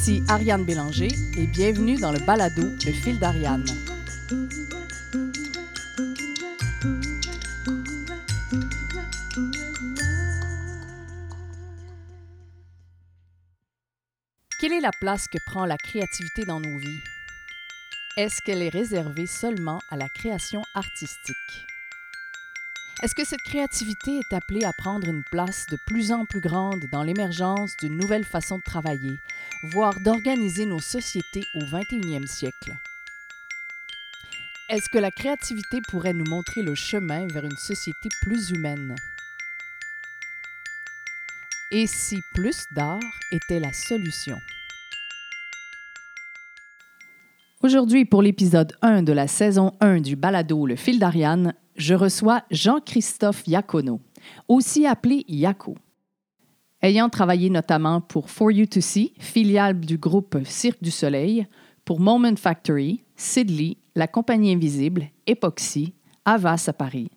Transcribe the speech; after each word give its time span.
Ici 0.00 0.22
Ariane 0.28 0.64
Bélanger 0.64 1.10
et 1.36 1.46
bienvenue 1.46 1.98
dans 1.98 2.10
le 2.10 2.20
balado 2.20 2.62
Le 2.62 2.90
fil 2.90 3.18
d'Ariane. 3.18 3.66
Quelle 14.58 14.72
est 14.72 14.80
la 14.80 14.90
place 15.02 15.26
que 15.28 15.36
prend 15.44 15.66
la 15.66 15.76
créativité 15.76 16.46
dans 16.46 16.60
nos 16.60 16.78
vies? 16.78 17.00
Est-ce 18.16 18.40
qu'elle 18.40 18.62
est 18.62 18.70
réservée 18.70 19.26
seulement 19.26 19.80
à 19.90 19.98
la 19.98 20.08
création 20.08 20.62
artistique? 20.74 21.36
Est-ce 23.02 23.14
que 23.14 23.24
cette 23.24 23.40
créativité 23.40 24.18
est 24.18 24.34
appelée 24.34 24.64
à 24.64 24.72
prendre 24.74 25.08
une 25.08 25.24
place 25.30 25.64
de 25.70 25.78
plus 25.86 26.12
en 26.12 26.26
plus 26.26 26.40
grande 26.40 26.84
dans 26.92 27.02
l'émergence 27.02 27.74
d'une 27.78 27.96
nouvelle 27.96 28.26
façon 28.26 28.58
de 28.58 28.62
travailler, 28.62 29.18
voire 29.62 30.00
d'organiser 30.00 30.64
nos 30.64 30.80
sociétés 30.80 31.44
au 31.54 31.60
21e 31.60 32.26
siècle? 32.26 32.76
Est-ce 34.70 34.88
que 34.88 34.98
la 34.98 35.10
créativité 35.10 35.80
pourrait 35.88 36.14
nous 36.14 36.24
montrer 36.28 36.62
le 36.62 36.74
chemin 36.74 37.26
vers 37.26 37.44
une 37.44 37.56
société 37.56 38.08
plus 38.22 38.50
humaine? 38.50 38.94
Et 41.70 41.86
si 41.86 42.20
plus 42.34 42.64
d'art 42.74 43.00
était 43.32 43.60
la 43.60 43.72
solution? 43.72 44.38
Aujourd'hui, 47.62 48.06
pour 48.06 48.22
l'épisode 48.22 48.72
1 48.80 49.02
de 49.02 49.12
la 49.12 49.28
saison 49.28 49.74
1 49.80 50.00
du 50.00 50.16
balado 50.16 50.64
Le 50.66 50.76
fil 50.76 50.98
d'Ariane, 50.98 51.54
je 51.76 51.94
reçois 51.94 52.42
Jean-Christophe 52.50 53.46
Iacono, 53.46 54.00
aussi 54.48 54.86
appelé 54.86 55.24
Yaco. 55.28 55.76
Ayant 56.82 57.10
travaillé 57.10 57.50
notamment 57.50 58.00
pour 58.00 58.30
For 58.30 58.50
You 58.50 58.64
to 58.64 58.80
See, 58.80 59.12
filiale 59.18 59.78
du 59.78 59.98
groupe 59.98 60.38
Cirque 60.44 60.82
du 60.82 60.90
Soleil, 60.90 61.46
pour 61.84 62.00
Moment 62.00 62.36
Factory, 62.36 63.02
Sidley, 63.16 63.76
La 63.94 64.06
Compagnie 64.06 64.52
Invisible, 64.52 65.10
Epoxy, 65.26 65.92
Avas 66.24 66.64
à 66.68 66.72
Paris. 66.72 67.10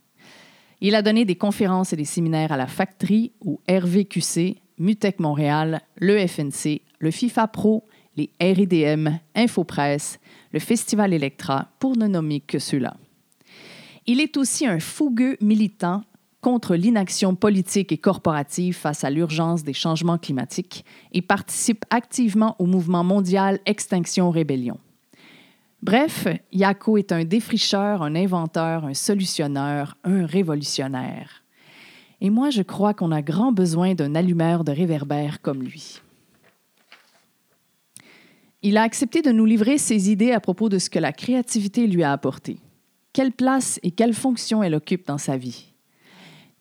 Il 0.81 0.95
a 0.95 1.01
donné 1.01 1.23
des 1.23 1.37
conférences 1.37 1.93
et 1.93 1.95
des 1.95 2.03
séminaires 2.03 2.51
à 2.51 2.57
la 2.57 2.67
Factory 2.67 3.31
ou 3.39 3.61
RVQC, 3.69 4.57
Mutec 4.79 5.21
Montréal, 5.21 5.79
le 5.95 6.27
FNC, 6.27 6.81
le 6.99 7.11
FIFA 7.11 7.47
Pro, 7.47 7.85
les 8.17 8.31
RIDM, 8.41 9.17
Infopresse, 9.33 10.19
le 10.51 10.59
Festival 10.59 11.13
Electra, 11.13 11.69
pour 11.79 11.95
ne 11.95 12.07
nommer 12.07 12.41
que 12.41 12.59
ceux-là. 12.59 12.97
Il 14.07 14.19
est 14.19 14.35
aussi 14.35 14.65
un 14.65 14.81
fougueux 14.81 15.37
militant 15.39 16.03
contre 16.43 16.75
l'inaction 16.75 17.33
politique 17.33 17.91
et 17.91 17.97
corporative 17.97 18.75
face 18.75 19.03
à 19.03 19.09
l'urgence 19.09 19.63
des 19.63 19.73
changements 19.73 20.19
climatiques 20.19 20.85
et 21.13 21.23
participe 21.23 21.85
activement 21.89 22.55
au 22.59 22.67
mouvement 22.67 23.03
mondial 23.03 23.59
Extinction 23.65 24.29
Rébellion. 24.29 24.77
Bref, 25.81 26.27
Yako 26.51 26.97
est 26.97 27.11
un 27.11 27.23
défricheur, 27.23 28.03
un 28.03 28.13
inventeur, 28.13 28.85
un 28.85 28.93
solutionneur, 28.93 29.97
un 30.03 30.25
révolutionnaire. 30.25 31.43
Et 32.21 32.29
moi, 32.29 32.51
je 32.51 32.61
crois 32.61 32.93
qu'on 32.93 33.11
a 33.11 33.21
grand 33.21 33.51
besoin 33.51 33.95
d'un 33.95 34.13
allumeur 34.13 34.63
de 34.63 34.71
réverbère 34.71 35.41
comme 35.41 35.63
lui. 35.63 36.01
Il 38.61 38.77
a 38.77 38.83
accepté 38.83 39.21
de 39.21 39.31
nous 39.31 39.45
livrer 39.45 39.77
ses 39.77 40.11
idées 40.11 40.31
à 40.31 40.39
propos 40.39 40.69
de 40.69 40.77
ce 40.77 40.89
que 40.89 40.99
la 40.99 41.11
créativité 41.11 41.87
lui 41.87 42.03
a 42.03 42.11
apporté 42.11 42.59
quelle 43.13 43.31
place 43.31 43.79
et 43.83 43.91
quelle 43.91 44.13
fonction 44.13 44.63
elle 44.63 44.75
occupe 44.75 45.05
dans 45.05 45.19
sa 45.19 45.37
vie. 45.37 45.72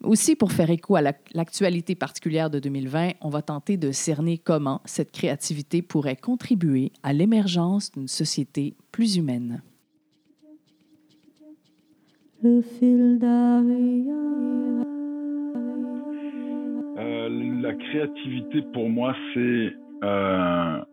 Aussi, 0.04 0.34
pour 0.34 0.50
faire 0.50 0.70
écho 0.70 0.96
à 0.96 1.02
l'actualité 1.02 1.94
particulière 1.94 2.50
de 2.50 2.58
2020, 2.58 3.12
on 3.20 3.28
va 3.28 3.40
tenter 3.40 3.76
de 3.76 3.92
cerner 3.92 4.36
comment 4.36 4.80
cette 4.84 5.12
créativité 5.12 5.80
pourrait 5.80 6.16
contribuer 6.16 6.90
à 7.04 7.12
l'émergence 7.12 7.92
d'une 7.92 8.08
société 8.08 8.74
plus 8.90 9.16
humaine. 9.16 9.62
Le 12.42 12.60
fil 12.62 13.20
euh, 16.98 17.28
la 17.62 17.74
créativité, 17.74 18.62
pour 18.72 18.88
moi, 18.88 19.14
c'est 19.32 19.72
euh, 20.02 20.84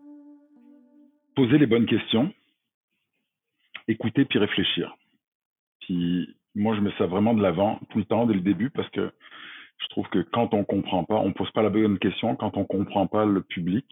poser 1.34 1.58
les 1.58 1.66
bonnes 1.66 1.86
questions, 1.86 2.32
écouter 3.88 4.24
puis 4.24 4.38
réfléchir 4.38 4.96
moi, 6.54 6.74
je 6.74 6.80
mets 6.80 6.92
ça 6.98 7.06
vraiment 7.06 7.34
de 7.34 7.42
l'avant 7.42 7.78
tout 7.90 7.98
le 7.98 8.04
temps 8.04 8.26
dès 8.26 8.34
le 8.34 8.40
début 8.40 8.70
parce 8.70 8.88
que 8.90 9.12
je 9.78 9.88
trouve 9.88 10.08
que 10.08 10.18
quand 10.18 10.52
on 10.54 10.64
comprend 10.64 11.04
pas, 11.04 11.16
on 11.16 11.32
pose 11.32 11.50
pas 11.52 11.62
la 11.62 11.70
bonne 11.70 11.98
question, 11.98 12.36
quand 12.36 12.56
on 12.56 12.64
comprend 12.64 13.06
pas 13.06 13.24
le 13.24 13.42
public 13.42 13.86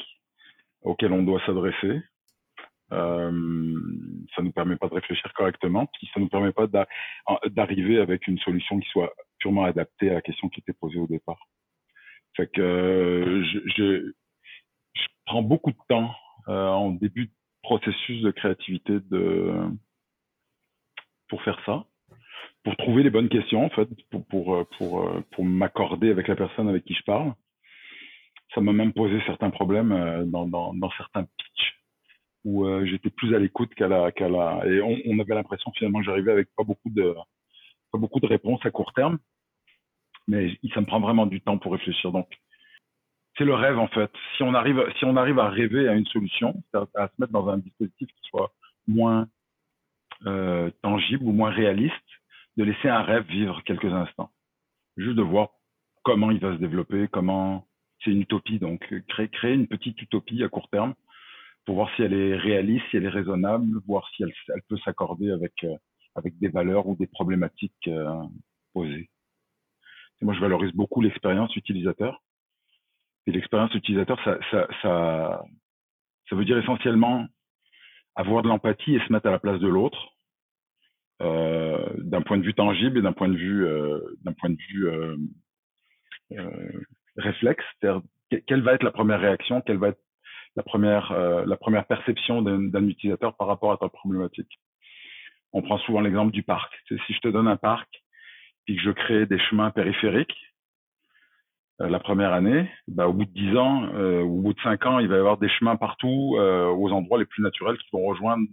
auquel 0.83 1.13
on 1.13 1.23
doit 1.23 1.41
s'adresser, 1.47 2.03
euh, 2.93 3.81
ça 4.35 4.43
nous 4.43 4.53
permet 4.53 4.77
pas 4.77 4.89
de 4.89 4.95
réfléchir 4.95 5.33
correctement, 5.35 5.87
puis 5.87 6.09
ça 6.13 6.21
nous 6.21 6.29
permet 6.29 6.53
pas 6.53 6.67
d'arriver 7.47 7.99
avec 7.99 8.27
une 8.27 8.39
solution 8.39 8.79
qui 8.81 8.89
soit 8.91 9.13
purement 9.39 9.65
adaptée 9.65 10.11
à 10.11 10.15
la 10.15 10.23
question 10.23 10.49
qui 10.49 10.61
était 10.61 10.73
posée 10.73 10.99
au 10.99 11.07
départ. 11.07 11.41
Fait 12.37 12.51
que 12.51 12.61
euh, 12.61 13.45
je, 13.45 13.59
je, 13.77 14.13
je, 14.95 15.07
prends 15.27 15.43
beaucoup 15.43 15.73
de 15.73 15.79
temps 15.89 16.15
euh, 16.49 16.69
en 16.69 16.93
début 16.93 17.27
de 17.27 17.33
processus 17.63 18.23
de 18.23 18.31
créativité 18.31 19.01
de 19.11 19.69
pour 21.29 21.43
faire 21.43 21.61
ça, 21.67 21.85
pour 22.65 22.77
trouver 22.77 23.03
les 23.03 23.11
bonnes 23.11 23.29
questions 23.29 23.65
en 23.65 23.71
fait, 23.71 23.89
pour 24.11 24.27
pour 24.27 24.55
euh, 24.55 24.65
pour, 24.77 25.09
euh, 25.09 25.25
pour 25.33 25.45
m'accorder 25.45 26.11
avec 26.11 26.29
la 26.29 26.37
personne 26.37 26.69
avec 26.69 26.85
qui 26.85 26.95
je 26.95 27.03
parle. 27.05 27.35
Ça 28.55 28.61
m'a 28.61 28.73
même 28.73 28.93
posé 28.93 29.21
certains 29.27 29.51
problèmes 29.51 29.93
euh, 29.93 30.25
dans, 30.25 30.47
dans, 30.47 30.91
certains 30.97 31.25
pitchs 31.25 31.75
où 32.45 32.67
j'étais 32.87 33.11
plus 33.11 33.35
à 33.35 33.39
l'écoute 33.39 33.75
qu'à 33.75 33.89
la 33.89 34.11
qu'à 34.13 34.29
la 34.29 34.63
et 34.65 34.81
on, 34.81 35.19
avait 35.19 35.35
l'impression 35.35 35.71
finalement 35.73 35.99
que 35.99 36.07
j'arrivais 36.07 36.33
avec 36.33 36.49
pas 36.57 36.63
beaucoup 36.63 36.89
de 36.89 37.15
pas 37.93 37.99
beaucoup 37.99 38.21
de 38.21 38.27
réponses 38.27 38.65
à 38.65 38.71
court 38.71 38.93
terme, 38.95 39.19
mais 40.29 40.57
ça 40.73 40.81
me 40.81 40.87
prend 40.87 41.01
vraiment 41.01 41.27
du 41.27 41.41
temps 41.41 41.59
pour 41.59 41.73
réfléchir 41.73 42.13
donc 42.13 42.29
c'est 43.37 43.45
le 43.45 43.55
rêve 43.55 43.79
en 43.79 43.89
fait. 43.89 44.11
Si 44.37 44.43
on 44.45 44.55
arrive, 44.55 44.83
si 44.99 45.05
on 45.05 45.17
arrive 45.17 45.39
à 45.39 45.49
rêver 45.49 45.89
à 45.89 45.95
une 45.95 46.07
solution, 46.07 46.63
à, 46.73 46.87
à 46.95 47.09
se 47.09 47.15
mettre 47.19 47.33
dans 47.33 47.49
un 47.49 47.59
dispositif 47.59 48.09
qui 48.09 48.29
soit 48.29 48.53
moins 48.87 49.27
tangible 50.83 51.25
ou 51.25 51.33
moins 51.33 51.51
réaliste, 51.51 52.18
de 52.59 52.65
laisser 52.65 52.89
un 52.89 53.03
rêve 53.03 53.25
vivre 53.27 53.63
quelques 53.63 53.93
instants. 53.93 54.31
Juste 54.97 55.17
de 55.17 55.23
voir 55.23 55.51
comment 56.03 56.31
il 56.31 56.41
va 56.41 56.53
se 56.53 56.61
développer, 56.61 57.09
comment 57.09 57.67
c'est 58.03 58.11
une 58.11 58.23
utopie, 58.23 58.59
donc 58.59 58.81
créer, 59.09 59.29
créer 59.29 59.55
une 59.55 59.69
petite 59.69 60.01
utopie 60.03 60.43
à 60.43 60.49
court 60.49 60.69
terme 60.69 60.95
pour 61.65 61.77
voir 61.77 61.91
si 61.95 62.03
elle 62.03 62.15
est 62.15 62.37
réaliste, 62.37 62.85
si 62.91 62.97
elle 62.97 63.05
est 63.05 63.11
raisonnable, 63.11 63.67
voir 63.87 64.09
si 64.15 64.25
elle, 64.25 64.63
peut 64.69 64.79
s'accorder 64.79 65.31
avec, 65.31 65.53
euh, 65.65 65.77
avec 66.15 66.39
des 66.39 66.49
valeurs 66.49 66.87
ou 66.87 66.97
des 66.97 67.07
problématiques 67.07 67.89
euh, 67.89 68.23
posées. 68.73 69.09
Moi, 70.21 70.35
je 70.35 70.41
valorise 70.41 70.73
beaucoup 70.73 71.01
l'expérience 71.01 71.55
utilisateur. 71.55 72.23
Et 73.27 73.33
l'expérience 73.33 73.73
utilisateur, 73.75 74.19
ça, 74.83 75.45
veut 76.33 76.45
dire 76.45 76.59
essentiellement 76.59 77.27
avoir 78.17 78.43
de 78.43 78.49
l'empathie 78.49 78.97
et 78.97 79.01
se 79.07 79.13
mettre 79.13 79.29
à 79.29 79.31
la 79.31 79.39
place 79.39 79.61
de 79.61 79.69
l'autre, 79.69 80.09
euh, 80.09 80.18
d'un 81.21 82.23
point 82.23 82.39
de 82.39 82.43
vue 82.43 82.55
tangible 82.55 82.99
et 82.99 83.03
d'un 83.03 83.13
point 83.13 83.29
de 83.29 83.37
vue, 83.37 83.67
euh, 83.67 83.99
d'un 84.23 84.33
point 84.33 84.51
de 84.51 84.59
vue 84.71 84.89
euh, 84.89 85.17
euh 86.33 86.81
réflexe. 87.17 87.65
Quelle 88.47 88.63
va 88.63 88.75
être 88.75 88.85
la 88.85 88.93
première 88.93 89.21
réaction, 89.21 89.61
quelle 89.61 89.79
va 89.79 89.89
être 89.89 90.01
la 90.57 90.63
première, 90.63 91.13
euh, 91.13 91.45
la 91.47 91.57
première 91.57 91.85
perception 91.87 92.43
d'un 92.43 92.87
utilisateur 92.87 93.37
par 93.37 93.49
rapport 93.49 93.73
à 93.73 93.77
ta 93.77 93.89
problématique? 93.89 94.61
On 95.53 95.63
prend 95.63 95.79
souvent 95.79 96.01
l'exemple 96.01 96.33
du 96.33 96.43
parc. 96.43 96.73
Si 96.89 97.13
je 97.13 97.21
te 97.21 97.29
donne 97.29 97.49
un 97.49 97.57
parc 97.57 97.89
et 98.69 98.77
que 98.77 98.83
je 98.83 98.91
crée 98.91 99.27
des 99.27 99.39
chemins 99.39 99.71
périphériques, 99.71 100.37
euh, 101.81 101.89
la 101.89 102.01
première 102.01 102.33
année, 102.33 102.69
bah, 102.89 103.09
au 103.09 103.13
bout 103.13 103.25
de 103.25 103.33
dix 103.33 103.57
ans, 103.57 103.85
euh, 103.95 104.23
au 104.23 104.41
bout 104.43 104.53
de 104.53 104.61
cinq 104.61 104.85
ans, 104.87 104.99
il 104.99 105.09
va 105.09 105.17
y 105.17 105.19
avoir 105.19 105.39
des 105.39 105.49
chemins 105.49 105.77
partout 105.77 106.37
euh, 106.39 106.67
aux 106.67 106.91
endroits 106.91 107.19
les 107.19 107.27
plus 107.27 107.43
naturels 107.43 107.79
qui 107.79 107.89
vont 107.93 108.05
rejoindre 108.05 108.47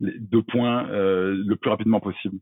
les 0.00 0.18
deux 0.18 0.42
points 0.42 0.86
le 0.88 1.54
plus 1.54 1.70
rapidement 1.70 2.00
possible. 2.00 2.38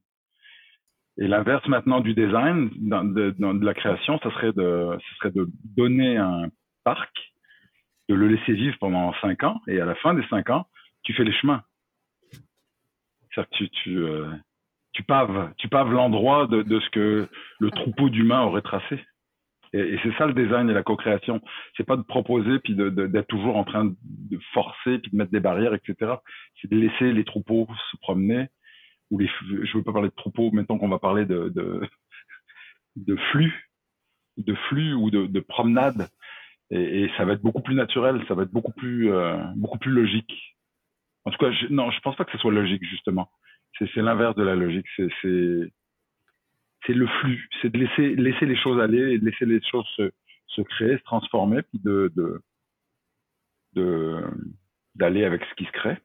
Et 1.16 1.28
l'inverse 1.28 1.66
maintenant 1.68 2.00
du 2.00 2.14
design, 2.14 2.70
de, 2.74 3.30
de, 3.30 3.64
la 3.64 3.74
création, 3.74 4.18
ça 4.18 4.30
serait 4.32 4.52
de, 4.52 4.98
ce 4.98 5.14
serait 5.16 5.30
de 5.30 5.48
donner 5.76 6.16
un 6.16 6.48
parc, 6.82 7.12
de 8.08 8.14
le 8.14 8.28
laisser 8.28 8.52
vivre 8.52 8.76
pendant 8.80 9.14
cinq 9.20 9.44
ans, 9.44 9.60
et 9.68 9.80
à 9.80 9.84
la 9.84 9.94
fin 9.96 10.14
des 10.14 10.26
cinq 10.26 10.50
ans, 10.50 10.66
tu 11.04 11.12
fais 11.14 11.24
les 11.24 11.32
chemins. 11.32 11.62
C'est-à-dire 13.32 13.50
que 13.50 13.56
tu, 13.56 13.68
tu, 13.70 14.04
tu 14.92 15.02
paves, 15.04 15.52
tu 15.58 15.68
paves 15.68 15.92
l'endroit 15.92 16.46
de, 16.48 16.62
de, 16.62 16.80
ce 16.80 16.90
que 16.90 17.28
le 17.60 17.70
troupeau 17.70 18.08
d'humains 18.08 18.42
aurait 18.42 18.62
tracé. 18.62 18.98
Et, 19.74 19.98
c'est 20.04 20.14
ça 20.16 20.26
le 20.26 20.34
design 20.34 20.70
et 20.70 20.72
la 20.72 20.84
co-création. 20.84 21.42
C'est 21.76 21.84
pas 21.84 21.96
de 21.96 22.02
proposer 22.02 22.60
puis 22.60 22.76
d'être 22.76 22.94
de, 22.94 23.20
toujours 23.22 23.56
en 23.56 23.64
train 23.64 23.84
de 23.84 24.38
forcer 24.52 24.98
puis 25.00 25.10
de 25.10 25.16
mettre 25.16 25.32
des 25.32 25.40
barrières, 25.40 25.74
etc. 25.74 26.14
C'est 26.60 26.70
de 26.70 26.76
laisser 26.76 27.12
les 27.12 27.24
troupeaux 27.24 27.66
se 27.90 27.96
promener. 27.96 28.46
Ou 29.10 29.18
les, 29.18 29.28
je 29.48 29.76
veux 29.76 29.82
pas 29.82 29.92
parler 29.92 30.08
de 30.08 30.14
troupeaux, 30.14 30.50
maintenant 30.52 30.78
qu'on 30.78 30.88
va 30.88 30.98
parler 30.98 31.26
de, 31.26 31.48
de, 31.48 31.82
de 32.96 33.16
flux, 33.32 33.68
de 34.36 34.54
flux 34.68 34.94
ou 34.94 35.10
de, 35.10 35.26
de 35.26 35.40
promenade. 35.40 36.08
Et, 36.70 37.10
ça 37.16 37.24
va 37.24 37.32
être 37.34 37.42
beaucoup 37.42 37.60
plus 37.60 37.74
naturel, 37.74 38.24
ça 38.28 38.34
va 38.34 38.44
être 38.44 38.52
beaucoup 38.52 38.72
plus, 38.72 39.12
euh, 39.12 39.36
beaucoup 39.56 39.78
plus 39.78 39.92
logique. 39.92 40.56
En 41.24 41.30
tout 41.30 41.38
cas, 41.38 41.50
non, 41.70 41.90
je 41.90 42.00
pense 42.00 42.16
pas 42.16 42.24
que 42.24 42.32
ce 42.32 42.38
soit 42.38 42.52
logique 42.52 42.84
justement. 42.84 43.28
C'est 43.78 43.96
l'inverse 43.96 44.36
de 44.36 44.44
la 44.44 44.54
logique. 44.54 44.86
C'est 44.96 45.72
c'est 46.86 46.94
le 46.94 47.06
flux, 47.06 47.48
c'est 47.60 47.70
de 47.70 47.78
laisser 47.78 48.14
laisser 48.16 48.46
les 48.46 48.56
choses 48.56 48.80
aller 48.80 49.18
de 49.18 49.24
laisser 49.24 49.46
les 49.46 49.60
choses 49.62 49.86
se, 49.96 50.10
se 50.48 50.62
créer, 50.62 50.96
se 50.98 51.02
transformer, 51.04 51.62
puis 51.62 51.80
de 51.82 52.12
de 53.74 54.22
d'aller 54.94 55.24
avec 55.24 55.42
ce 55.44 55.54
qui 55.54 55.64
se 55.64 55.72
crée. 55.72 55.98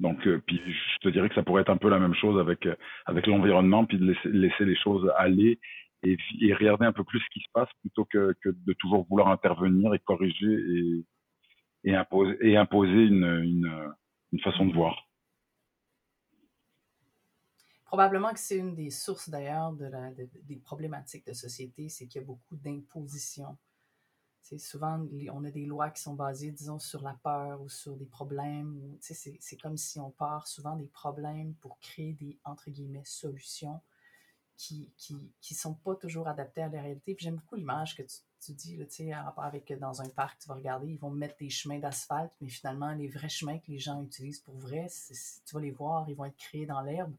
Donc, 0.00 0.26
euh, 0.26 0.42
puis 0.46 0.60
je 0.66 0.98
te 1.00 1.08
dirais 1.08 1.28
que 1.28 1.34
ça 1.34 1.42
pourrait 1.42 1.62
être 1.62 1.70
un 1.70 1.76
peu 1.76 1.88
la 1.88 1.98
même 1.98 2.14
chose 2.14 2.38
avec 2.40 2.66
euh, 2.66 2.74
avec 3.06 3.26
l'environnement, 3.26 3.84
puis 3.84 3.98
de 3.98 4.06
laisser, 4.06 4.28
laisser 4.28 4.64
les 4.64 4.76
choses 4.76 5.10
aller 5.16 5.58
et, 6.02 6.16
et, 6.40 6.54
regarder 6.54 6.84
un 6.84 6.92
peu 6.92 7.04
plus 7.04 7.20
ce 7.20 7.28
qui 7.32 7.40
se 7.40 7.48
passe 7.52 7.68
plutôt 7.80 8.04
que, 8.04 8.34
que 8.42 8.50
de 8.50 8.72
toujours 8.74 9.06
vouloir 9.08 9.28
intervenir 9.28 9.94
et 9.94 9.98
corriger 10.00 10.52
et, 10.52 11.04
et 11.84 11.94
imposer, 11.94 12.36
et 12.40 12.56
imposer 12.56 12.92
une, 12.92 13.24
une, 13.24 13.92
une 14.32 14.40
façon 14.40 14.66
de 14.66 14.74
voir. 14.74 15.03
Probablement 17.84 18.32
que 18.32 18.40
c'est 18.40 18.56
une 18.56 18.74
des 18.74 18.90
sources 18.90 19.28
d'ailleurs 19.28 19.72
de 19.72 19.90
des 20.42 20.56
problématiques 20.56 21.26
de 21.26 21.32
société, 21.32 21.88
c'est 21.88 22.06
qu'il 22.06 22.20
y 22.20 22.24
a 22.24 22.26
beaucoup 22.26 22.56
d'imposition. 22.56 23.56
C'est 24.42 24.58
souvent, 24.58 25.06
on 25.32 25.44
a 25.44 25.50
des 25.50 25.64
lois 25.64 25.90
qui 25.90 26.02
sont 26.02 26.14
basées, 26.14 26.50
disons, 26.52 26.78
sur 26.78 27.02
la 27.02 27.14
peur 27.22 27.62
ou 27.62 27.68
sur 27.70 27.96
des 27.96 28.04
problèmes. 28.06 28.98
C'est 29.00 29.56
comme 29.62 29.78
si 29.78 29.98
on 30.00 30.10
part 30.10 30.46
souvent 30.46 30.76
des 30.76 30.86
problèmes 30.86 31.54
pour 31.54 31.78
créer 31.80 32.12
des, 32.12 32.38
entre 32.44 32.70
guillemets, 32.70 33.04
solutions 33.04 33.80
qui 34.56 34.90
qui, 34.96 35.16
qui 35.40 35.54
sont 35.54 35.74
pas 35.74 35.96
toujours 35.96 36.28
adaptées 36.28 36.62
à 36.62 36.68
la 36.68 36.82
réalité. 36.82 37.16
J'aime 37.18 37.36
beaucoup 37.36 37.56
l'image 37.56 37.96
que 37.96 38.02
tu, 38.02 38.16
tu 38.40 38.52
dis, 38.52 38.76
tu 38.78 38.86
sais, 38.90 39.14
en 39.14 39.24
rapport 39.24 39.44
avec 39.44 39.72
dans 39.78 40.02
un 40.02 40.08
parc, 40.10 40.40
tu 40.40 40.48
vas 40.48 40.54
regarder, 40.54 40.88
ils 40.88 40.98
vont 40.98 41.10
mettre 41.10 41.36
des 41.38 41.50
chemins 41.50 41.78
d'asphalte, 41.78 42.32
mais 42.40 42.48
finalement, 42.48 42.92
les 42.92 43.08
vrais 43.08 43.28
chemins 43.28 43.58
que 43.58 43.70
les 43.70 43.78
gens 43.78 44.02
utilisent 44.02 44.40
pour 44.40 44.56
vrai, 44.56 44.88
tu 45.46 45.54
vas 45.54 45.60
les 45.60 45.70
voir, 45.70 46.08
ils 46.08 46.14
vont 46.16 46.26
être 46.26 46.36
créés 46.36 46.66
dans 46.66 46.82
l'herbe. 46.82 47.14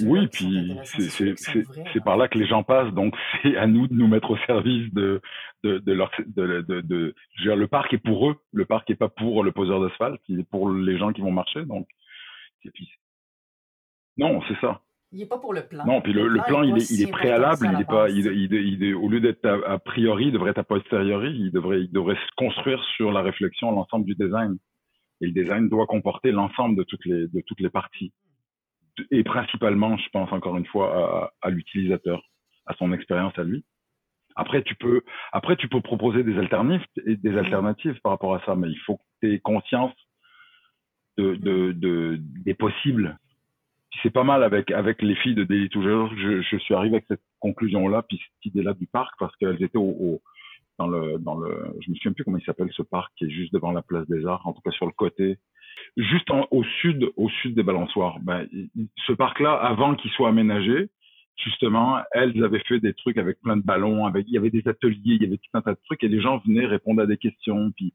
Oui, 0.00 0.26
puis 0.28 0.76
c'est 0.84 2.04
par 2.04 2.16
là 2.16 2.28
que 2.28 2.38
les 2.38 2.46
gens 2.46 2.62
passent, 2.62 2.92
donc 2.92 3.14
c'est 3.42 3.56
à 3.56 3.66
nous 3.66 3.86
de 3.86 3.94
nous 3.94 4.08
mettre 4.08 4.30
au 4.30 4.36
service 4.46 4.92
de 4.92 5.20
de, 5.62 5.78
de 5.78 5.92
leur 5.92 6.10
de, 6.26 6.62
de, 6.62 6.80
de, 6.80 7.14
le 7.44 7.66
parc 7.66 7.92
est 7.92 7.98
pour 7.98 8.30
eux, 8.30 8.36
le 8.52 8.64
parc 8.64 8.88
est 8.90 8.94
pas 8.96 9.08
pour 9.08 9.44
le 9.44 9.52
poseur 9.52 9.80
d'asphalte, 9.80 10.20
il 10.28 10.40
est 10.40 10.48
pour 10.48 10.70
les 10.70 10.98
gens 10.98 11.12
qui 11.12 11.20
vont 11.20 11.30
marcher, 11.30 11.64
donc 11.64 11.86
non, 14.16 14.40
c'est 14.48 14.58
ça. 14.60 14.82
Il 15.12 15.22
est 15.22 15.26
pas 15.26 15.38
pour 15.38 15.52
le 15.52 15.66
plan. 15.66 15.84
Non, 15.86 16.00
puis 16.00 16.12
le, 16.12 16.28
le 16.28 16.40
plan, 16.46 16.62
il, 16.62 16.76
est, 16.76 16.90
il 16.90 17.02
est 17.02 17.10
préalable, 17.10 17.68
il 17.72 17.80
est 17.80 17.84
pas, 17.84 18.08
il, 18.10 18.26
il, 18.26 18.94
au 18.94 19.08
lieu 19.08 19.20
d'être 19.20 19.44
a, 19.44 19.78
priori, 19.78 20.26
il 20.26 20.32
devrait 20.32 20.50
être 20.50 20.58
a 20.58 20.64
posteriori, 20.64 21.32
il 21.36 21.50
devrait, 21.50 21.80
il 21.80 21.90
devrait 21.90 22.14
se 22.14 22.34
construire 22.36 22.80
sur 22.96 23.10
la 23.10 23.22
réflexion, 23.22 23.72
l'ensemble 23.72 24.04
du 24.04 24.14
design. 24.14 24.56
Et 25.20 25.26
le 25.26 25.32
design 25.32 25.68
doit 25.68 25.86
comporter 25.86 26.30
l'ensemble 26.30 26.76
de 26.76 26.84
toutes 26.84 27.04
les, 27.06 27.26
de 27.26 27.40
toutes 27.44 27.60
les 27.60 27.70
parties. 27.70 28.12
Et 29.10 29.24
principalement, 29.24 29.96
je 29.96 30.08
pense 30.10 30.32
encore 30.32 30.56
une 30.56 30.66
fois 30.66 31.32
à, 31.42 31.48
à 31.48 31.50
l'utilisateur, 31.50 32.22
à 32.66 32.74
son 32.74 32.92
expérience 32.92 33.38
à 33.38 33.44
lui. 33.44 33.64
Après, 34.36 34.62
tu 34.62 34.74
peux, 34.74 35.02
après, 35.32 35.56
tu 35.56 35.68
peux 35.68 35.80
proposer 35.80 36.22
des 36.22 36.38
alternatives, 36.38 36.86
des 37.04 37.36
alternatives 37.36 38.00
par 38.02 38.12
rapport 38.12 38.34
à 38.34 38.44
ça, 38.46 38.54
mais 38.54 38.68
il 38.68 38.78
faut 38.78 38.96
que 38.96 39.02
tu 39.22 39.34
aies 39.34 39.40
conscience 39.40 39.92
de, 41.18 41.34
de, 41.34 41.72
de, 41.72 42.18
des 42.44 42.54
possibles 42.54 43.18
c'est 44.02 44.10
pas 44.10 44.24
mal 44.24 44.42
avec 44.42 44.70
avec 44.70 45.02
les 45.02 45.14
filles 45.16 45.34
de 45.34 45.44
Daily 45.44 45.68
Toujours. 45.68 46.10
Je, 46.16 46.42
je 46.42 46.56
suis 46.58 46.74
arrivé 46.74 46.96
avec 46.96 47.06
cette 47.08 47.22
conclusion-là, 47.40 48.02
puis 48.02 48.18
cette 48.18 48.46
idée-là 48.46 48.74
du 48.74 48.86
parc, 48.86 49.14
parce 49.18 49.34
qu'elles 49.36 49.62
étaient 49.62 49.78
au, 49.78 49.82
au, 49.82 50.22
dans 50.78 50.86
le 50.86 51.18
dans 51.18 51.36
le, 51.36 51.74
je 51.80 51.90
me 51.90 51.96
souviens 51.96 52.12
plus 52.12 52.24
comment 52.24 52.38
il 52.38 52.44
s'appelle 52.44 52.70
ce 52.72 52.82
parc 52.82 53.12
qui 53.16 53.24
est 53.24 53.30
juste 53.30 53.52
devant 53.52 53.72
la 53.72 53.82
place 53.82 54.06
des 54.08 54.26
Arts, 54.26 54.46
en 54.46 54.52
tout 54.52 54.62
cas 54.62 54.70
sur 54.70 54.86
le 54.86 54.92
côté, 54.92 55.38
juste 55.96 56.28
au 56.50 56.64
sud 56.80 57.10
au 57.16 57.28
sud 57.28 57.54
des 57.54 57.62
balançoires. 57.62 58.18
Ben, 58.20 58.46
ce 59.06 59.12
parc-là, 59.12 59.54
avant 59.54 59.94
qu'il 59.94 60.10
soit 60.12 60.28
aménagé, 60.28 60.88
justement, 61.36 62.00
elles 62.12 62.42
avaient 62.44 62.62
fait 62.66 62.80
des 62.80 62.94
trucs 62.94 63.18
avec 63.18 63.40
plein 63.40 63.56
de 63.56 63.62
ballons, 63.62 64.06
avec 64.06 64.26
il 64.28 64.34
y 64.34 64.38
avait 64.38 64.50
des 64.50 64.66
ateliers, 64.66 65.16
il 65.16 65.22
y 65.22 65.26
avait 65.26 65.38
tout 65.38 65.50
un 65.54 65.62
tas 65.62 65.72
de 65.72 65.80
trucs, 65.84 66.02
et 66.04 66.08
les 66.08 66.20
gens 66.20 66.38
venaient 66.46 66.66
répondre 66.66 67.02
à 67.02 67.06
des 67.06 67.16
questions, 67.16 67.70
puis 67.72 67.92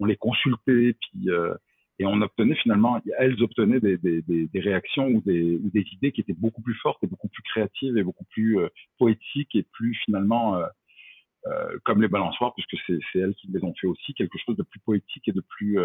on 0.00 0.04
les 0.04 0.16
consultait, 0.16 0.94
puis 1.00 1.30
euh, 1.30 1.54
et 2.00 2.06
on 2.06 2.20
obtenait 2.22 2.54
finalement, 2.54 3.02
elles 3.18 3.42
obtenaient 3.42 3.80
des, 3.80 3.98
des, 3.98 4.22
des, 4.22 4.60
réactions 4.60 5.08
ou 5.08 5.20
des, 5.20 5.56
ou 5.56 5.68
des, 5.70 5.84
idées 5.92 6.12
qui 6.12 6.20
étaient 6.20 6.32
beaucoup 6.32 6.62
plus 6.62 6.76
fortes 6.76 7.02
et 7.02 7.08
beaucoup 7.08 7.26
plus 7.26 7.42
créatives 7.42 7.98
et 7.98 8.04
beaucoup 8.04 8.24
plus 8.30 8.60
euh, 8.60 8.68
poétiques 8.98 9.56
et 9.56 9.64
plus 9.64 9.96
finalement 10.04 10.54
euh, 10.56 11.78
comme 11.84 12.00
les 12.00 12.08
balançoires, 12.08 12.54
puisque 12.54 12.76
c'est 12.86 13.18
elles 13.18 13.34
qui 13.34 13.48
les 13.48 13.64
ont 13.64 13.74
fait 13.80 13.88
aussi, 13.88 14.14
quelque 14.14 14.38
chose 14.38 14.56
de 14.56 14.62
plus 14.62 14.80
poétique 14.80 15.26
et 15.26 15.32
de 15.32 15.40
plus 15.40 15.78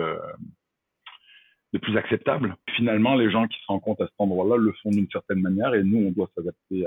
de 1.74 1.80
plus 1.80 1.98
acceptable. 1.98 2.56
Finalement, 2.76 3.16
les 3.16 3.32
gens 3.32 3.48
qui 3.48 3.60
se 3.60 3.66
compte 3.66 4.00
à 4.00 4.06
cet 4.06 4.16
endroit-là 4.20 4.58
le 4.58 4.72
font 4.84 4.92
d'une 4.92 5.10
certaine 5.12 5.42
manière 5.42 5.74
et 5.74 5.84
nous, 5.84 6.08
on 6.08 6.12
doit 6.12 6.30
s'adapter 6.36 6.86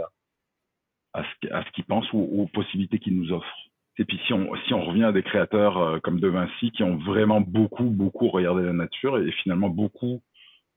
à, 1.13 1.23
ce, 1.23 1.71
qu'ils 1.73 1.85
pensent 1.85 2.11
ou 2.13 2.43
aux 2.43 2.47
possibilités 2.47 2.99
qu'ils 2.99 3.19
nous 3.19 3.33
offrent. 3.33 3.57
Et 3.99 4.05
puis 4.05 4.21
si 4.27 4.33
on, 4.33 4.85
revient 4.85 5.05
à 5.05 5.13
des 5.13 5.23
créateurs 5.23 5.79
euh, 5.79 5.99
comme 6.01 6.21
De 6.21 6.29
Vinci 6.29 6.71
qui 6.71 6.83
ont 6.83 6.97
vraiment 6.99 7.41
beaucoup, 7.41 7.85
beaucoup 7.85 8.29
regardé 8.29 8.63
la 8.63 8.75
nature 8.75 9.19
et 9.19 9.33
finalement 9.43 9.71
beaucoup 9.71 10.23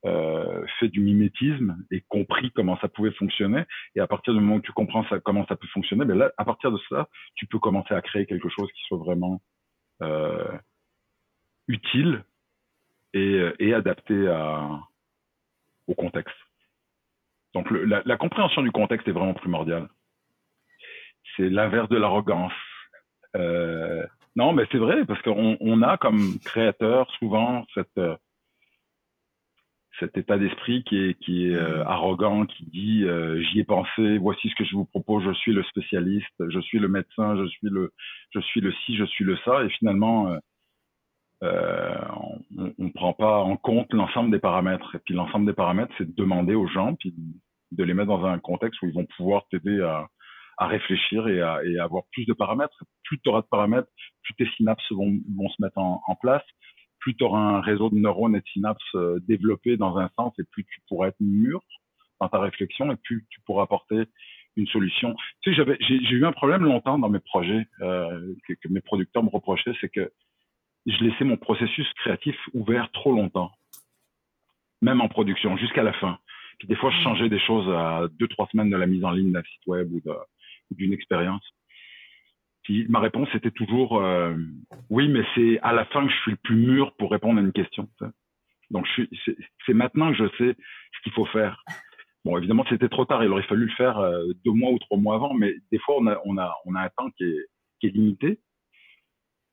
euh, 0.05 0.65
fait 0.79 0.87
du 0.87 1.01
mimétisme 1.01 1.77
et 1.91 2.01
compris 2.07 2.51
comment 2.51 2.79
ça 2.79 2.87
pouvait 2.87 3.11
fonctionner. 3.11 3.63
Et 3.95 3.99
à 3.99 4.07
partir 4.07 4.33
du 4.33 4.39
moment 4.39 4.55
où 4.55 4.61
tu 4.61 4.71
comprends 4.71 5.05
comment 5.25 5.45
ça 5.47 5.57
peut 5.57 5.67
fonctionner, 5.73 6.05
ben 6.05 6.17
là, 6.17 6.31
à 6.37 6.45
partir 6.45 6.71
de 6.71 6.79
ça, 6.89 7.09
tu 7.35 7.45
peux 7.45 7.59
commencer 7.59 7.93
à 7.93 8.01
créer 8.01 8.25
quelque 8.25 8.47
chose 8.47 8.71
qui 8.71 8.81
soit 8.87 8.97
vraiment 8.97 9.41
euh, 10.01 10.57
utile 11.67 12.23
et, 13.13 13.41
et 13.59 13.73
adapté 13.73 14.27
au 15.87 15.95
contexte. 15.95 16.35
Donc 17.53 17.69
la, 17.71 18.17
compréhension 18.17 18.61
du 18.61 18.71
contexte 18.71 19.07
est 19.07 19.11
vraiment 19.11 19.33
primordiale. 19.33 19.89
C'est 21.35 21.49
l'inverse 21.49 21.89
de 21.89 21.97
l'arrogance 21.97 22.53
euh, 23.35 24.05
non, 24.35 24.53
mais 24.53 24.63
c'est 24.71 24.77
vrai, 24.77 25.05
parce 25.05 25.21
qu'on 25.21 25.57
on 25.59 25.81
a 25.81 25.97
comme 25.97 26.39
créateur 26.45 27.09
souvent 27.19 27.65
euh, 27.97 28.15
cet 29.99 30.17
état 30.17 30.37
d'esprit 30.37 30.83
qui 30.83 30.97
est, 30.97 31.55
euh, 31.55 31.83
arrogant, 31.85 32.45
qui 32.45 32.65
dit 32.65 33.03
euh, 33.03 33.41
j'y 33.41 33.59
ai 33.59 33.63
pensé, 33.63 34.17
voici 34.17 34.49
ce 34.49 34.55
que 34.55 34.63
je 34.63 34.75
vous 34.75 34.85
propose, 34.85 35.23
je 35.25 35.33
suis 35.33 35.51
le 35.51 35.63
spécialiste, 35.63 36.33
je 36.47 36.59
suis 36.59 36.79
le 36.79 36.87
médecin, 36.87 37.35
je 37.35 37.47
suis 37.47 37.69
le, 37.69 37.91
je 38.31 38.39
suis 38.39 38.61
le 38.61 38.71
ci, 38.85 38.95
je 38.95 39.05
suis 39.05 39.25
le 39.25 39.37
ça, 39.43 39.63
et 39.63 39.69
finalement 39.69 40.37
on 42.77 42.83
ne 42.85 42.91
prend 42.91 43.13
pas 43.13 43.39
en 43.39 43.57
compte 43.57 43.93
l'ensemble 43.93 44.31
des 44.31 44.39
paramètres. 44.39 44.95
Et 44.95 44.99
puis 44.99 45.13
l'ensemble 45.13 45.45
des 45.45 45.53
paramètres, 45.53 45.93
c'est 45.97 46.07
de 46.07 46.15
demander 46.15 46.55
aux 46.55 46.67
gens, 46.67 46.95
puis 46.95 47.13
de 47.71 47.83
les 47.83 47.93
mettre 47.93 48.09
dans 48.09 48.25
un 48.25 48.39
contexte 48.39 48.81
où 48.81 48.87
ils 48.87 48.93
vont 48.93 49.07
pouvoir 49.17 49.47
t'aider 49.49 49.81
à, 49.81 50.07
à 50.57 50.67
réfléchir 50.67 51.27
et 51.27 51.41
à, 51.41 51.63
et 51.63 51.79
avoir 51.79 52.03
plus 52.11 52.25
de 52.25 52.33
paramètres. 52.33 52.83
Plus 53.03 53.19
tu 53.19 53.29
auras 53.29 53.41
de 53.41 53.47
paramètres, 53.49 53.87
plus 54.23 54.33
tes 54.35 54.49
synapses 54.57 54.91
vont, 54.91 55.19
vont 55.37 55.49
se 55.49 55.61
mettre 55.61 55.77
en, 55.77 56.01
en 56.05 56.15
place, 56.15 56.43
plus 56.99 57.15
tu 57.15 57.23
auras 57.23 57.39
un 57.39 57.61
réseau 57.61 57.89
de 57.89 57.95
neurones 57.95 58.35
et 58.35 58.41
de 58.41 58.47
synapses 58.47 58.95
euh, 58.95 59.19
développé 59.27 59.77
dans 59.77 59.97
un 59.97 60.09
sens 60.17 60.33
et 60.39 60.43
plus 60.51 60.65
tu 60.65 60.81
pourras 60.87 61.07
être 61.07 61.19
mûr 61.19 61.61
dans 62.19 62.27
ta 62.27 62.39
réflexion 62.39 62.91
et 62.91 62.97
plus 62.97 63.25
tu 63.29 63.39
pourras 63.41 63.63
apporter 63.63 64.03
une 64.57 64.67
solution. 64.67 65.15
Tu 65.41 65.51
sais, 65.51 65.55
j'avais, 65.55 65.77
j'ai, 65.79 65.95
eu 65.95 66.25
un 66.25 66.33
problème 66.33 66.63
longtemps 66.63 66.99
dans 66.99 67.09
mes 67.09 67.19
projets 67.19 67.65
euh, 67.81 68.33
que, 68.47 68.67
mes 68.69 68.81
producteurs 68.81 69.23
me 69.23 69.29
reprochaient, 69.29 69.73
c'est 69.79 69.89
que 69.89 70.11
je 70.89 71.03
laissais 71.03 71.23
mon 71.23 71.37
processus 71.37 71.87
créatif 71.95 72.35
ouvert 72.53 72.91
trop 72.91 73.11
longtemps, 73.11 73.51
même 74.81 75.01
en 75.01 75.07
production, 75.07 75.57
jusqu'à 75.57 75.83
la 75.83 75.93
fin. 75.93 76.19
Puis 76.57 76.67
des 76.67 76.75
fois, 76.75 76.91
je 76.91 77.01
changeais 77.03 77.29
des 77.29 77.39
choses 77.39 77.69
à 77.69 78.07
deux, 78.19 78.27
trois 78.27 78.47
semaines 78.47 78.69
de 78.69 78.75
la 78.75 78.87
mise 78.87 79.03
en 79.05 79.11
ligne 79.11 79.31
d'un 79.31 79.43
site 79.43 79.67
web 79.67 79.91
ou 79.93 80.01
d'une 80.71 80.93
expérience 80.93 81.43
Puis 82.63 82.85
ma 82.89 82.99
réponse 82.99 83.29
était 83.33 83.51
toujours 83.51 84.01
euh, 84.01 84.35
oui, 84.89 85.07
mais 85.07 85.23
c'est 85.35 85.59
à 85.61 85.73
la 85.73 85.85
fin 85.85 86.05
que 86.05 86.11
je 86.11 86.17
suis 86.19 86.31
le 86.31 86.37
plus 86.37 86.55
mûr 86.55 86.93
pour 86.97 87.11
répondre 87.11 87.39
à 87.39 87.41
une 87.41 87.53
question. 87.53 87.87
Donc 88.71 88.87
c'est 89.65 89.73
maintenant 89.73 90.11
que 90.11 90.17
je 90.17 90.29
sais 90.37 90.55
ce 90.55 91.01
qu'il 91.03 91.13
faut 91.13 91.25
faire. 91.25 91.63
Bon, 92.25 92.37
évidemment, 92.37 92.65
c'était 92.67 92.89
trop 92.89 93.05
tard. 93.05 93.23
Il 93.23 93.31
aurait 93.31 93.43
fallu 93.43 93.65
le 93.65 93.71
faire 93.71 93.97
euh, 93.99 94.25
deux 94.45 94.51
mois 94.51 94.71
ou 94.71 94.79
trois 94.79 94.97
mois 94.97 95.15
avant, 95.15 95.33
mais 95.33 95.55
des 95.71 95.79
fois, 95.79 95.95
on 96.25 96.37
a, 96.37 96.53
un 96.75 96.89
temps 96.89 97.09
qui 97.11 97.23
est 97.23 97.87
limité. 97.87 98.39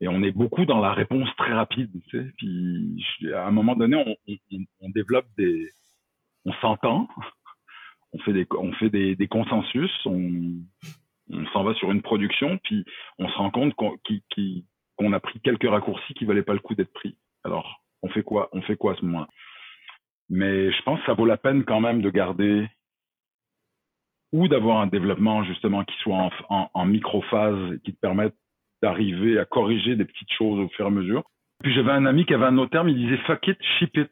Et 0.00 0.09
on 0.09 0.23
est 0.23 0.33
beaucoup 0.33 0.67
dans 0.67 0.81
la 0.81 0.93
réponse 0.93 1.29
très 1.37 1.53
rapide. 1.53 1.91
Tu 2.09 2.19
sais. 2.19 2.33
Puis 2.37 3.33
à 3.33 3.47
un 3.47 3.50
moment 3.50 3.76
donné, 3.76 3.97
on, 3.97 4.17
on, 4.31 4.59
on 4.81 4.91
développe 4.91 5.26
des, 5.38 5.71
on 6.45 6.53
s'entend, 6.55 7.09
on 8.12 8.19
fait 8.19 8.33
des, 8.33 8.47
on 8.59 8.73
fait 8.75 8.91
des, 8.91 9.17
des 9.17 9.29
consensus, 9.29 9.91
on, 10.07 10.55
on 11.31 11.47
s'en 11.49 11.65
va 11.65 11.75
sur 11.75 11.91
une 11.91 12.03
production, 12.03 12.59
puis 12.59 12.85
on 13.19 13.29
se 13.29 13.37
rend 13.37 13.50
compte 13.50 13.75
qu'on 13.75 15.12
a 15.12 15.21
pris 15.21 15.41
quelques 15.41 15.69
raccourcis 15.69 16.15
qui 16.15 16.25
valaient 16.25 16.43
pas 16.43 16.55
le 16.55 16.61
coup 16.61 16.75
d'être 16.75 16.93
pris. 16.93 17.17
Alors, 17.45 17.83
on 18.03 18.09
fait 18.09 18.23
quoi 18.23 18.49
On 18.53 18.62
fait 18.62 18.76
quoi 18.76 18.93
à 18.93 18.97
ce 18.97 19.05
moment-là? 19.05 19.29
Mais 20.29 20.73
je 20.73 20.83
pense 20.83 21.00
que 21.00 21.07
ça 21.07 21.15
vaut 21.15 21.26
la 21.26 21.37
peine 21.37 21.65
quand 21.65 21.81
même 21.81 22.03
de 22.03 22.11
garder 22.11 22.69
ou 24.33 24.49
d'avoir 24.49 24.81
un 24.81 24.87
développement 24.87 25.45
justement 25.45 25.85
qui 25.85 25.97
soit 25.99 26.17
en, 26.17 26.31
en, 26.49 26.71
en 26.75 26.85
microphase, 26.85 27.79
qui 27.85 27.95
te 27.95 28.00
permette 28.00 28.35
d'arriver 28.87 29.37
à 29.37 29.45
corriger 29.45 29.97
des 29.97 30.05
petites 30.05 30.33
choses 30.38 30.61
au 30.61 30.69
fur 30.69 30.85
et 30.85 30.88
à 30.88 30.90
mesure. 30.93 31.25
Puis 31.64 31.75
j'avais 31.75 31.90
un 31.90 32.07
ami 32.07 32.25
qui 32.25 32.35
avait 32.35 32.45
un 32.45 32.57
autre 32.59 32.71
terme, 32.71 32.88
il 32.88 32.97
disait 32.97 33.16
fuck 33.26 33.45
it, 33.49 33.59
ship 33.78 33.97
it. 33.97 34.11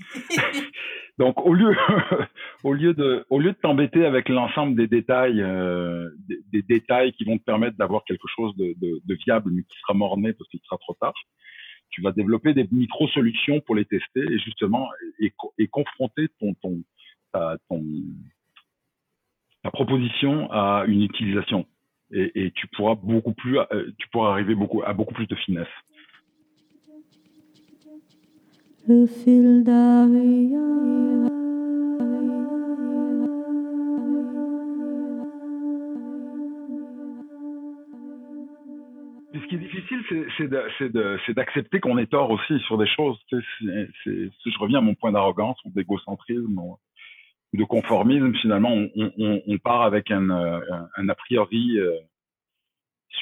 Donc 1.18 1.40
au 1.44 1.54
lieu, 1.54 1.76
au 2.64 2.72
lieu 2.72 2.94
de, 2.94 3.24
au 3.30 3.38
lieu 3.38 3.52
de 3.52 3.56
t'embêter 3.56 4.04
avec 4.04 4.28
l'ensemble 4.28 4.74
des 4.74 4.88
détails, 4.88 5.40
euh, 5.40 6.08
des, 6.52 6.62
détails 6.62 7.12
qui 7.12 7.24
vont 7.24 7.38
te 7.38 7.44
permettre 7.44 7.76
d'avoir 7.76 8.02
quelque 8.04 8.26
chose 8.34 8.56
de, 8.56 8.74
de, 8.80 9.00
de, 9.04 9.14
viable 9.26 9.52
mais 9.52 9.62
qui 9.62 9.78
sera 9.82 9.94
morné 9.94 10.32
parce 10.32 10.48
qu'il 10.50 10.60
sera 10.64 10.78
trop 10.78 10.96
tard, 11.00 11.14
tu 11.90 12.02
vas 12.02 12.10
développer 12.10 12.54
des 12.54 12.66
micro 12.72 13.06
solutions 13.08 13.60
pour 13.60 13.76
les 13.76 13.84
tester 13.84 14.22
et 14.22 14.38
justement 14.40 14.88
et, 15.20 15.32
et 15.58 15.68
confronter 15.68 16.28
ton, 16.40 16.54
ton, 16.54 16.82
ta, 17.32 17.56
ton, 17.68 17.82
ta 19.62 19.70
proposition 19.70 20.50
à 20.50 20.84
une 20.88 21.02
utilisation. 21.02 21.66
Et, 22.10 22.46
et, 22.46 22.50
tu 22.52 22.66
pourras 22.68 22.94
beaucoup 22.94 23.32
plus, 23.32 23.58
euh, 23.58 23.90
tu 23.98 24.08
pourras 24.08 24.32
arriver 24.32 24.54
beaucoup 24.54 24.82
à 24.82 24.94
beaucoup 24.94 25.14
plus 25.14 25.26
de 25.26 25.34
finesse. 25.34 25.66
Le 28.86 29.06
fil 29.06 29.64
ce 39.34 39.46
qui 39.46 39.54
est 39.54 39.58
difficile, 39.58 40.02
c'est 41.26 41.34
d'accepter 41.34 41.80
qu'on 41.80 41.98
est 41.98 42.10
tort 42.10 42.30
aussi 42.30 42.58
sur 42.60 42.78
des 42.78 42.86
choses. 42.86 43.18
Si 43.28 44.50
je 44.50 44.58
reviens 44.58 44.78
à 44.78 44.82
mon 44.82 44.94
point 44.94 45.12
d'arrogance 45.12 45.58
ou 45.64 45.70
d'égocentrisme 45.70 46.58
de 47.54 47.64
conformisme, 47.64 48.34
finalement, 48.36 48.72
on, 48.72 48.90
on, 49.18 49.42
on 49.46 49.58
part 49.58 49.82
avec 49.82 50.10
un, 50.10 50.30
euh, 50.30 50.60
un, 50.96 51.08
a 51.08 51.14
priori 51.14 51.78
euh, 51.78 51.96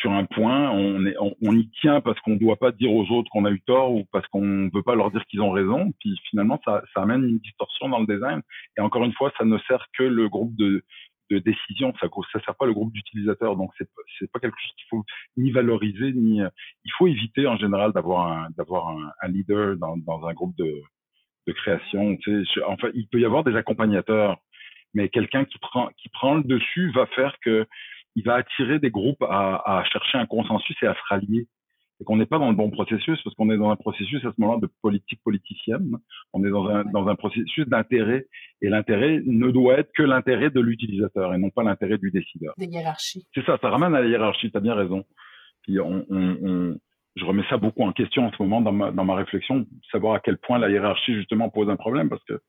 sur 0.01 0.11
un 0.11 0.25
point, 0.25 0.71
on, 0.71 1.07
est, 1.07 1.15
on, 1.21 1.53
y 1.53 1.69
tient 1.81 2.01
parce 2.01 2.19
qu'on 2.21 2.33
ne 2.33 2.39
doit 2.39 2.57
pas 2.57 2.73
dire 2.73 2.93
aux 2.93 3.09
autres 3.13 3.31
qu'on 3.31 3.45
a 3.45 3.51
eu 3.51 3.61
tort 3.61 3.93
ou 3.95 4.05
parce 4.13 4.27
qu'on 4.29 4.43
ne 4.43 4.71
veut 4.75 4.83
pas 4.83 4.95
leur 4.95 5.11
dire 5.11 5.25
qu'ils 5.27 5.41
ont 5.41 5.53
raison. 5.53 5.93
Puis 6.01 6.19
finalement, 6.29 6.61
ça, 6.65 6.83
ça 6.93 7.03
amène 7.03 7.25
une 7.25 7.39
distorsion 7.39 7.89
dans 7.89 8.01
le 8.01 8.07
design. 8.07 8.43
Et 8.77 8.81
encore 8.81 9.05
une 9.05 9.13
fois, 9.13 9.33
ça 9.39 9.45
ne 9.45 9.57
sert 9.69 9.87
que 9.97 10.03
le 10.03 10.29
groupe 10.29 10.55
de, 10.57 10.85
de 11.31 11.39
décision, 11.39 11.93
ça 12.01 12.09
ne 12.09 12.41
sert 12.41 12.57
pas 12.57 12.67
le 12.67 12.75
groupe 12.75 12.93
d'utilisateurs. 12.93 13.57
Donc 13.57 13.71
c'est 13.79 13.89
c'est 14.19 14.31
pas 14.31 14.41
quelque 14.41 14.59
chose 14.61 14.73
qu'il 14.77 14.89
faut 14.91 15.05
ni 15.37 15.51
valoriser 15.51 16.13
ni 16.13 16.41
il 16.85 16.93
faut 16.99 17.07
éviter 17.07 17.47
en 17.47 17.57
général 17.57 17.93
d'avoir 17.93 18.27
un 18.27 18.49
un, 18.59 19.13
un, 19.23 19.29
leader 19.29 19.77
dans, 19.77 19.97
dans 19.97 20.27
un 20.27 20.35
groupe 20.35 20.57
de 20.57 20.83
de 21.47 21.53
création. 21.53 22.17
Tu 22.17 22.45
sais, 22.47 22.63
enfin 22.67 22.89
il 22.95 23.09
peut 23.09 23.21
y 23.21 23.25
avoir 23.25 23.45
des 23.45 23.57
accompagnateurs, 23.57 24.39
mais 24.95 25.09
quelqu'un 25.09 25.45
qui 25.45 25.59
prend 25.59 25.89
qui 25.97 26.09
prend 26.09 26.35
le 26.35 26.45
dessus 26.45 26.91
va 26.93 27.07
faire 27.07 27.37
que 27.43 27.67
il 28.15 28.25
va 28.25 28.35
attirer 28.37 28.79
des 28.79 28.91
groupes 28.91 29.23
à, 29.23 29.63
à 29.65 29.85
chercher 29.85 30.19
un 30.19 30.27
consensus 30.27 30.77
et 30.83 30.87
à 30.87 30.95
se 30.95 31.01
rallier 31.09 31.47
et 32.01 32.05
qu'on 32.05 32.17
n'est 32.17 32.27
pas 32.27 32.39
dans 32.39 32.51
le 32.51 32.57
bon 32.57 32.71
processus 32.71 33.21
parce 33.23 33.35
qu'on 33.37 33.51
est 33.51 33.57
dans 33.57 33.71
un 33.71 33.77
processus 33.77 34.25
à 34.25 34.33
ce 34.33 34.41
moment-là 34.41 34.61
de 34.61 34.71
politique 34.83 35.21
politicienne. 35.23 35.97
On 36.33 36.45
est 36.45 36.51
dans 36.51 36.69
un, 36.69 36.85
dans 36.85 37.09
un 37.09 37.15
processus 37.15 37.67
d'intérêt 37.67 38.27
et 38.61 38.69
l'intérêt 38.69 39.23
ne 39.25 39.51
doit 39.51 39.79
être 39.79 39.91
que 39.93 40.03
l'intérêt 40.03 40.51
de 40.51 40.61
l'utilisateur 40.61 41.33
et 41.35 41.39
non 41.39 41.51
pas 41.51 41.63
l'intérêt 41.63 41.99
du 41.99 42.11
décideur. 42.11 42.55
Des 42.59 42.67
hiérarchies. 42.67 43.27
C'est 43.35 43.45
ça, 43.45 43.59
ça 43.61 43.71
ramène 43.71 43.95
à 43.95 44.01
la 44.01 44.09
hiérarchie, 44.09 44.51
tu 44.51 44.57
as 44.57 44.61
bien 44.61 44.75
raison. 44.75 45.05
Puis 45.63 45.81
on, 45.81 46.05
on, 46.11 46.37
on, 46.43 46.79
je 47.17 47.25
remets 47.25 47.45
ça 47.49 47.57
beaucoup 47.57 47.83
en 47.83 47.93
question 47.93 48.27
en 48.27 48.33
ce 48.33 48.43
moment 48.43 48.61
dans 48.61 48.73
ma, 48.73 48.91
dans 48.93 49.05
ma 49.05 49.15
réflexion, 49.15 49.67
savoir 49.91 50.15
à 50.15 50.21
quel 50.21 50.37
point 50.39 50.59
la 50.59 50.71
hiérarchie 50.71 51.15
justement 51.15 51.49
pose 51.49 51.69
un 51.71 51.77
problème 51.77 52.09
parce 52.09 52.23
que 52.25 52.41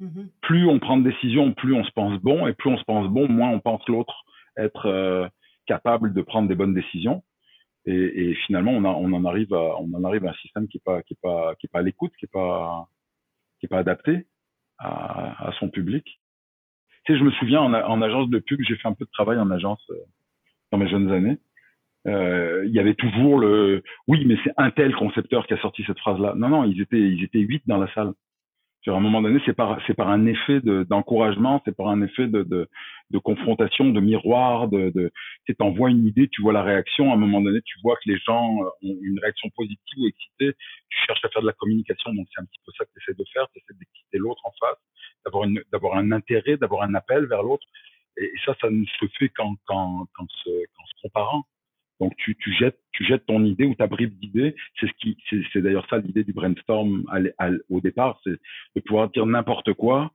mm-hmm. 0.00 0.28
plus 0.42 0.66
on 0.66 0.78
prend 0.78 0.96
de 0.96 1.08
décisions, 1.08 1.52
plus 1.52 1.74
on 1.74 1.84
se 1.84 1.92
pense 1.92 2.20
bon 2.20 2.46
et 2.46 2.52
plus 2.52 2.70
on 2.70 2.78
se 2.78 2.84
pense 2.84 3.08
bon, 3.08 3.28
moins 3.28 3.50
on 3.50 3.60
pense 3.60 3.86
l'autre 3.88 4.24
être 4.58 4.86
euh, 4.86 5.28
capable 5.66 6.12
de 6.12 6.22
prendre 6.22 6.48
des 6.48 6.54
bonnes 6.54 6.74
décisions. 6.74 7.22
Et, 7.86 8.30
et, 8.30 8.34
finalement, 8.46 8.72
on, 8.72 8.84
a, 8.84 8.88
on, 8.88 9.12
en 9.12 9.24
arrive 9.24 9.54
à, 9.54 9.76
on 9.80 9.92
en 9.94 10.04
arrive 10.04 10.26
à 10.26 10.30
un 10.30 10.34
système 10.34 10.68
qui 10.68 10.78
est 10.78 10.84
pas, 10.84 11.02
qui 11.02 11.14
est 11.14 11.20
pas, 11.22 11.54
qui 11.54 11.66
est 11.66 11.70
pas 11.70 11.78
à 11.78 11.82
l'écoute, 11.82 12.12
qui 12.18 12.26
est 12.26 12.32
pas, 12.32 12.86
qui 13.58 13.66
est 13.66 13.68
pas 13.68 13.78
adapté 13.78 14.26
à, 14.78 15.48
à 15.48 15.52
son 15.58 15.70
public. 15.70 16.20
Tu 17.04 17.12
sais, 17.12 17.18
je 17.18 17.24
me 17.24 17.30
souviens 17.32 17.60
en, 17.62 17.72
en 17.72 18.02
agence 18.02 18.28
de 18.28 18.40
pub, 18.40 18.60
j'ai 18.66 18.76
fait 18.76 18.88
un 18.88 18.92
peu 18.92 19.06
de 19.06 19.10
travail 19.10 19.38
en 19.38 19.50
agence 19.50 19.82
euh, 19.90 19.94
dans 20.70 20.78
mes 20.78 20.88
jeunes 20.88 21.10
années. 21.10 21.38
Euh, 22.06 22.64
il 22.66 22.72
y 22.72 22.78
avait 22.78 22.94
toujours 22.94 23.38
le, 23.38 23.82
oui, 24.06 24.24
mais 24.24 24.36
c'est 24.44 24.52
un 24.56 24.70
tel 24.70 24.94
concepteur 24.94 25.46
qui 25.46 25.54
a 25.54 25.60
sorti 25.60 25.84
cette 25.86 25.98
phrase-là. 25.98 26.34
Non, 26.36 26.48
non, 26.48 26.64
ils 26.64 26.80
étaient, 26.80 27.00
ils 27.00 27.24
étaient 27.24 27.40
huit 27.40 27.62
dans 27.66 27.78
la 27.78 27.92
salle. 27.94 28.12
À 28.86 28.92
un 28.92 29.00
moment 29.00 29.20
donné, 29.20 29.38
c'est 29.44 29.52
par, 29.52 29.78
c'est 29.86 29.94
par 29.94 30.08
un 30.08 30.24
effet 30.26 30.60
d'encouragement, 30.62 31.60
c'est 31.64 31.76
par 31.76 31.88
un 31.88 32.00
effet 32.02 32.26
de, 32.26 32.42
de, 32.42 32.68
de, 33.10 33.18
confrontation, 33.18 33.90
de 33.90 34.00
miroir, 34.00 34.68
de, 34.68 34.90
de 34.94 35.10
tu 35.44 35.54
t'envoies 35.54 35.90
une 35.90 36.06
idée, 36.06 36.28
tu 36.28 36.40
vois 36.40 36.54
la 36.54 36.62
réaction, 36.62 37.10
à 37.10 37.14
un 37.14 37.18
moment 37.18 37.42
donné, 37.42 37.60
tu 37.66 37.78
vois 37.82 37.96
que 37.96 38.10
les 38.10 38.18
gens 38.18 38.56
ont 38.56 38.96
une 39.02 39.18
réaction 39.20 39.50
positive 39.56 39.98
ou 39.98 40.06
excitée, 40.06 40.54
tu 40.88 40.98
cherches 41.06 41.22
à 41.24 41.28
faire 41.28 41.42
de 41.42 41.46
la 41.46 41.52
communication, 41.52 42.14
donc 42.14 42.28
c'est 42.32 42.40
un 42.40 42.46
petit 42.46 42.60
peu 42.64 42.72
ça 42.78 42.84
que 42.86 42.90
tu 42.94 43.02
essaies 43.02 43.18
de 43.18 43.24
faire, 43.30 43.46
tu 43.52 43.58
essaies 43.58 43.78
d'exciter 43.78 44.16
l'autre 44.18 44.40
en 44.44 44.52
face, 44.58 44.78
d'avoir 45.24 45.44
une, 45.44 45.60
d'avoir 45.70 45.98
un 45.98 46.10
intérêt, 46.12 46.56
d'avoir 46.56 46.82
un 46.82 46.94
appel 46.94 47.26
vers 47.26 47.42
l'autre, 47.42 47.66
et, 48.16 48.32
ça, 48.46 48.54
ça 48.60 48.70
ne 48.70 48.84
se 48.84 49.06
fait 49.18 49.28
qu'en, 49.28 49.54
qu'en, 49.66 50.06
qu'en 50.14 50.26
se, 50.28 50.48
qu'en 50.48 50.86
se 50.86 51.02
comparant. 51.02 51.44
Donc 52.00 52.14
tu, 52.16 52.36
tu 52.36 52.52
jettes 52.54 52.78
tu 52.92 53.04
jettes 53.04 53.26
ton 53.26 53.44
idée 53.44 53.66
ou 53.66 53.74
ta 53.74 53.86
bribe 53.86 54.18
d'idée. 54.18 54.54
C'est 54.78 54.86
ce 54.86 54.92
qui 55.00 55.16
c'est 55.30 55.62
d'ailleurs 55.62 55.86
ça 55.88 55.98
l'idée 55.98 56.24
du 56.24 56.32
brainstorm 56.32 57.04
au 57.68 57.80
départ, 57.80 58.20
c'est 58.24 58.38
de 58.76 58.80
pouvoir 58.80 59.10
dire 59.10 59.26
n'importe 59.26 59.72
quoi 59.74 60.12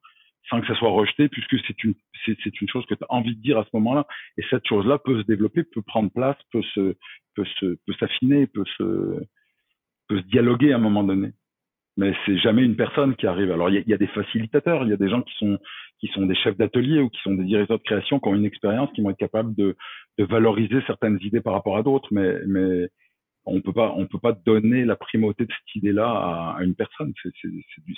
sans 0.49 0.59
que 0.59 0.67
ça 0.67 0.75
soit 0.75 0.89
rejeté 0.89 1.29
puisque 1.29 1.55
c'est 1.67 1.83
une 1.83 1.93
c'est 2.25 2.61
une 2.61 2.69
chose 2.69 2.85
que 2.85 2.95
tu 2.95 3.03
as 3.03 3.13
envie 3.13 3.35
de 3.35 3.41
dire 3.41 3.57
à 3.57 3.63
ce 3.63 3.69
moment-là 3.73 4.05
et 4.37 4.43
cette 4.49 4.67
chose-là 4.67 4.97
peut 4.97 5.21
se 5.21 5.25
développer, 5.25 5.63
peut 5.63 5.81
prendre 5.81 6.11
place, 6.11 6.37
peut 6.51 6.63
se 6.73 6.95
peut 7.35 7.45
se 7.59 7.77
peut 7.85 7.93
s'affiner, 7.99 8.47
peut 8.47 8.65
se 8.77 9.23
peut 10.07 10.19
se 10.19 10.25
dialoguer 10.27 10.73
à 10.73 10.75
un 10.75 10.79
moment 10.79 11.03
donné 11.03 11.31
mais 11.97 12.13
c'est 12.25 12.37
jamais 12.37 12.63
une 12.63 12.75
personne 12.75 13.15
qui 13.15 13.27
arrive. 13.27 13.51
Alors 13.51 13.69
il 13.69 13.83
y, 13.87 13.93
a, 13.93 13.97
des 13.97 14.07
facilitateurs, 14.07 14.83
il 14.83 14.89
y 14.89 14.93
a 14.93 14.97
des 14.97 15.09
gens 15.09 15.21
qui 15.21 15.33
sont 15.37 15.59
qui 15.99 16.07
sont 16.09 16.25
des 16.25 16.35
chefs 16.35 16.57
d'atelier 16.57 16.99
ou 16.99 17.09
qui 17.09 17.21
sont 17.21 17.33
des 17.33 17.45
directeurs 17.45 17.77
de 17.77 17.83
création 17.83 18.19
qui 18.19 18.27
ont 18.27 18.35
une 18.35 18.45
expérience, 18.45 18.91
qui 18.93 19.01
vont 19.01 19.11
être 19.11 19.17
capables 19.17 19.55
de, 19.55 19.77
de 20.17 20.23
valoriser 20.25 20.81
certaines 20.85 21.17
idées 21.21 21.39
par 21.39 21.53
rapport 21.53 21.77
à 21.77 21.83
d'autres, 21.83 22.09
mais 22.11 22.39
mais 22.47 22.89
on 23.45 23.61
peut 23.61 23.73
pas 23.73 23.93
on 23.95 24.07
peut 24.07 24.19
pas 24.19 24.33
donner 24.33 24.85
la 24.85 24.95
primauté 24.95 25.45
de 25.45 25.51
cette 25.51 25.75
idée-là 25.75 26.55
à, 26.57 26.63
une 26.63 26.75
personne. 26.75 27.13
C'est 27.21 27.31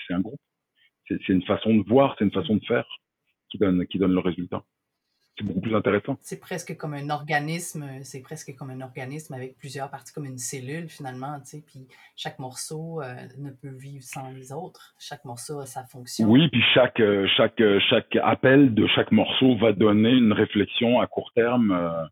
c'est 0.08 0.14
un 0.14 0.22
groupe. 0.22 0.42
C'est 1.08 1.30
une 1.30 1.44
façon 1.44 1.76
de 1.76 1.84
voir, 1.88 2.16
c'est 2.18 2.26
une 2.26 2.32
façon 2.32 2.56
de 2.56 2.66
faire 2.66 2.88
qui 3.50 3.58
donne 3.58 3.86
qui 3.88 4.00
donne 4.00 4.14
le 4.14 4.20
résultat 4.20 4.64
c'est 5.38 5.46
beaucoup 5.46 5.62
plus 5.62 5.76
intéressant. 5.76 6.18
C'est 6.22 6.40
presque 6.40 6.78
comme 6.78 6.94
un 6.94 7.10
organisme, 7.10 7.86
c'est 8.04 8.22
presque 8.22 8.56
comme 8.56 8.70
un 8.70 8.82
organisme 8.82 9.34
avec 9.34 9.58
plusieurs 9.58 9.90
parties, 9.90 10.14
comme 10.14 10.26
une 10.26 10.38
cellule 10.38 10.88
finalement, 10.90 11.40
tu 11.40 11.58
sais, 11.58 11.64
puis 11.66 11.88
chaque 12.16 12.40
morceau 12.40 13.02
euh, 13.02 13.16
ne 13.38 13.52
peut 13.52 13.76
vivre 13.76 14.04
sans 14.04 14.32
les 14.32 14.54
autres. 14.54 14.96
Chaque 15.00 15.26
morceau 15.26 15.60
a 15.60 15.66
sa 15.66 15.84
fonction. 15.84 16.28
Oui, 16.30 16.48
puis 16.50 16.62
chaque, 16.74 17.00
euh, 17.02 17.28
chaque, 17.36 17.60
euh, 17.60 17.80
chaque 17.90 18.16
appel 18.24 18.74
de 18.74 18.88
chaque 18.88 19.12
morceau 19.12 19.58
va 19.58 19.74
donner 19.74 20.12
une 20.12 20.32
réflexion 20.32 21.02
à 21.02 21.08
court 21.08 21.32
terme. 21.36 22.10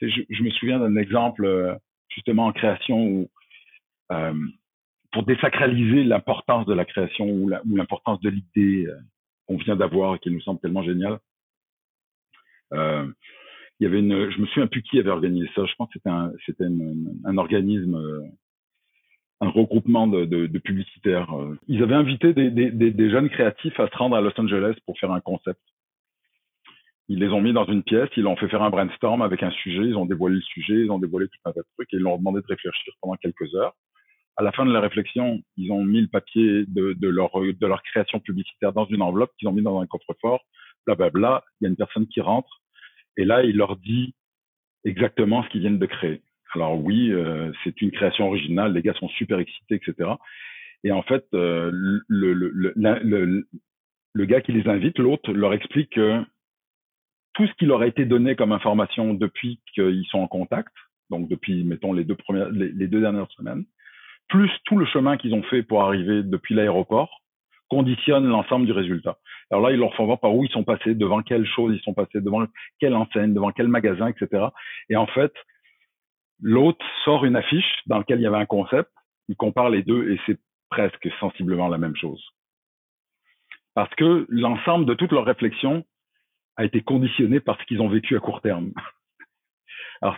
Je, 0.00 0.06
je, 0.28 0.42
me 0.42 0.50
souviens 0.50 0.78
d'un 0.78 0.96
exemple 0.96 1.78
justement 2.08 2.46
en 2.46 2.52
création 2.52 3.02
où 3.02 3.30
pour 5.12 5.22
désacraliser 5.24 6.04
l'importance 6.04 6.66
de 6.66 6.74
la 6.74 6.84
création 6.84 7.24
ou 7.26 7.48
l'importance 7.48 8.20
de 8.20 8.28
l'idée 8.28 8.86
qu'on 9.46 9.56
vient 9.56 9.74
d'avoir 9.74 10.14
et 10.14 10.18
qui 10.18 10.30
nous 10.30 10.40
semble 10.42 10.60
tellement 10.60 10.82
géniale, 10.82 11.18
il 13.80 13.84
y 13.84 13.86
avait 13.86 14.00
une, 14.00 14.30
je 14.30 14.40
me 14.40 14.46
souviens 14.46 14.66
plus 14.66 14.82
qui 14.82 14.98
avait 14.98 15.10
organisé 15.10 15.48
ça. 15.54 15.64
Je 15.64 15.74
pense 15.76 15.88
que 15.92 15.98
c'était 16.46 16.64
un, 16.64 17.38
organisme, 17.38 17.94
euh, 17.94 18.22
un 19.40 19.48
regroupement 19.50 20.08
de, 20.08 20.58
publicitaires. 20.58 21.32
Euh. 21.32 21.56
Ils 21.68 21.82
avaient 21.82 21.94
invité 21.94 22.32
des, 22.32 23.10
jeunes 23.10 23.28
créatifs 23.28 23.78
à 23.78 23.88
se 23.88 23.96
rendre 23.96 24.16
à 24.16 24.20
Los 24.20 24.38
Angeles 24.38 24.74
pour 24.84 24.98
faire 24.98 25.12
un 25.12 25.20
concept. 25.20 25.60
Ils 27.10 27.20
les 27.20 27.28
ont 27.28 27.40
mis 27.40 27.54
dans 27.54 27.64
une 27.64 27.82
pièce, 27.82 28.10
ils 28.16 28.26
ont 28.26 28.36
fait 28.36 28.48
faire 28.48 28.62
un 28.62 28.68
brainstorm 28.68 29.22
avec 29.22 29.42
un 29.42 29.50
sujet, 29.50 29.82
ils 29.82 29.96
ont 29.96 30.04
dévoilé 30.04 30.36
le 30.36 30.42
sujet, 30.42 30.74
ils 30.74 30.90
ont 30.90 30.98
dévoilé 30.98 31.26
tout 31.28 31.38
un 31.46 31.52
tas 31.52 31.60
de 31.60 31.66
trucs 31.74 31.90
et 31.94 31.96
ils 31.96 32.02
leur 32.02 32.18
demandé 32.18 32.40
de 32.40 32.46
réfléchir 32.46 32.92
pendant 33.00 33.14
quelques 33.14 33.54
heures. 33.54 33.74
À 34.36 34.42
la 34.42 34.52
fin 34.52 34.66
de 34.66 34.72
la 34.72 34.80
réflexion, 34.80 35.40
ils 35.56 35.72
ont 35.72 35.82
mis 35.82 36.02
le 36.02 36.08
papier 36.08 36.64
de, 36.66 36.92
de 36.92 37.08
leur, 37.08 37.30
de 37.40 37.66
leur 37.66 37.82
création 37.82 38.20
publicitaire 38.20 38.72
dans 38.72 38.84
une 38.86 39.02
enveloppe 39.02 39.30
qu'ils 39.38 39.48
ont 39.48 39.52
mis 39.52 39.62
dans 39.62 39.80
un 39.80 39.86
coffre-fort 39.86 40.44
blablabla, 40.94 41.44
il 41.60 41.64
y 41.64 41.66
a 41.66 41.70
une 41.70 41.76
personne 41.76 42.06
qui 42.06 42.20
rentre, 42.20 42.60
et 43.16 43.24
là, 43.24 43.42
il 43.42 43.56
leur 43.56 43.76
dit 43.76 44.14
exactement 44.84 45.42
ce 45.42 45.48
qu'ils 45.48 45.60
viennent 45.60 45.78
de 45.78 45.86
créer. 45.86 46.22
Alors 46.54 46.82
oui, 46.82 47.10
euh, 47.12 47.52
c'est 47.62 47.80
une 47.82 47.90
création 47.90 48.26
originale, 48.26 48.72
les 48.72 48.82
gars 48.82 48.94
sont 48.94 49.08
super 49.08 49.38
excités, 49.38 49.74
etc. 49.74 50.12
Et 50.84 50.92
en 50.92 51.02
fait, 51.02 51.26
euh, 51.34 51.70
le, 52.08 53.44
gars 54.24 54.40
qui 54.40 54.52
les 54.52 54.68
invite, 54.68 54.98
l'autre, 54.98 55.32
leur 55.32 55.52
explique 55.52 55.90
que 55.90 56.22
tout 57.34 57.46
ce 57.46 57.52
qui 57.54 57.66
leur 57.66 57.82
a 57.82 57.86
été 57.86 58.04
donné 58.04 58.36
comme 58.36 58.52
information 58.52 59.14
depuis 59.14 59.60
qu'ils 59.74 60.06
sont 60.06 60.20
en 60.20 60.28
contact, 60.28 60.72
donc 61.10 61.28
depuis, 61.28 61.64
mettons, 61.64 61.92
les 61.92 62.04
deux 62.04 63.00
dernières 63.00 63.30
semaines, 63.32 63.64
plus 64.28 64.50
tout 64.64 64.78
le 64.78 64.86
chemin 64.86 65.16
qu'ils 65.16 65.34
ont 65.34 65.42
fait 65.42 65.62
pour 65.62 65.82
arriver 65.82 66.22
depuis 66.22 66.54
l'aéroport, 66.54 67.22
conditionne 67.68 68.26
l'ensemble 68.26 68.66
du 68.66 68.72
résultat. 68.72 69.18
Alors 69.50 69.64
là, 69.64 69.72
ils 69.72 69.78
leur 69.78 69.94
font 69.94 70.06
voir 70.06 70.20
par 70.20 70.34
où 70.34 70.44
ils 70.44 70.50
sont 70.50 70.64
passés, 70.64 70.94
devant 70.94 71.22
quelle 71.22 71.46
chose 71.46 71.74
ils 71.74 71.82
sont 71.82 71.94
passés, 71.94 72.20
devant 72.20 72.46
quelle 72.80 72.94
enseigne, 72.94 73.34
devant 73.34 73.52
quel 73.52 73.68
magasin, 73.68 74.08
etc. 74.08 74.46
Et 74.88 74.96
en 74.96 75.06
fait, 75.06 75.32
L'autre 76.40 76.84
sort 77.04 77.24
une 77.24 77.36
affiche 77.36 77.82
dans 77.86 77.98
laquelle 77.98 78.20
il 78.20 78.22
y 78.22 78.26
avait 78.26 78.36
un 78.36 78.46
concept, 78.46 78.90
il 79.28 79.36
compare 79.36 79.70
les 79.70 79.82
deux 79.82 80.12
et 80.12 80.20
c'est 80.26 80.38
presque 80.70 81.08
sensiblement 81.18 81.68
la 81.68 81.78
même 81.78 81.96
chose. 81.96 82.22
Parce 83.74 83.92
que 83.96 84.26
l'ensemble 84.28 84.86
de 84.86 84.94
toutes 84.94 85.12
leurs 85.12 85.24
réflexions 85.24 85.84
a 86.56 86.64
été 86.64 86.82
conditionné 86.82 87.40
par 87.40 87.60
ce 87.60 87.64
qu'ils 87.66 87.80
ont 87.80 87.88
vécu 87.88 88.16
à 88.16 88.20
court 88.20 88.40
terme. 88.40 88.72
Alors, 90.00 90.16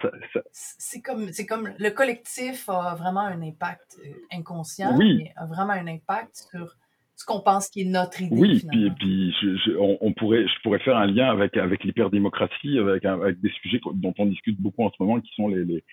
c'est 0.52 1.00
comme, 1.00 1.33
c'est 1.33 1.47
comme 1.47 1.73
le 1.78 1.90
collectif 1.90 2.69
a 2.69 2.95
vraiment 2.97 3.21
un 3.21 3.40
impact 3.40 3.99
euh, 4.04 4.12
inconscient, 4.30 4.97
mais 4.99 5.33
a 5.37 5.47
vraiment 5.47 5.73
un 5.73 5.87
impact 5.87 6.37
sur 6.50 6.75
ce 7.21 7.27
qu'on 7.27 7.41
pense 7.41 7.69
qui 7.69 7.83
est 7.83 7.85
notre 7.85 8.23
idée. 8.23 8.35
Oui, 8.35 8.62
puis, 8.67 8.91
puis 8.99 9.35
on, 9.79 10.12
pourrait, 10.15 10.47
je 10.49 10.62
pourrais 10.62 10.79
faire 10.79 10.97
un 10.97 11.07
lien 11.07 11.31
avec, 11.31 11.55
avec 11.59 11.85
l'hyperdémocratie, 11.85 12.79
avec, 12.79 13.05
avec 13.05 13.39
des 13.43 13.50
sujets 13.61 13.79
dont 13.93 14.15
on 14.17 14.25
discute 14.25 14.59
beaucoup 14.59 14.85
en 14.85 14.91
ce 14.91 14.97
moment, 15.00 15.21
qui 15.21 15.31
sont 15.35 15.49
les, 15.49 15.67
les 15.67 15.85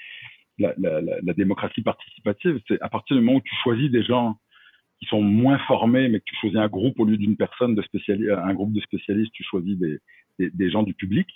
la, 0.58 0.74
la, 0.78 1.02
la, 1.02 1.34
démocratie 1.34 1.82
participative. 1.82 2.62
C'est 2.70 2.82
à 2.82 2.88
partir 2.88 3.18
du 3.18 3.22
moment 3.22 3.40
où 3.40 3.42
tu 3.42 3.54
choisis 3.62 3.92
des 3.92 4.04
gens 4.04 4.38
qui 5.00 5.06
sont 5.08 5.22
moins 5.22 5.60
formés, 5.68 6.08
mais 6.08 6.20
que 6.20 6.26
tu 6.28 6.36
choisis 6.38 6.58
un 6.58 6.70
groupe 6.70 6.98
au 6.98 7.04
lieu 7.04 7.18
d'une 7.18 7.36
personne 7.36 7.76
de 7.76 7.82
spécialiste, 7.82 8.32
un 8.32 8.54
groupe 8.54 8.72
de 8.72 8.80
spécialistes, 8.80 9.34
tu 9.34 9.44
choisis 9.44 9.78
des, 9.78 10.00
des, 10.40 10.50
des 10.50 10.72
gens 10.72 10.84
du 10.84 10.94
public. 10.94 11.28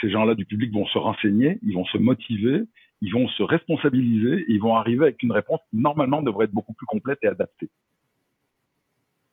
Ces 0.00 0.08
gens-là 0.08 0.36
du 0.36 0.46
public 0.46 0.72
vont 0.72 0.86
se 0.86 0.98
renseigner, 0.98 1.58
ils 1.62 1.74
vont 1.74 1.84
se 1.86 1.98
motiver, 1.98 2.62
ils 3.00 3.12
vont 3.12 3.26
se 3.26 3.42
responsabiliser, 3.42 4.42
et 4.42 4.52
ils 4.52 4.60
vont 4.60 4.76
arriver 4.76 5.02
avec 5.02 5.20
une 5.24 5.32
réponse 5.32 5.58
qui 5.68 5.78
normalement 5.78 6.22
devrait 6.22 6.44
être 6.44 6.52
beaucoup 6.52 6.74
plus 6.74 6.86
complète 6.86 7.18
et 7.22 7.26
adaptée. 7.26 7.70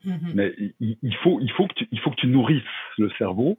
Mm-hmm. 0.08 0.34
Mais 0.34 0.54
il, 0.80 1.16
faut, 1.18 1.40
il, 1.42 1.52
faut 1.52 1.68
que 1.68 1.74
tu, 1.74 1.88
il 1.92 2.00
faut 2.00 2.12
que 2.12 2.16
tu 2.16 2.28
nourrisses 2.28 2.64
le 2.98 3.10
cerveau 3.18 3.58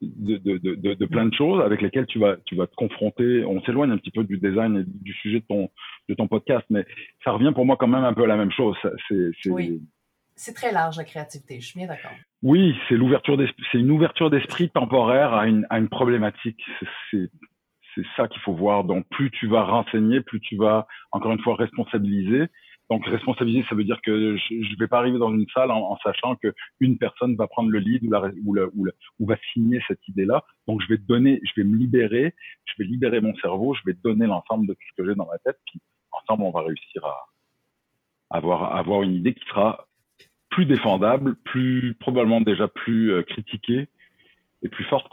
de, 0.00 0.38
de, 0.38 0.58
de, 0.58 0.94
de, 0.94 1.06
plein 1.06 1.26
de 1.26 1.34
choses 1.34 1.62
avec 1.62 1.82
lesquelles 1.82 2.06
tu 2.06 2.18
vas, 2.18 2.36
tu 2.46 2.54
vas 2.54 2.66
te 2.66 2.74
confronter. 2.74 3.44
On 3.44 3.60
s'éloigne 3.62 3.90
un 3.90 3.98
petit 3.98 4.10
peu 4.10 4.24
du 4.24 4.38
design 4.38 4.78
et 4.78 4.84
du 4.86 5.12
sujet 5.14 5.40
de 5.40 5.44
ton, 5.46 5.68
de 6.08 6.14
ton 6.14 6.28
podcast, 6.28 6.64
mais 6.70 6.86
ça 7.24 7.32
revient 7.32 7.52
pour 7.54 7.66
moi 7.66 7.76
quand 7.78 7.88
même 7.88 8.04
un 8.04 8.14
peu 8.14 8.24
à 8.24 8.28
la 8.28 8.36
même 8.36 8.52
chose. 8.52 8.76
C'est, 9.08 9.50
oui. 9.50 9.82
C'est 10.36 10.54
très 10.54 10.72
large 10.72 10.96
la 10.96 11.04
créativité, 11.04 11.60
je 11.60 11.66
suis 11.66 11.78
bien 11.78 11.88
d'accord. 11.88 12.12
Oui, 12.42 12.74
c'est 12.88 12.94
l'ouverture 12.94 13.36
c'est 13.70 13.78
une 13.78 13.90
ouverture 13.90 14.30
d'esprit 14.30 14.70
temporaire 14.70 15.34
à 15.34 15.46
une, 15.46 15.66
à 15.68 15.78
une 15.78 15.90
problématique. 15.90 16.62
C'est, 17.10 17.28
c'est 17.94 18.04
ça 18.16 18.26
qu'il 18.26 18.40
faut 18.40 18.54
voir. 18.54 18.84
Donc 18.84 19.06
plus 19.10 19.30
tu 19.30 19.48
vas 19.48 19.64
renseigner, 19.64 20.22
plus 20.22 20.40
tu 20.40 20.56
vas 20.56 20.86
encore 21.12 21.32
une 21.32 21.40
fois 21.40 21.56
responsabiliser 21.56 22.46
donc 22.90 23.06
responsabiliser, 23.06 23.64
ça 23.68 23.76
veut 23.76 23.84
dire 23.84 24.00
que 24.02 24.36
je 24.36 24.54
ne 24.54 24.78
vais 24.78 24.88
pas 24.88 24.98
arriver 24.98 25.18
dans 25.18 25.32
une 25.32 25.46
salle 25.54 25.70
en, 25.70 25.96
sachant 25.98 26.34
que 26.34 26.52
une 26.80 26.98
personne 26.98 27.36
va 27.36 27.46
prendre 27.46 27.70
le 27.70 27.78
lead 27.78 28.02
ou, 28.02 28.10
la, 28.10 28.26
ou, 28.44 28.58
ou, 28.58 28.88
ou 29.20 29.26
va 29.26 29.36
signer 29.52 29.80
cette 29.86 30.06
idée-là. 30.08 30.44
Donc 30.66 30.82
je 30.82 30.88
vais 30.88 30.98
donner, 30.98 31.40
je 31.44 31.52
vais 31.60 31.66
me 31.66 31.76
libérer, 31.76 32.34
je 32.64 32.74
vais 32.78 32.84
libérer 32.84 33.20
mon 33.20 33.34
cerveau, 33.36 33.74
je 33.74 33.82
vais 33.86 33.96
donner 34.02 34.26
l'ensemble 34.26 34.66
de 34.66 34.74
tout 34.74 34.80
ce 34.90 35.02
que 35.02 35.08
j'ai 35.08 35.14
dans 35.14 35.26
ma 35.26 35.38
tête. 35.38 35.58
Puis 35.66 35.80
ensemble, 36.10 36.42
on 36.42 36.50
va 36.50 36.62
réussir 36.62 37.04
à 37.04 37.26
avoir, 38.30 38.74
avoir 38.74 39.02
une 39.02 39.14
idée 39.14 39.34
qui 39.34 39.46
sera 39.46 39.86
plus 40.50 40.66
défendable, 40.66 41.36
plus 41.44 41.94
probablement 41.94 42.40
déjà 42.40 42.66
plus 42.66 43.12
euh, 43.12 43.22
critiquée 43.22 43.88
et 44.62 44.68
plus 44.68 44.84
forte. 44.84 45.12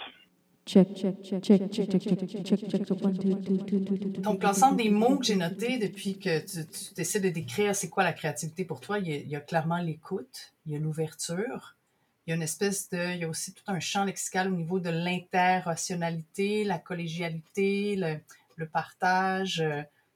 Donc, 4.19 4.43
l'ensemble 4.43 4.77
des 4.77 4.89
mots 4.89 5.17
que 5.17 5.25
j'ai 5.25 5.37
notés 5.37 5.77
depuis 5.77 6.19
que 6.19 6.39
tu, 6.39 6.65
tu 6.67 6.93
décides 6.93 7.23
de 7.23 7.29
décrire 7.29 7.73
c'est 7.73 7.89
quoi 7.89 8.03
la 8.03 8.11
créativité 8.11 8.65
pour 8.65 8.81
toi, 8.81 8.99
il 8.99 9.27
y 9.27 9.35
a, 9.35 9.39
clairement 9.39 9.77
l'écoute, 9.77 10.53
il 10.65 10.73
y 10.73 10.75
a 10.75 10.79
l'ouverture, 10.79 11.77
il 12.25 12.31
y 12.31 12.33
a 12.33 12.35
une 12.35 12.41
espèce 12.41 12.89
de, 12.89 13.13
il 13.13 13.19
y 13.19 13.23
a 13.23 13.29
aussi 13.29 13.53
tout 13.53 13.63
un 13.67 13.79
champ 13.79 14.03
lexical 14.03 14.51
au 14.51 14.55
niveau 14.55 14.81
de 14.81 14.89
l'interrationalité, 14.89 16.65
la 16.65 16.79
collégialité, 16.79 17.95
le, 17.95 18.19
le 18.57 18.67
partage, 18.67 19.63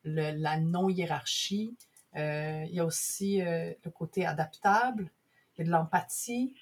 le, 0.03 0.31
la 0.31 0.59
non-hiérarchie. 0.59 1.77
Euh, 2.17 2.65
il 2.67 2.75
y 2.75 2.81
a 2.81 2.85
aussi 2.85 3.41
euh, 3.41 3.71
le 3.85 3.91
côté 3.91 4.25
adaptable, 4.25 5.09
il 5.55 5.59
y 5.59 5.61
a 5.61 5.65
de 5.65 5.71
l'empathie, 5.71 6.53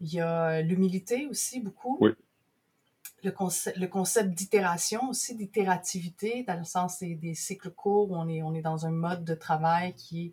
il 0.00 0.14
y 0.14 0.20
a 0.20 0.62
l'humilité 0.62 1.28
aussi 1.28 1.60
beaucoup. 1.60 1.96
Oui 2.00 2.10
le 3.24 3.30
concept, 3.30 3.76
le 3.76 3.86
concept 3.86 4.30
d'itération 4.30 5.08
aussi, 5.10 5.36
d'itérativité, 5.36 6.44
dans 6.46 6.58
le 6.58 6.64
sens 6.64 7.00
des, 7.00 7.14
des, 7.14 7.34
cycles 7.34 7.70
courts 7.70 8.10
où 8.10 8.16
on 8.16 8.28
est, 8.28 8.42
on 8.42 8.54
est 8.54 8.62
dans 8.62 8.86
un 8.86 8.90
mode 8.90 9.24
de 9.24 9.34
travail 9.34 9.94
qui 9.94 10.26
est 10.26 10.32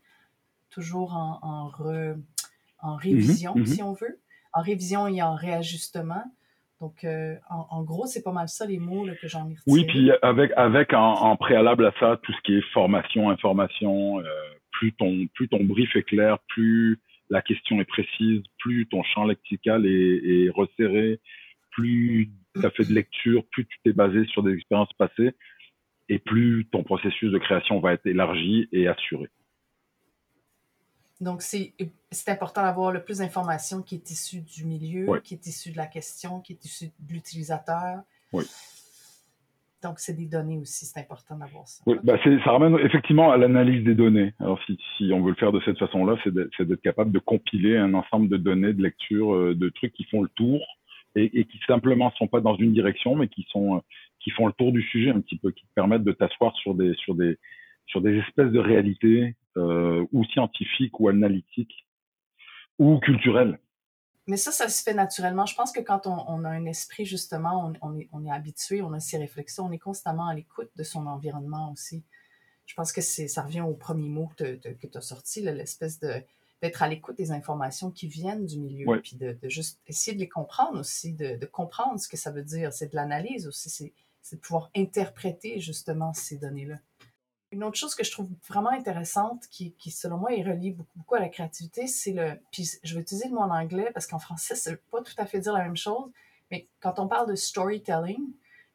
toujours 0.70 1.14
en, 1.14 1.40
en, 1.42 1.72
en 2.80 2.96
révision, 2.96 3.56
mm-hmm, 3.56 3.66
si 3.66 3.82
mm-hmm. 3.82 3.86
on 3.86 3.94
veut. 3.94 4.20
En 4.54 4.62
révision 4.62 5.08
et 5.08 5.22
en 5.22 5.36
réajustement. 5.36 6.24
Donc, 6.82 7.04
euh, 7.04 7.36
en, 7.50 7.68
en, 7.70 7.84
gros, 7.84 8.06
c'est 8.06 8.24
pas 8.24 8.32
mal 8.32 8.48
ça 8.48 8.66
les 8.66 8.80
mots 8.80 9.06
là, 9.06 9.14
que 9.16 9.28
j'en 9.28 9.50
ai 9.50 9.56
retirés. 9.56 9.64
Oui, 9.68 9.86
puis 9.86 10.12
avec, 10.22 10.52
avec 10.56 10.94
en, 10.94 11.14
en, 11.14 11.36
préalable 11.38 11.86
à 11.86 11.94
ça, 12.00 12.20
tout 12.22 12.34
ce 12.34 12.42
qui 12.42 12.54
est 12.56 12.62
formation, 12.74 13.30
information, 13.30 14.20
euh, 14.20 14.24
plus, 14.72 14.94
ton, 14.94 15.28
plus 15.34 15.48
ton 15.48 15.64
brief 15.64 15.96
est 15.96 16.04
clair, 16.04 16.38
plus 16.48 17.00
la 17.30 17.42
question 17.42 17.80
est 17.80 17.86
précise, 17.86 18.44
plus 18.60 18.88
ton 18.88 19.04
champ 19.04 19.24
lexical 19.24 19.86
est, 19.86 19.90
est 19.90 20.50
resserré, 20.50 21.20
plus 21.72 22.30
tu 22.60 22.66
as 22.66 22.72
fait 22.72 22.86
de 22.86 22.94
lecture, 22.94 23.46
plus 23.52 23.66
tu 23.66 23.78
t'es 23.84 23.94
basé 23.94 24.26
sur 24.26 24.44
des 24.44 24.54
expériences 24.54 24.94
passées 24.94 25.36
et 26.10 26.20
plus 26.20 26.68
ton 26.72 26.84
processus 26.84 27.32
de 27.32 27.38
création 27.38 27.80
va 27.80 27.94
être 27.94 28.06
élargi 28.06 28.68
et 28.72 28.88
assuré. 28.88 29.30
Donc, 31.22 31.42
c'est 31.42 31.74
important 32.28 32.62
d'avoir 32.62 32.92
le 32.92 33.04
plus 33.04 33.20
d'informations 33.20 33.82
qui 33.82 33.96
est 33.96 34.12
issue 34.12 34.42
du 34.42 34.66
milieu, 34.66 35.20
qui 35.24 35.34
est 35.34 35.48
issue 35.48 35.72
de 35.72 35.78
la 35.78 35.88
question, 35.88 36.42
qui 36.42 36.54
est 36.54 36.66
issue 36.66 36.88
de 37.00 37.14
l'utilisateur. 37.14 38.02
Oui. 38.34 38.44
Donc, 39.82 40.00
c'est 40.00 40.14
des 40.14 40.26
données 40.26 40.58
aussi, 40.58 40.86
c'est 40.86 41.00
important 41.00 41.38
d'avoir 41.38 41.68
ça. 41.68 41.84
Oui, 41.86 41.96
bah 42.04 42.18
ça 42.24 42.52
ramène 42.52 42.78
effectivement 42.80 43.32
à 43.32 43.38
l'analyse 43.38 43.84
des 43.86 43.96
données. 43.96 44.34
Alors, 44.40 44.60
si, 44.66 44.78
si, 44.98 45.12
on 45.14 45.22
veut 45.22 45.30
le 45.30 45.36
faire 45.36 45.52
de 45.52 45.62
cette 45.64 45.78
façon-là, 45.78 46.18
c'est 46.24 46.66
d'être 46.68 46.82
capable 46.82 47.12
de 47.12 47.20
compiler 47.20 47.78
un 47.78 47.94
ensemble 47.94 48.28
de 48.28 48.38
données, 48.38 48.74
de 48.74 48.82
lecture, 48.82 49.36
euh, 49.36 49.56
de 49.56 49.70
trucs 49.70 49.94
qui 49.94 50.04
font 50.06 50.22
le 50.22 50.30
tour 50.30 50.60
et, 51.16 51.46
qui 51.46 51.60
simplement 51.68 52.12
sont 52.12 52.28
pas 52.28 52.42
dans 52.42 52.56
une 52.56 52.74
direction, 52.74 53.16
mais 53.16 53.28
qui 53.28 53.46
sont 53.50 53.82
qui 54.20 54.32
font 54.32 54.48
le 54.48 54.54
tour 54.54 54.72
du 54.72 54.82
sujet 54.82 55.12
un 55.12 55.22
petit 55.22 55.38
peu, 55.38 55.52
qui 55.52 55.66
te 55.66 55.74
permettent 55.76 56.04
de 56.04 56.12
t'asseoir 56.12 56.56
sur 56.58 56.76
des 56.76 56.94
sur 56.96 57.16
des 57.16 57.38
sur 57.88 58.02
des 58.02 58.18
espèces 58.18 58.52
de 58.52 58.60
réalités 58.60 59.36
euh, 59.58 60.06
ou 60.12 60.26
scientifiques 60.26 61.00
ou 61.00 61.08
analytiques 61.08 61.86
ou 62.80 63.00
culturelles. 63.00 63.60
Mais 64.28 64.38
ça, 64.38 64.52
ça 64.52 64.68
se 64.70 64.82
fait 64.82 64.96
naturellement. 64.96 65.46
Je 65.46 65.56
pense 65.56 65.72
que 65.72 65.82
quand 65.82 66.08
on, 66.08 66.44
a 66.46 66.50
un 66.50 66.66
esprit, 66.66 67.06
justement, 67.06 67.72
on, 67.84 67.96
est, 68.26 68.32
habitué, 68.32 68.82
on 68.82 68.92
a 68.94 69.00
ces 69.00 69.18
réflexions, 69.18 69.66
on 69.68 69.72
est 69.72 69.78
constamment 69.78 70.28
à 70.28 70.34
l'écoute 70.34 70.72
de 70.76 70.84
son 70.84 71.06
environnement 71.06 71.72
aussi. 71.72 72.04
Je 72.66 72.74
pense 72.74 72.92
que 72.92 73.02
ça 73.02 73.44
revient 73.44 73.62
au 73.62 73.76
premier 73.76 74.10
mot 74.10 74.32
que 74.36 74.56
tu 74.56 74.98
as 74.98 75.02
sorti, 75.02 75.42
l'espèce 75.42 76.00
de 76.00 76.24
d'être 76.66 76.82
à 76.82 76.88
l'écoute 76.88 77.16
des 77.16 77.32
informations 77.32 77.92
qui 77.92 78.08
viennent 78.08 78.46
du 78.48 78.60
milieu, 78.60 79.00
puis 79.02 79.16
de, 79.16 79.38
juste 79.44 79.80
essayer 79.86 80.16
de 80.16 80.20
les 80.20 80.28
comprendre 80.28 80.80
aussi, 80.80 81.14
de, 81.14 81.46
comprendre 81.46 82.00
ce 82.00 82.08
que 82.08 82.18
ça 82.18 82.32
veut 82.32 82.44
dire. 82.44 82.74
C'est 82.74 82.88
de 82.88 82.96
l'analyse 82.96 83.48
aussi, 83.48 83.70
c'est 83.70 84.36
de 84.36 84.42
pouvoir 84.42 84.72
interpréter 84.76 85.60
justement 85.60 86.14
ces 86.14 86.38
données-là. 86.38 86.78
Une 87.52 87.64
autre 87.64 87.78
chose 87.78 87.94
que 87.94 88.04
je 88.04 88.12
trouve 88.12 88.30
vraiment 88.50 88.72
intéressante, 88.72 89.46
qui, 89.52 89.74
qui 89.74 89.92
selon 89.92 90.18
moi 90.18 90.34
est 90.34 90.42
reliée 90.42 90.72
beaucoup, 90.72 90.98
beaucoup 90.98 91.16
à 91.16 91.20
la 91.20 91.30
créativité, 91.30 91.86
c'est 91.86 92.12
le. 92.12 92.34
Puis 92.52 92.80
je 92.84 92.96
vais 92.96 93.02
utiliser 93.02 93.30
le 93.30 93.36
mot 93.36 93.42
en 93.42 93.52
anglais 93.52 93.92
parce 93.94 94.08
qu'en 94.08 94.20
français, 94.20 94.56
ça 94.56 94.72
veut 94.72 94.82
pas 94.92 95.04
tout 95.04 95.14
à 95.18 95.28
fait 95.28 95.40
dire 95.40 95.54
la 95.54 95.64
même 95.64 95.78
chose, 95.78 96.12
mais 96.50 96.68
quand 96.80 96.98
on 96.98 97.08
parle 97.08 97.30
de 97.30 97.36
storytelling, 97.36 98.34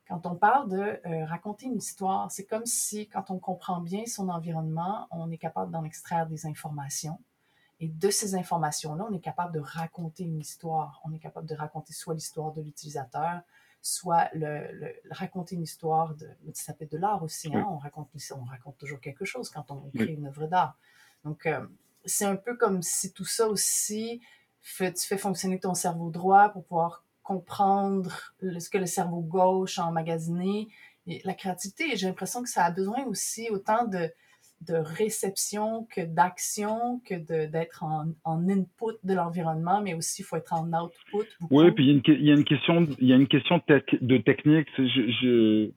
quand 0.08 0.26
on 0.26 0.36
parle 0.36 0.70
de 0.70 1.00
euh, 1.06 1.24
raconter 1.26 1.66
une 1.66 1.76
histoire, 1.76 2.30
c'est 2.30 2.46
comme 2.46 2.66
si, 2.66 3.08
quand 3.08 3.30
on 3.30 3.38
comprend 3.38 3.80
bien 3.80 4.06
son 4.06 4.28
environnement, 4.28 5.08
on 5.10 5.30
est 5.30 5.38
capable 5.38 5.72
d'en 5.72 5.84
extraire 5.84 6.26
des 6.26 6.46
informations 6.46 7.18
et 7.80 7.88
de 7.88 8.10
ces 8.10 8.34
informations-là, 8.34 9.06
on 9.10 9.14
est 9.14 9.20
capable 9.20 9.54
de 9.54 9.60
raconter 9.60 10.24
une 10.24 10.38
histoire. 10.38 11.00
On 11.04 11.14
est 11.14 11.18
capable 11.18 11.46
de 11.46 11.54
raconter 11.54 11.94
soit 11.94 12.12
l'histoire 12.12 12.52
de 12.52 12.60
l'utilisateur, 12.60 13.40
soit 13.80 14.28
le, 14.34 14.92
raconter 15.10 15.54
une 15.54 15.62
histoire 15.62 16.14
de, 16.14 16.28
ça 16.52 16.66
s'appelle 16.66 16.88
de 16.88 16.98
l'art 16.98 17.22
aussi. 17.22 17.48
Hein? 17.54 17.66
On 17.70 17.78
raconte, 17.78 18.10
on 18.36 18.44
raconte 18.44 18.76
toujours 18.76 19.00
quelque 19.00 19.24
chose 19.24 19.48
quand 19.48 19.70
on 19.70 19.90
crée 19.94 20.12
une 20.12 20.26
œuvre 20.26 20.46
d'art. 20.46 20.76
Donc, 21.24 21.46
euh, 21.46 21.66
c'est 22.04 22.26
un 22.26 22.36
peu 22.36 22.54
comme 22.54 22.82
si 22.82 23.14
tout 23.14 23.24
ça 23.24 23.48
aussi, 23.48 24.20
fait, 24.60 24.92
tu 24.92 25.06
fais 25.06 25.18
fonctionner 25.18 25.58
ton 25.58 25.72
cerveau 25.72 26.10
droit 26.10 26.50
pour 26.50 26.64
pouvoir 26.64 27.02
comprendre 27.22 28.12
ce 28.42 28.68
que 28.68 28.76
le 28.76 28.86
cerveau 28.86 29.20
gauche 29.20 29.78
a 29.78 29.86
emmagasiné. 29.86 30.68
Et 31.06 31.22
la 31.24 31.32
créativité, 31.32 31.96
j'ai 31.96 32.08
l'impression 32.08 32.42
que 32.42 32.48
ça 32.50 32.64
a 32.64 32.70
besoin 32.70 33.04
aussi 33.04 33.48
autant 33.48 33.86
de, 33.86 34.12
de 34.60 34.74
réception 34.74 35.86
que 35.94 36.02
d'action, 36.02 37.00
que 37.06 37.14
d'être 37.46 37.82
en, 37.82 38.06
en, 38.24 38.48
input 38.48 38.98
de 39.04 39.14
l'environnement, 39.14 39.80
mais 39.80 39.94
aussi 39.94 40.22
il 40.22 40.24
faut 40.24 40.36
être 40.36 40.52
en 40.52 40.66
output. 40.66 41.26
Oui, 41.50 41.70
puis 41.72 41.84
il 41.84 41.88
y, 41.88 42.30
a 42.30 42.34
une, 42.34 42.44
question, 42.44 42.86
y 43.00 43.12
a 43.12 43.16
une 43.16 43.28
question 43.28 43.60
de 43.66 44.18
technique. 44.18 44.68
Je, 44.76 44.84
je, 44.84 45.70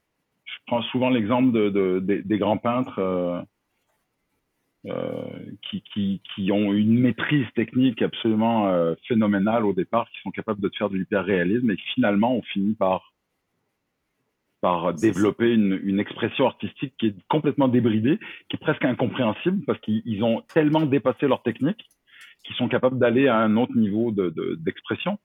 je, 0.46 0.54
prends 0.68 0.82
souvent 0.84 1.10
l'exemple 1.10 1.52
de, 1.52 1.70
de, 1.70 2.22
des 2.26 2.38
grands 2.38 2.58
peintres 2.58 3.00
euh, 3.00 3.42
euh, 4.86 5.30
qui, 5.70 5.82
qui, 5.94 6.22
qui, 6.36 6.52
ont 6.52 6.74
une 6.74 7.00
maîtrise 7.00 7.48
technique 7.56 8.02
absolument 8.02 8.68
euh, 8.68 8.96
phénoménale 9.08 9.66
au 9.66 9.72
départ, 9.72 10.10
qui 10.10 10.20
sont 10.22 10.32
capables 10.32 10.60
de 10.60 10.70
faire 10.78 10.90
de 10.90 10.98
l'hyper-réalisme 10.98 11.72
et 11.72 11.78
finalement 11.94 12.36
ont 12.36 12.42
fini 12.42 12.74
par 12.74 13.13
par 14.64 14.94
développer 14.94 15.54
une, 15.54 15.78
une, 15.84 16.00
expression 16.00 16.46
artistique 16.46 16.94
qui 16.98 17.08
est 17.08 17.16
complètement 17.28 17.68
débridée, 17.68 18.18
qui 18.48 18.56
est 18.56 18.60
presque 18.60 18.86
incompréhensible 18.86 19.62
parce 19.66 19.78
qu'ils 19.82 20.24
ont 20.24 20.40
tellement 20.54 20.86
dépassé 20.86 21.28
leur 21.28 21.44
technique 21.44 21.84
qu'ils 22.46 22.56
sont 22.56 22.70
capables 22.70 22.98
d'aller 22.98 23.28
à 23.28 23.40
un 23.40 23.58
autre 23.58 23.76
niveau 23.76 24.14
d'expression. 24.14 25.12
De, 25.12 25.18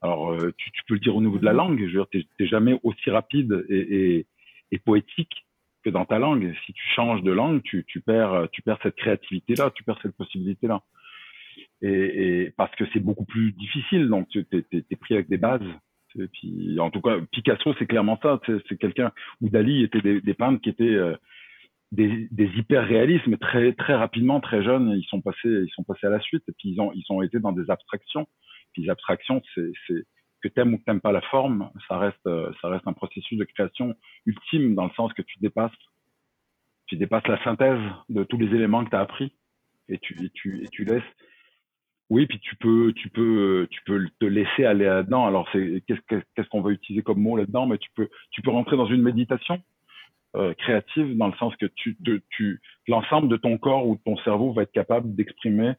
Alors, 0.00 0.32
euh, 0.32 0.54
tu, 0.56 0.70
tu, 0.72 0.82
peux 0.88 0.94
le 0.94 1.00
dire 1.00 1.14
au 1.14 1.20
niveau 1.20 1.38
de 1.38 1.44
la 1.44 1.52
mm-hmm. 1.52 1.56
langue, 1.56 1.78
je 1.80 1.98
veux 1.98 2.06
dire, 2.06 2.24
t'es 2.38 2.46
jamais 2.46 2.80
aussi 2.82 3.10
rapide 3.10 3.62
et, 3.68 3.76
et, 3.76 4.26
et, 4.70 4.78
poétique 4.78 5.44
que 5.84 5.90
dans 5.90 6.06
ta 6.06 6.18
langue. 6.18 6.54
Si 6.64 6.72
tu 6.72 6.82
changes 6.96 7.22
de 7.22 7.30
langue, 7.30 7.62
tu, 7.62 7.84
tu 7.86 8.00
perds, 8.00 8.48
tu 8.52 8.62
perds 8.62 8.78
cette 8.82 8.96
créativité-là, 8.96 9.70
tu 9.74 9.84
perds 9.84 10.00
cette 10.00 10.16
possibilité-là. 10.16 10.80
Et, 11.82 11.90
et, 11.90 12.50
parce 12.56 12.74
que 12.76 12.84
c'est 12.94 13.00
beaucoup 13.00 13.26
plus 13.26 13.52
difficile, 13.52 14.08
donc 14.08 14.28
tu 14.30 14.46
es, 14.50 14.64
es, 14.72 14.96
pris 14.96 15.12
avec 15.12 15.28
des 15.28 15.36
bases. 15.36 15.60
Et 16.18 16.28
puis, 16.28 16.78
en 16.78 16.90
tout 16.90 17.00
cas, 17.00 17.18
Picasso, 17.30 17.74
c'est 17.78 17.86
clairement 17.86 18.18
ça. 18.22 18.40
C'est 18.46 18.78
quelqu'un 18.78 19.12
où 19.40 19.48
Dali 19.48 19.82
était 19.82 20.20
des, 20.20 20.34
peintres 20.34 20.60
qui 20.60 20.68
étaient 20.68 20.84
euh, 20.84 21.16
des, 21.90 22.28
des 22.30 22.50
hyper 22.56 22.86
réalismes 22.86 23.36
très 23.36 23.72
très 23.72 23.94
rapidement, 23.94 24.40
très 24.40 24.62
jeunes. 24.62 24.90
Ils 24.90 25.06
sont 25.06 25.20
passés, 25.20 25.38
ils 25.44 25.72
sont 25.74 25.84
passés 25.84 26.06
à 26.06 26.10
la 26.10 26.20
suite. 26.20 26.44
Et 26.48 26.52
puis 26.52 26.70
ils 26.70 26.80
ont 26.80 26.92
ils 26.92 27.04
ont 27.10 27.22
été 27.22 27.38
dans 27.38 27.52
des 27.52 27.70
abstractions. 27.70 28.26
Puis 28.72 28.82
les 28.82 28.90
abstractions, 28.90 29.42
c'est 29.54 29.72
que 30.42 30.48
t'aimes 30.48 30.74
ou 30.74 30.78
que 30.78 30.84
t'aimes 30.84 31.00
pas 31.00 31.12
la 31.12 31.20
forme, 31.22 31.70
ça 31.88 31.98
reste 31.98 32.28
ça 32.60 32.68
reste 32.68 32.86
un 32.86 32.92
processus 32.92 33.38
de 33.38 33.44
création 33.44 33.94
ultime 34.26 34.74
dans 34.74 34.84
le 34.84 34.92
sens 34.96 35.12
que 35.12 35.22
tu 35.22 35.38
dépasses 35.40 35.72
tu 36.92 36.96
dépasses 36.96 37.26
la 37.26 37.42
synthèse 37.42 37.80
de 38.10 38.22
tous 38.22 38.36
les 38.36 38.54
éléments 38.54 38.84
que 38.84 38.90
tu 38.90 38.96
as 38.96 39.00
appris 39.00 39.32
et 39.88 39.98
tu 39.98 40.14
et 40.22 40.28
tu 40.28 40.62
et 40.62 40.68
tu 40.68 40.84
laisses 40.84 41.02
oui, 42.12 42.26
puis 42.26 42.38
tu 42.40 42.54
peux, 42.56 42.92
tu 42.94 43.08
peux, 43.08 43.66
tu 43.70 43.80
peux 43.86 44.06
te 44.20 44.26
laisser 44.26 44.66
aller 44.66 44.84
là-dedans. 44.84 45.24
Alors, 45.24 45.48
c'est 45.50 45.82
qu'est-ce 45.86 46.48
qu'on 46.50 46.60
va 46.60 46.70
utiliser 46.70 47.02
comme 47.02 47.22
mot 47.22 47.38
là-dedans? 47.38 47.64
Mais 47.64 47.78
tu 47.78 47.88
peux, 47.94 48.10
tu 48.32 48.42
peux 48.42 48.50
rentrer 48.50 48.76
dans 48.76 48.84
une 48.84 49.00
méditation 49.00 49.62
euh, 50.36 50.52
créative 50.52 51.16
dans 51.16 51.28
le 51.28 51.32
sens 51.38 51.54
que 51.56 51.70
l'ensemble 52.86 53.28
de 53.28 53.38
ton 53.38 53.56
corps 53.56 53.88
ou 53.88 53.96
de 53.96 54.00
ton 54.04 54.18
cerveau 54.18 54.52
va 54.52 54.64
être 54.64 54.72
capable 54.72 55.14
d'exprimer 55.14 55.72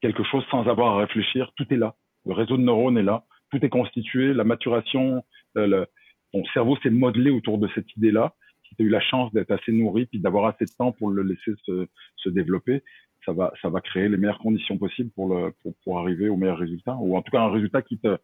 quelque 0.00 0.24
chose 0.24 0.46
sans 0.50 0.66
avoir 0.66 0.96
à 0.96 1.00
réfléchir. 1.00 1.52
Tout 1.56 1.66
est 1.70 1.76
là. 1.76 1.94
Le 2.24 2.32
réseau 2.32 2.56
de 2.56 2.62
neurones 2.62 2.96
est 2.96 3.02
là. 3.02 3.24
Tout 3.50 3.62
est 3.62 3.68
constitué. 3.68 4.32
La 4.32 4.44
maturation, 4.44 5.24
euh, 5.58 5.84
ton 6.32 6.42
cerveau 6.54 6.78
s'est 6.82 6.88
modelé 6.88 7.30
autour 7.30 7.58
de 7.58 7.68
cette 7.74 7.94
idée-là. 7.98 8.32
Si 8.68 8.76
tu 8.76 8.82
as 8.82 8.86
eu 8.86 8.88
la 8.88 9.00
chance 9.00 9.32
d'être 9.32 9.50
assez 9.50 9.72
nourri 9.72 10.06
puis 10.06 10.18
d'avoir 10.18 10.46
assez 10.46 10.64
de 10.64 10.70
temps 10.76 10.92
pour 10.92 11.10
le 11.10 11.22
laisser 11.22 11.52
se, 11.64 11.86
se 12.16 12.28
développer, 12.28 12.82
ça 13.24 13.32
va, 13.32 13.52
ça 13.60 13.68
va 13.68 13.80
créer 13.80 14.08
les 14.08 14.16
meilleures 14.16 14.38
conditions 14.38 14.78
possibles 14.78 15.10
pour, 15.10 15.28
le, 15.28 15.52
pour, 15.62 15.74
pour 15.82 15.98
arriver 15.98 16.28
au 16.28 16.36
meilleur 16.36 16.58
résultat, 16.58 16.96
ou 16.98 17.16
en 17.16 17.22
tout 17.22 17.32
cas 17.32 17.40
un 17.42 17.50
résultat 17.50 17.82
qui 17.82 17.98
te, 17.98 18.16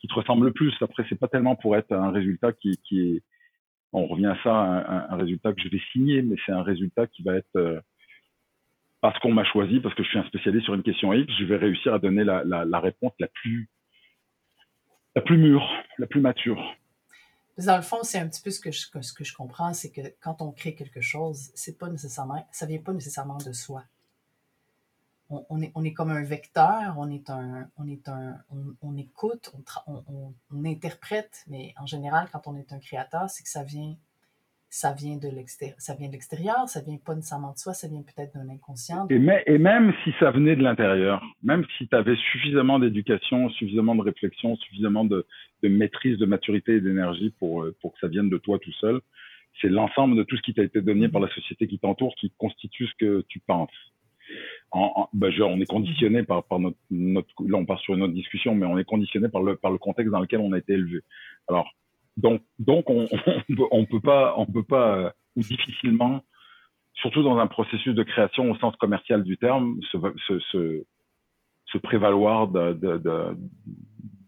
qui 0.00 0.08
te 0.08 0.14
ressemble 0.14 0.46
le 0.46 0.52
plus. 0.52 0.74
Après, 0.80 1.04
c'est 1.08 1.18
pas 1.18 1.28
tellement 1.28 1.56
pour 1.56 1.76
être 1.76 1.92
un 1.92 2.10
résultat 2.10 2.52
qui, 2.52 2.76
qui 2.84 3.00
est, 3.00 3.22
on 3.92 4.06
revient 4.06 4.26
à 4.26 4.38
ça, 4.42 4.52
un, 5.10 5.16
résultat 5.16 5.52
que 5.52 5.62
je 5.62 5.68
vais 5.68 5.80
signer, 5.92 6.22
mais 6.22 6.36
c'est 6.44 6.52
un 6.52 6.62
résultat 6.62 7.06
qui 7.06 7.22
va 7.22 7.36
être 7.36 7.56
euh, 7.56 7.80
parce 9.00 9.18
qu'on 9.20 9.32
m'a 9.32 9.44
choisi, 9.44 9.80
parce 9.80 9.94
que 9.94 10.02
je 10.02 10.08
suis 10.08 10.18
un 10.18 10.26
spécialiste 10.26 10.64
sur 10.64 10.74
une 10.74 10.82
question 10.82 11.12
X, 11.12 11.32
je 11.38 11.44
vais 11.44 11.56
réussir 11.56 11.94
à 11.94 11.98
donner 11.98 12.24
la, 12.24 12.42
la, 12.44 12.64
la 12.64 12.80
réponse 12.80 13.12
la 13.18 13.28
plus, 13.28 13.68
la 15.14 15.22
plus 15.22 15.38
mûre, 15.38 15.66
la 15.98 16.06
plus 16.06 16.20
mature. 16.20 16.76
Dans 17.58 17.76
le 17.76 17.82
fond, 17.82 18.04
c'est 18.04 18.18
un 18.20 18.28
petit 18.28 18.40
peu 18.40 18.52
ce 18.52 18.60
que 18.60 18.70
je, 18.70 18.86
ce 19.00 19.12
que 19.12 19.24
je 19.24 19.34
comprends, 19.34 19.74
c'est 19.74 19.90
que 19.90 20.00
quand 20.20 20.42
on 20.42 20.52
crée 20.52 20.76
quelque 20.76 21.00
chose, 21.00 21.50
c'est 21.54 21.76
pas 21.76 21.88
nécessairement, 21.88 22.46
ça 22.52 22.66
vient 22.66 22.78
pas 22.78 22.92
nécessairement 22.92 23.38
de 23.38 23.52
soi. 23.52 23.84
On, 25.30 25.60
est, 25.60 25.72
on 25.74 25.84
est 25.84 25.92
comme 25.92 26.10
un 26.10 26.22
vecteur, 26.22 26.94
on 26.96 27.10
est 27.10 27.28
un, 27.28 27.68
on 27.76 27.86
est 27.86 28.08
un, 28.08 28.42
on, 28.80 28.96
écoute, 28.96 29.52
on, 29.86 30.32
on, 30.50 30.64
interprète, 30.64 31.44
mais 31.48 31.74
en 31.78 31.84
général, 31.84 32.30
quand 32.32 32.46
on 32.46 32.56
est 32.56 32.72
un 32.72 32.78
créateur, 32.78 33.28
c'est 33.28 33.42
que 33.42 33.50
ça 33.50 33.62
vient, 33.62 33.94
ça 34.70 34.92
vient 34.92 35.16
de 35.16 35.28
l'extérieur, 35.28 35.76
ça 35.78 35.94
vient 35.94 36.08
de 36.08 36.12
l'extérieur, 36.12 36.68
ça 36.68 36.80
vient 36.80 36.98
pas 36.98 37.14
nécessairement 37.14 37.52
de 37.52 37.58
soi, 37.58 37.72
ça 37.72 37.88
vient 37.88 38.02
peut-être 38.02 38.34
d'un 38.34 38.48
inconscient. 38.48 39.06
Et, 39.08 39.20
et, 39.46 39.58
même 39.58 39.94
si 40.04 40.12
ça 40.20 40.30
venait 40.30 40.56
de 40.56 40.62
l'intérieur, 40.62 41.22
même 41.42 41.64
si 41.76 41.88
tu 41.88 41.96
avais 41.96 42.16
suffisamment 42.32 42.78
d'éducation, 42.78 43.48
suffisamment 43.50 43.94
de 43.94 44.02
réflexion, 44.02 44.56
suffisamment 44.56 45.04
de, 45.04 45.26
de 45.62 45.68
maîtrise, 45.68 46.18
de 46.18 46.26
maturité 46.26 46.76
et 46.76 46.80
d'énergie 46.80 47.32
pour, 47.38 47.64
pour 47.80 47.94
que 47.94 48.00
ça 48.00 48.08
vienne 48.08 48.28
de 48.28 48.38
toi 48.38 48.58
tout 48.58 48.72
seul, 48.80 49.00
c'est 49.60 49.68
l'ensemble 49.68 50.16
de 50.16 50.22
tout 50.22 50.36
ce 50.36 50.42
qui 50.42 50.54
t'a 50.54 50.62
été 50.62 50.82
donné 50.82 51.08
par 51.08 51.20
la 51.20 51.28
société 51.34 51.66
qui 51.66 51.78
t'entoure 51.78 52.14
qui 52.16 52.32
constitue 52.38 52.86
ce 52.86 52.94
que 52.98 53.24
tu 53.28 53.40
penses 53.40 53.70
en, 54.70 55.08
ben, 55.12 55.32
on 55.40 55.60
est 55.60 55.66
conditionné 55.66 56.22
par, 56.22 56.44
par 56.44 56.58
notre, 56.58 56.76
notre, 56.90 57.28
là 57.46 57.56
on 57.56 57.64
part 57.64 57.80
sur 57.80 57.94
une 57.94 58.02
autre 58.02 58.12
discussion, 58.12 58.54
mais 58.54 58.66
on 58.66 58.78
est 58.78 58.84
conditionné 58.84 59.28
par 59.28 59.42
le, 59.42 59.56
par 59.56 59.70
le 59.70 59.78
contexte 59.78 60.12
dans 60.12 60.20
lequel 60.20 60.40
on 60.40 60.52
a 60.52 60.58
été 60.58 60.74
élevé. 60.74 61.00
Alors, 61.48 61.72
donc, 62.18 62.42
donc 62.58 62.90
on, 62.90 63.06
on, 63.70 63.86
peut 63.86 64.00
pas, 64.00 64.34
on 64.36 64.44
peut 64.44 64.64
pas, 64.64 64.98
euh, 64.98 65.10
ou 65.36 65.40
difficilement, 65.40 66.24
surtout 66.94 67.22
dans 67.22 67.38
un 67.38 67.46
processus 67.46 67.94
de 67.94 68.02
création 68.02 68.50
au 68.50 68.56
sens 68.56 68.74
commercial 68.76 69.22
du 69.22 69.38
terme, 69.38 69.78
se, 69.92 69.98
se, 70.26 70.38
se, 70.40 70.84
se 71.66 71.78
prévaloir 71.78 72.48
de, 72.48 72.72
de, 72.72 72.98
de, 72.98 73.36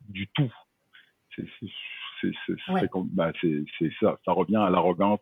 du 0.08 0.28
tout. 0.28 0.52
C'est 1.34 1.42
ouais. 2.68 2.88
bah, 3.12 3.32
ça, 4.00 4.18
ça 4.24 4.32
revient 4.32 4.56
à 4.56 4.70
l'arrogance 4.70 5.20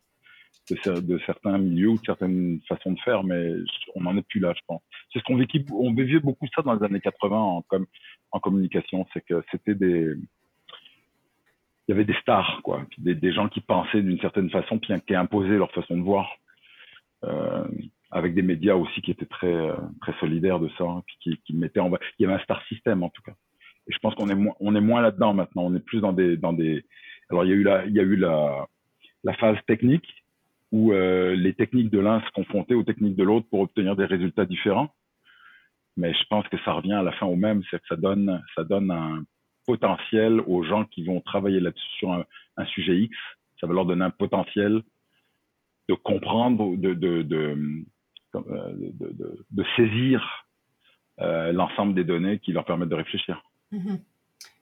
de, 0.70 1.18
certains 1.24 1.56
milieux 1.56 1.88
ou 1.88 1.98
de 1.98 2.04
certaines 2.04 2.60
façons 2.68 2.92
de 2.92 3.00
faire, 3.00 3.24
mais 3.24 3.50
on 3.94 4.02
n'en 4.02 4.16
est 4.16 4.26
plus 4.28 4.40
là, 4.40 4.52
je 4.54 4.60
pense. 4.66 4.82
C'est 5.12 5.20
ce 5.20 5.24
qu'on 5.24 5.36
vivait, 5.36 5.64
on 5.72 5.94
vivait 5.94 6.20
beaucoup 6.20 6.46
ça 6.54 6.60
dans 6.60 6.74
les 6.74 6.84
années 6.84 7.00
80 7.00 7.36
en, 7.36 7.64
en 8.32 8.40
communication, 8.40 9.06
c'est 9.14 9.24
que 9.24 9.42
c'était 9.50 9.74
des, 9.74 10.14
il 11.88 11.92
y 11.92 11.94
avait 11.94 12.04
des 12.04 12.18
stars, 12.20 12.60
quoi, 12.62 12.84
des, 12.98 13.32
gens 13.32 13.48
qui 13.48 13.62
pensaient 13.62 14.02
d'une 14.02 14.20
certaine 14.20 14.50
façon, 14.50 14.78
puis 14.78 14.92
qui 15.06 15.14
imposaient 15.14 15.56
leur 15.56 15.72
façon 15.72 15.96
de 15.96 16.02
voir, 16.02 16.30
euh, 17.24 17.66
avec 18.10 18.34
des 18.34 18.42
médias 18.42 18.74
aussi 18.74 19.00
qui 19.00 19.10
étaient 19.10 19.26
très, 19.26 19.70
très 20.02 20.12
solidaires 20.20 20.60
de 20.60 20.68
ça, 20.76 20.84
hein, 20.84 21.02
puis 21.06 21.40
qui, 21.44 21.56
mettaient 21.56 21.80
en, 21.80 21.90
il 21.90 22.22
y 22.22 22.24
avait 22.26 22.34
un 22.34 22.44
star 22.44 22.62
system 22.66 23.02
en 23.02 23.08
tout 23.08 23.22
cas. 23.22 23.32
Je 23.86 23.96
pense 23.98 24.14
qu'on 24.14 24.28
est 24.28 24.34
moins, 24.34 24.54
est 24.60 24.80
moins 24.80 25.00
là-dedans 25.00 25.32
maintenant. 25.32 25.62
On 25.64 25.74
est 25.74 25.84
plus 25.84 26.00
dans 26.00 26.12
des, 26.12 26.36
dans 26.36 26.52
des. 26.52 26.84
Alors 27.30 27.44
il 27.44 27.48
y 27.48 27.52
a 27.52 27.56
eu 27.56 27.62
la, 27.62 27.86
y 27.86 27.98
a 27.98 28.02
eu 28.02 28.16
la, 28.16 28.66
la 29.24 29.32
phase 29.34 29.56
technique 29.66 30.06
où 30.72 30.92
euh, 30.92 31.34
les 31.34 31.54
techniques 31.54 31.90
de 31.90 31.98
l'un 31.98 32.20
se 32.20 32.30
confrontaient 32.32 32.74
aux 32.74 32.82
techniques 32.82 33.16
de 33.16 33.24
l'autre 33.24 33.46
pour 33.48 33.60
obtenir 33.60 33.96
des 33.96 34.04
résultats 34.04 34.44
différents. 34.44 34.90
Mais 35.96 36.12
je 36.12 36.24
pense 36.28 36.46
que 36.48 36.58
ça 36.64 36.72
revient 36.72 36.92
à 36.92 37.02
la 37.02 37.12
fin 37.12 37.26
au 37.26 37.36
même, 37.36 37.62
c'est 37.70 37.80
que 37.80 37.86
ça 37.88 37.96
donne, 37.96 38.42
ça 38.54 38.64
donne 38.64 38.90
un 38.90 39.24
potentiel 39.68 40.40
aux 40.46 40.62
gens 40.62 40.86
qui 40.86 41.04
vont 41.04 41.20
travailler 41.20 41.60
là-dessus 41.60 41.90
sur 41.98 42.10
un, 42.10 42.24
un, 42.56 42.64
sujet 42.64 42.96
X. 42.96 43.14
Ça 43.60 43.66
va 43.66 43.74
leur 43.74 43.84
donner 43.84 44.04
un 44.04 44.16
potentiel 44.24 44.82
de 45.90 45.94
comprendre, 45.94 46.74
de, 46.76 46.94
de, 46.94 47.20
de, 47.22 47.84
euh, 48.34 48.72
de, 49.00 49.08
de, 49.20 49.44
de 49.50 49.64
saisir 49.76 50.46
euh, 51.20 51.52
l'ensemble 51.52 51.94
des 51.94 52.04
données 52.04 52.38
qui 52.38 52.52
leur 52.52 52.64
permettent 52.64 52.88
de 52.88 52.94
réfléchir. 52.94 53.42
Mm-hmm 53.72 53.98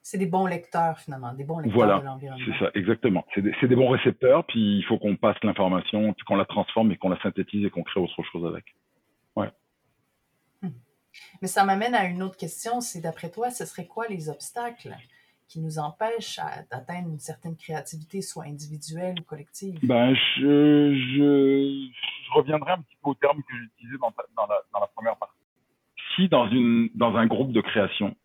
c'est 0.07 0.19
des 0.19 0.27
bons 0.27 0.47
lecteurs 0.47 1.01
finalement, 1.01 1.35
des 1.35 1.43
bons 1.43 1.59
lecteurs 1.59 1.75
voilà, 1.77 1.99
de 1.99 2.05
l'environnement. 2.05 2.45
C'est 2.47 2.65
ça, 2.65 2.71
exactement. 2.75 3.27
C'est 3.35 3.43
des, 3.43 3.53
des, 3.61 3.75
bons 3.75 3.89
récepteurs, 3.89 4.45
puis 4.45 4.79
il 4.79 4.85
faut 4.85 4.99
qu'on 4.99 5.17
passe 5.17 5.37
l'information, 5.43 6.15
qu'on 6.29 6.37
la 6.37 6.45
transforme 6.45 6.93
et 6.93 6.97
qu'on 6.97 7.09
la 7.09 7.21
synthétise 7.23 7.65
et 7.65 7.71
qu'on 7.71 7.83
crée 7.83 7.99
autre 7.99 8.23
chose 8.31 8.47
avec. 8.47 8.65
Ouais. 9.35 9.49
Mais 11.43 11.49
ça 11.49 11.65
m'amène 11.65 11.95
à 11.95 12.07
une 12.07 12.23
autre 12.23 12.37
question, 12.37 12.81
c'est 12.81 13.01
d'après 13.01 13.31
toi, 13.31 13.51
ce 13.51 13.65
serait 13.65 13.87
quoi 13.87 14.07
les 14.09 14.29
obstacles 14.29 14.95
qui 15.49 15.61
nous 15.61 15.79
empêchent 15.79 16.41
d'atteindre 16.71 17.09
une 17.09 17.21
certaine 17.21 17.57
créativité, 17.57 18.21
soit 18.21 18.45
individuelle 18.45 19.15
ou 19.21 19.23
collective? 19.23 19.79
Ben, 19.83 20.15
je, 20.15 20.93
je, 20.95 22.35
reviendrai 22.35 22.73
un 22.73 22.83
petit 22.83 22.97
peu 23.03 23.11
au 23.11 23.15
terme 23.15 23.39
que 23.43 23.53
j'ai 23.53 23.65
utilisé 23.65 23.97
dans, 24.01 24.13
dans, 24.37 24.49
dans 24.73 24.81
la 24.81 24.87
première 24.89 25.17
partie. 25.17 25.35
Si 26.17 26.29
dans, 26.29 26.49
une, 26.49 26.89
dans 26.95 27.15
un 27.15 27.27
groupe 27.27 27.53
de 27.53 27.61
création, 27.61 28.17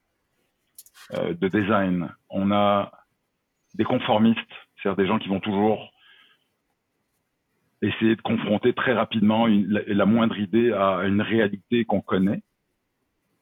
euh, 1.13 1.33
de 1.33 1.47
design. 1.49 2.09
On 2.29 2.51
a 2.51 2.91
des 3.73 3.83
conformistes, 3.83 4.39
c'est-à-dire 4.77 5.03
des 5.03 5.07
gens 5.07 5.19
qui 5.19 5.27
vont 5.27 5.41
toujours 5.41 5.91
essayer 7.81 8.15
de 8.15 8.21
confronter 8.21 8.73
très 8.73 8.93
rapidement 8.93 9.47
la, 9.47 10.05
moindre 10.05 10.37
idée 10.37 10.71
à 10.71 11.03
une 11.05 11.21
réalité 11.21 11.83
qu'on 11.83 11.99
connaît 11.99 12.43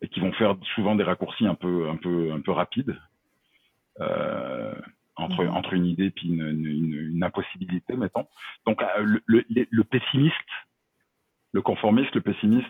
et 0.01 0.07
qui 0.07 0.19
vont 0.19 0.31
faire 0.33 0.55
souvent 0.75 0.95
des 0.95 1.03
raccourcis 1.03 1.45
un 1.45 1.55
peu 1.55 1.89
un 1.89 1.97
peu 1.97 2.31
un 2.31 2.39
peu 2.39 2.51
rapides 2.51 2.97
euh, 3.99 4.73
entre 5.15 5.43
mhm. 5.43 5.55
entre 5.55 5.73
une 5.73 5.85
idée 5.85 6.05
et 6.05 6.25
une, 6.25 6.47
une, 6.47 6.93
une, 7.13 7.23
impossibilité 7.23 7.95
mettons 7.95 8.27
donc 8.65 8.81
euh, 8.81 8.87
le, 9.03 9.21
le, 9.25 9.67
le, 9.69 9.83
pessimiste 9.83 10.35
le 11.51 11.61
conformiste 11.61 12.15
le 12.15 12.21
pessimiste 12.21 12.67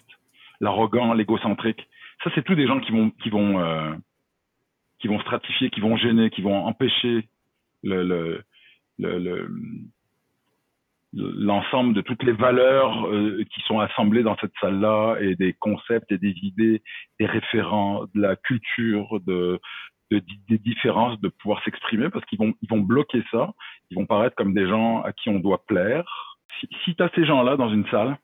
l'arrogant 0.60 1.13
l'égocentrique 1.13 1.88
ça 2.24 2.32
c'est 2.34 2.44
tous 2.44 2.56
des 2.56 2.68
gens 2.68 2.80
qui 2.80 2.92
vont 2.92 3.12
qui 3.12 3.30
vont 3.30 3.60
euh, 3.60 3.94
qui 5.00 5.08
vont 5.08 5.20
stratifier, 5.22 5.70
qui 5.70 5.80
vont 5.80 5.98
gêner, 5.98 6.30
qui 6.30 6.42
vont 6.42 6.65
empêcher 6.65 7.28
le, 7.84 8.04
le, 8.04 8.44
le, 9.00 9.50
l'ensemble 11.13 11.93
de 11.93 12.02
toutes 12.02 12.24
les 12.24 12.34
valeurs 12.34 13.08
euh, 13.08 13.43
qui 13.52 13.62
sont 13.62 13.80
assemblées 13.80 14.24
dans 14.24 14.38
cette 14.38 14.54
salle-là 14.62 15.17
et 15.19 15.36
des 15.36 15.54
concepts 15.54 16.12
et 16.12 16.17
des 16.17 16.36
idées, 16.43 16.82
des 17.19 17.26
référents, 17.26 18.06
de 18.13 18.22
la 18.22 18.36
culture, 18.36 19.19
de 19.26 19.60
des 20.12 20.58
différences 20.58 21.19
de 21.22 21.30
pouvoir 21.30 21.63
s'exprimer 21.63 22.10
parce 22.10 22.26
qu'ils 22.26 22.39
vont, 22.39 22.54
ils 22.63 22.69
vont 22.69 22.80
bloquer 22.80 23.24
ça. 23.32 23.54
Ils 23.91 23.95
vont 23.95 24.08
paraître 24.08 24.36
comme 24.36 24.54
des 24.54 24.67
gens 24.67 25.02
à 25.04 25.13
qui 25.13 25.30
on 25.30 25.39
doit 25.39 25.63
plaire. 25.67 26.38
Si, 26.60 26.67
si 26.84 26.95
tu 26.95 27.04
as 27.04 27.12
ces 27.13 27.26
gens-là 27.26 27.58
dans 27.58 27.69
une 27.69 27.88
salle, 27.89 28.17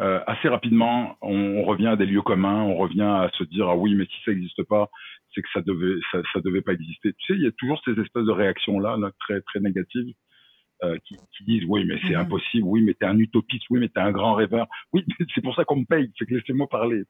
euh, 0.00 0.20
assez 0.26 0.48
rapidement, 0.48 1.16
on, 1.20 1.62
revient 1.64 1.88
à 1.88 1.96
des 1.96 2.06
lieux 2.06 2.22
communs, 2.22 2.62
on 2.62 2.76
revient 2.76 3.02
à 3.02 3.30
se 3.34 3.44
dire 3.44 3.68
ah 3.68 3.76
oui, 3.76 3.94
mais 3.94 4.06
si 4.06 4.22
ça 4.24 4.32
n'existe 4.32 4.62
pas, 4.64 4.88
c'est 5.34 5.42
que 5.42 5.48
ça 5.52 5.60
devait 5.60 6.00
ça, 6.10 6.18
ça, 6.32 6.40
devait 6.40 6.62
pas 6.62 6.72
exister. 6.72 7.12
Tu 7.18 7.26
sais, 7.26 7.38
il 7.38 7.44
y 7.44 7.46
a 7.46 7.52
toujours 7.52 7.80
ces 7.84 7.92
espèces 8.00 8.24
de 8.24 8.32
réactions 8.32 8.78
là, 8.78 8.96
là 8.96 9.10
très 9.20 9.40
très 9.42 9.60
négatives. 9.60 10.14
Euh, 10.84 10.98
qui, 11.04 11.16
qui, 11.36 11.44
disent 11.44 11.64
oui 11.68 11.84
mais 11.84 11.96
c'est 12.02 12.14
mhm. 12.14 12.22
impossible, 12.22 12.64
oui 12.66 12.82
mais 12.82 12.94
t'es 12.94 13.04
un 13.04 13.16
utopiste, 13.16 13.66
oui 13.70 13.78
mais 13.78 13.88
t'es 13.88 14.00
un 14.00 14.10
grand 14.10 14.34
rêveur, 14.34 14.66
oui 14.92 15.06
c'est 15.32 15.40
pour 15.40 15.54
ça 15.54 15.64
qu'on 15.64 15.76
me 15.76 15.84
paye, 15.84 16.10
c'est 16.18 16.26
que 16.26 16.34
laissez-moi 16.34 16.66
parler. 16.68 17.04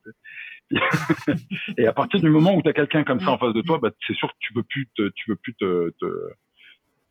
et 1.79 1.87
à 1.87 1.93
partir 1.93 2.19
du 2.19 2.29
moment 2.29 2.55
où 2.55 2.61
t'as 2.61 2.73
quelqu'un 2.73 3.03
comme 3.03 3.19
ça 3.19 3.31
en 3.31 3.39
face 3.39 3.53
de 3.53 3.61
toi, 3.61 3.79
bah, 3.81 3.89
c'est 4.05 4.13
sûr 4.13 4.27
que 4.27 4.37
tu 4.41 4.53
veux 4.53 4.61
plus 4.61 4.87
te, 4.95 5.09
tu 5.15 5.31
veux 5.31 5.37
plus 5.37 5.55
te, 5.55 5.89
te, 5.99 6.05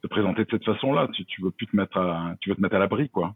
te 0.02 0.06
présenter 0.06 0.44
de 0.44 0.50
cette 0.52 0.64
façon-là, 0.64 1.08
tu, 1.12 1.24
tu 1.24 1.42
veux 1.42 1.50
plus 1.50 1.66
te 1.66 1.74
mettre 1.74 1.96
à, 1.96 2.36
tu 2.40 2.50
veux 2.50 2.54
te 2.54 2.60
mettre 2.60 2.76
à 2.76 2.78
l'abri 2.78 3.08
quoi. 3.08 3.34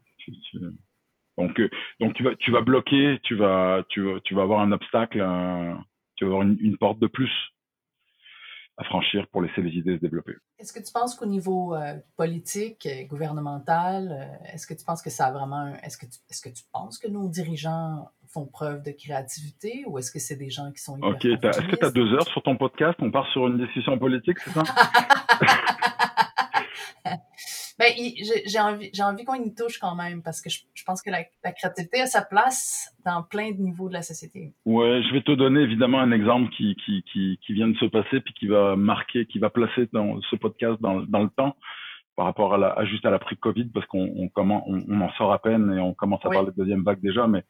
Donc, 1.37 1.59
euh, 1.59 1.69
donc 1.99 2.15
tu 2.15 2.23
vas, 2.23 2.37
tu 2.37 2.53
vas 2.53 2.61
bloquer, 2.61 3.19
tu 3.25 3.35
vas, 3.35 3.83
tu 3.89 4.03
vas, 4.03 4.21
tu 4.21 4.35
vas 4.35 4.43
avoir 4.43 4.61
un 4.61 4.71
obstacle, 4.71 5.19
tu 6.15 6.25
vas 6.25 6.31
avoir 6.31 6.43
une, 6.43 6.59
une, 6.61 6.79
porte 6.79 7.01
de 7.01 7.09
plus 7.09 7.33
à 8.79 8.85
franchir 8.85 9.27
pour 9.29 9.43
laisser 9.43 9.63
les 9.63 9.71
idées 9.71 9.97
se 9.97 10.01
développer. 10.01 10.35
Est-ce 10.59 10.73
que 10.73 10.81
tu 10.85 10.93
penses 10.93 11.15
qu'au 11.15 11.27
niveau 11.27 11.75
euh, 11.75 11.95
politique, 12.17 12.87
euh, 12.87 13.05
gouvernemental, 13.05 14.39
est-ce 14.53 14.67
que 14.67 14.75
tu 14.75 14.85
penses 14.85 15.03
que 15.03 15.11
ça 15.11 15.27
a 15.27 15.33
vraiment, 15.33 15.75
est-ce 15.83 15.97
que 15.97 16.07
tu, 16.07 16.19
est-ce 16.31 16.43
que 16.43 16.51
tu 16.51 16.65
penses 16.73 16.99
que 16.99 17.09
nos 17.09 17.29
dirigeants 17.29 18.11
font 18.29 18.47
preuve 18.47 18.83
de 18.83 18.91
créativité 18.91 19.85
ou 19.87 19.99
est-ce 19.99 20.11
que 20.11 20.19
c'est 20.19 20.37
des 20.37 20.51
gens 20.51 20.71
qui 20.73 20.83
sont 20.83 21.01
Ok, 21.03 21.25
est-ce 21.25 21.67
que 21.71 21.77
tu 21.77 21.85
as 21.85 21.91
deux 21.91 22.13
heures 22.13 22.29
sur 22.29 22.43
ton 22.43 22.57
podcast? 22.57 22.99
On 23.01 23.11
part 23.11 23.27
sur 23.33 23.47
une 23.47 23.59
décision 23.59 23.99
politique, 23.99 24.39
c'est 24.41 24.51
ça? 24.51 24.63
Ben, 27.79 27.93
j'ai 28.47 28.59
envie, 28.59 28.91
j'ai 28.95 29.03
envie 29.03 29.25
qu'on 29.25 29.35
y 29.35 29.55
touche 29.55 29.79
quand 29.79 29.95
même 29.95 30.23
parce 30.23 30.41
que 30.41 30.49
je, 30.49 30.61
je 30.75 30.85
pense 30.85 31.03
que 31.03 31.11
la, 31.11 31.25
la, 31.45 31.53
créativité 31.53 32.01
a 32.01 32.07
sa 32.07 32.23
place 32.23 32.91
dans 33.05 33.23
plein 33.23 33.53
de 33.53 33.59
niveaux 33.59 33.89
de 33.89 33.93
la 33.93 34.01
société. 34.01 34.55
Ouais, 34.65 35.03
je 35.03 35.13
vais 35.13 35.21
te 35.21 35.33
donner 35.33 35.61
évidemment 35.61 36.01
un 36.01 36.11
exemple 36.11 36.51
qui, 36.57 36.75
qui, 36.85 37.03
qui, 37.13 37.39
qui 37.45 37.53
vient 37.53 37.69
de 37.69 37.77
se 37.77 37.85
passer 37.85 38.21
puis 38.21 38.33
qui 38.33 38.47
va 38.47 38.77
marquer, 38.77 39.27
qui 39.27 39.39
va 39.39 39.51
placer 39.51 39.89
dans 39.93 40.19
ce 40.23 40.37
podcast 40.37 40.81
dans, 40.81 41.03
dans 41.03 41.23
le 41.23 41.29
temps 41.29 41.55
par 42.17 42.25
rapport 42.25 42.55
à, 42.55 42.59
la, 42.59 42.69
à 42.69 42.87
juste 42.87 43.05
à 43.05 43.11
la 43.11 43.19
prix 43.19 43.37
Covid 43.37 43.67
parce 43.67 43.85
qu'on 43.87 44.11
on, 44.17 44.29
comment, 44.31 44.65
on, 44.67 44.83
on, 44.89 45.01
en 45.03 45.13
sort 45.13 45.35
à 45.35 45.39
peine 45.39 45.71
et 45.77 45.79
on 45.79 45.93
commence 45.93 46.25
à 46.25 46.31
parler 46.31 46.53
de 46.53 46.57
deuxième 46.57 46.83
vague 46.83 47.03
déjà, 47.03 47.27
mais 47.27 47.45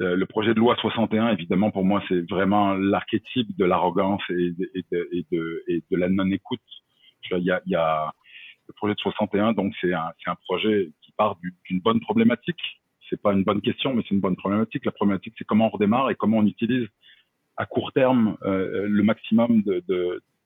euh, 0.00 0.16
le 0.16 0.26
projet 0.26 0.54
de 0.54 0.58
loi 0.58 0.76
61, 0.76 1.30
évidemment, 1.30 1.70
pour 1.70 1.84
moi, 1.84 2.02
c'est 2.08 2.28
vraiment 2.28 2.74
l'archétype 2.74 3.56
de 3.56 3.64
l'arrogance 3.64 4.22
et, 4.28 4.52
et, 4.74 4.84
de, 4.92 5.08
et, 5.12 5.26
de, 5.30 5.64
et 5.68 5.84
de 5.90 5.96
la 5.96 6.08
non-écoute. 6.08 6.60
Il 7.30 7.44
y 7.44 7.50
a, 7.50 7.62
il 7.64 7.72
y 7.72 7.76
a 7.76 8.12
le 8.68 8.74
projet 8.74 8.94
de 8.94 9.00
61, 9.00 9.52
donc 9.52 9.74
c'est 9.80 9.92
un, 9.92 10.12
un 10.26 10.34
projet 10.46 10.90
qui 11.02 11.12
part 11.12 11.36
d'une 11.68 11.80
bonne 11.80 12.00
problématique. 12.00 12.60
C'est 13.10 13.20
pas 13.20 13.32
une 13.32 13.44
bonne 13.44 13.60
question, 13.60 13.94
mais 13.94 14.02
c'est 14.02 14.14
une 14.14 14.20
bonne 14.20 14.36
problématique. 14.36 14.84
La 14.84 14.92
problématique, 14.92 15.34
c'est 15.36 15.44
comment 15.44 15.66
on 15.66 15.70
redémarre 15.70 16.10
et 16.10 16.14
comment 16.14 16.38
on 16.38 16.46
utilise 16.46 16.88
à 17.56 17.66
court 17.66 17.92
terme 17.92 18.36
euh, 18.42 18.86
le 18.88 19.02
maximum 19.02 19.62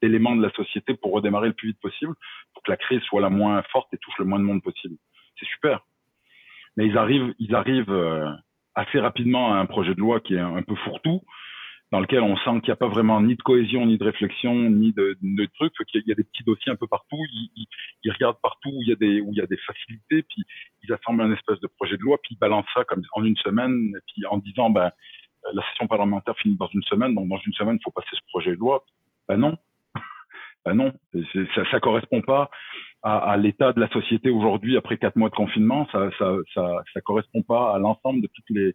d'éléments 0.02 0.37
de, 0.37 0.42
de 0.42 0.46
la 0.46 0.52
société 0.52 0.94
pour 0.94 1.12
redémarrer 1.12 1.48
le 1.48 1.54
plus 1.54 1.68
vite 1.68 1.81
possible, 1.81 2.14
pour 2.52 2.62
que 2.62 2.70
la 2.70 2.76
crise 2.76 3.00
soit 3.02 3.20
la 3.20 3.31
moins 3.31 3.62
forte 3.70 3.92
et 3.94 3.98
touche 3.98 4.18
le 4.18 4.24
moins 4.24 4.38
de 4.38 4.44
monde 4.44 4.62
possible. 4.62 4.96
C'est 5.38 5.46
super. 5.46 5.87
Mais 6.76 6.87
ils 6.87 6.98
arrivent, 6.98 7.35
ils 7.38 7.54
arrivent 7.54 7.90
euh, 7.90 8.28
assez 8.74 8.98
rapidement 9.00 9.54
à 9.54 9.59
un 9.59 9.66
projet 9.66 9.94
de 9.94 10.00
loi 10.00 10.20
qui 10.20 10.35
est 10.35 10.40
un 10.40 10.62
peu 10.62 10.74
fourre-tout, 10.76 11.22
dans 11.90 12.01
lequel 12.01 12.20
on 12.20 12.37
sent 12.37 12.61
qu'il 12.61 12.68
n'y 12.68 12.72
a 12.72 12.77
pas 12.77 12.88
vraiment 12.88 13.20
ni 13.20 13.35
de 13.35 13.42
cohésion, 13.42 13.87
ni 13.87 13.96
de 13.96 14.05
réflexion, 14.05 14.55
ni 14.55 14.92
de, 14.92 15.16
de 15.22 15.46
trucs, 15.55 15.72
qu'il 15.87 16.03
y 16.07 16.12
a 16.12 16.14
des 16.14 16.24
petits 16.24 16.44
dossiers 16.44 16.70
un 16.70 16.77
peu 16.77 16.87
partout, 16.87 17.16
ils, 17.33 17.66
ils, 18.05 18.12
regardent 18.12 18.40
partout 18.42 18.68
où 18.68 18.83
il 18.83 18.88
y 18.88 18.92
a 18.92 18.96
des 18.96 19.20
où 19.22 19.31
il 19.33 19.38
y 19.38 19.40
a 19.40 19.46
des 19.46 19.57
facilités, 19.57 20.22
puis 20.22 20.44
ils 20.83 20.92
assemblent 20.92 21.22
un 21.22 21.33
espèce 21.33 21.61
de 21.61 21.66
projet 21.66 21.96
de 21.96 22.03
loi, 22.03 22.18
puis 22.22 22.35
ils 22.35 22.38
balancent 22.38 22.66
ça 22.74 22.85
comme 22.85 23.03
en 23.12 23.24
une 23.24 23.37
semaine, 23.37 23.94
et 23.96 24.01
puis 24.07 24.27
en 24.27 24.37
disant 24.38 24.68
ben 24.68 24.90
la 25.55 25.62
session 25.70 25.87
parlementaire 25.87 26.37
finit 26.37 26.57
dans 26.57 26.68
une 26.68 26.83
semaine, 26.83 27.14
donc 27.14 27.29
dans 27.29 27.38
une 27.38 27.55
semaine 27.55 27.77
il 27.81 27.83
faut 27.83 27.90
passer 27.90 28.09
ce 28.12 28.27
projet 28.29 28.51
de 28.51 28.61
loi. 28.61 28.85
Ben 29.27 29.38
non, 29.38 29.57
ben 30.66 30.74
non, 30.74 30.92
ça 31.55 31.70
ça 31.70 31.81
correspond 31.81 32.20
pas 32.20 32.51
à, 33.03 33.16
à 33.16 33.37
l'état 33.38 33.72
de 33.72 33.81
la 33.81 33.88
société 33.88 34.29
aujourd'hui 34.29 34.77
après 34.77 34.98
quatre 34.98 35.16
mois 35.16 35.31
de 35.31 35.35
confinement, 35.35 35.88
ça 35.90 36.11
ça 36.18 36.35
ça, 36.53 36.83
ça 36.92 37.01
correspond 37.01 37.42
pas 37.42 37.74
à 37.74 37.79
l'ensemble 37.79 38.20
de 38.20 38.27
toutes 38.27 38.51
les 38.51 38.74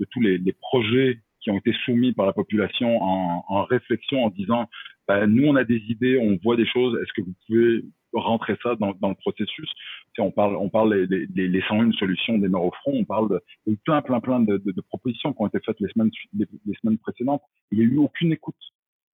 de 0.00 0.06
tous 0.10 0.20
les, 0.20 0.38
les 0.38 0.52
projets 0.52 1.20
qui 1.48 1.54
ont 1.54 1.58
été 1.58 1.72
soumis 1.84 2.12
par 2.12 2.26
la 2.26 2.34
population 2.34 3.02
en, 3.02 3.64
réflexion 3.64 4.24
en 4.24 4.30
disant 4.30 4.68
bah, 5.06 5.26
nous 5.26 5.46
on 5.48 5.56
a 5.56 5.64
des 5.64 5.82
idées, 5.88 6.18
on 6.18 6.38
voit 6.42 6.56
des 6.56 6.66
choses, 6.66 7.00
est-ce 7.00 7.12
que 7.14 7.22
vous 7.22 7.34
pouvez 7.46 7.84
rentrer 8.12 8.56
ça 8.62 8.74
dans, 8.76 8.90
le 8.90 9.14
processus? 9.14 9.70
On 10.18 10.30
parle 10.30 10.56
on 10.56 10.68
parle 10.68 11.06
des, 11.06 11.26
des, 11.26 11.48
des 11.48 11.62
101 11.66 11.92
solutions 11.92 12.36
des 12.38 12.48
front, 12.50 12.72
on 12.92 13.04
parle 13.04 13.30
de, 13.30 13.40
de 13.66 13.78
plein 13.84 14.02
plein 14.02 14.20
plein 14.20 14.40
de, 14.40 14.80
propositions 14.88 15.32
qui 15.32 15.42
ont 15.42 15.46
été 15.46 15.58
faites 15.64 15.80
les 15.80 15.88
semaines 15.88 16.98
précédentes. 16.98 17.42
Il 17.70 17.78
n'y 17.78 17.84
a 17.84 17.88
eu 17.88 17.98
aucune 17.98 18.32
écoute, 18.32 18.56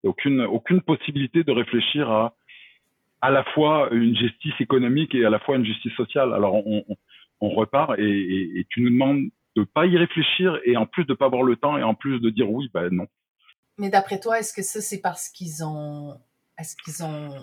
aucune 0.03 0.81
possibilité 0.81 1.45
de 1.45 1.53
réfléchir 1.53 2.11
à 2.11 2.35
à 3.21 3.31
la 3.31 3.45
fois 3.55 3.89
une 3.93 4.17
justice 4.17 4.55
économique 4.61 5.15
et 5.15 5.25
à 5.25 5.31
la 5.31 5.39
fois 5.39 5.57
une 5.57 5.65
justice 5.65 5.93
sociale. 5.93 6.33
Alors 6.35 6.55
on, 6.67 6.85
repart 7.41 7.99
et 7.99 8.67
tu 8.71 8.81
nous 8.81 8.89
demandes 8.89 9.29
de 9.57 9.65
pas 9.65 9.87
y 9.87 9.97
réfléchir 9.97 10.59
et 10.65 10.77
en 10.77 10.87
plus 10.87 11.05
de 11.05 11.15
pas 11.15 11.27
avoir 11.27 11.43
le 11.43 11.57
temps 11.57 11.77
et 11.79 11.83
en 11.83 11.95
plus 11.95 12.21
de 12.21 12.31
dire 12.31 12.51
oui, 12.51 12.71
ben 12.73 12.89
non. 12.91 13.07
Mais 13.79 13.91
d'après 13.91 14.21
toi, 14.21 14.39
est-ce 14.39 14.53
que 14.53 14.63
ça 14.63 14.81
c'est 14.81 15.01
parce 15.01 15.29
qu'ils 15.29 15.65
ont, 15.65 16.17
est-ce 16.59 16.77
qu'ils 16.77 17.05
ont 17.05 17.35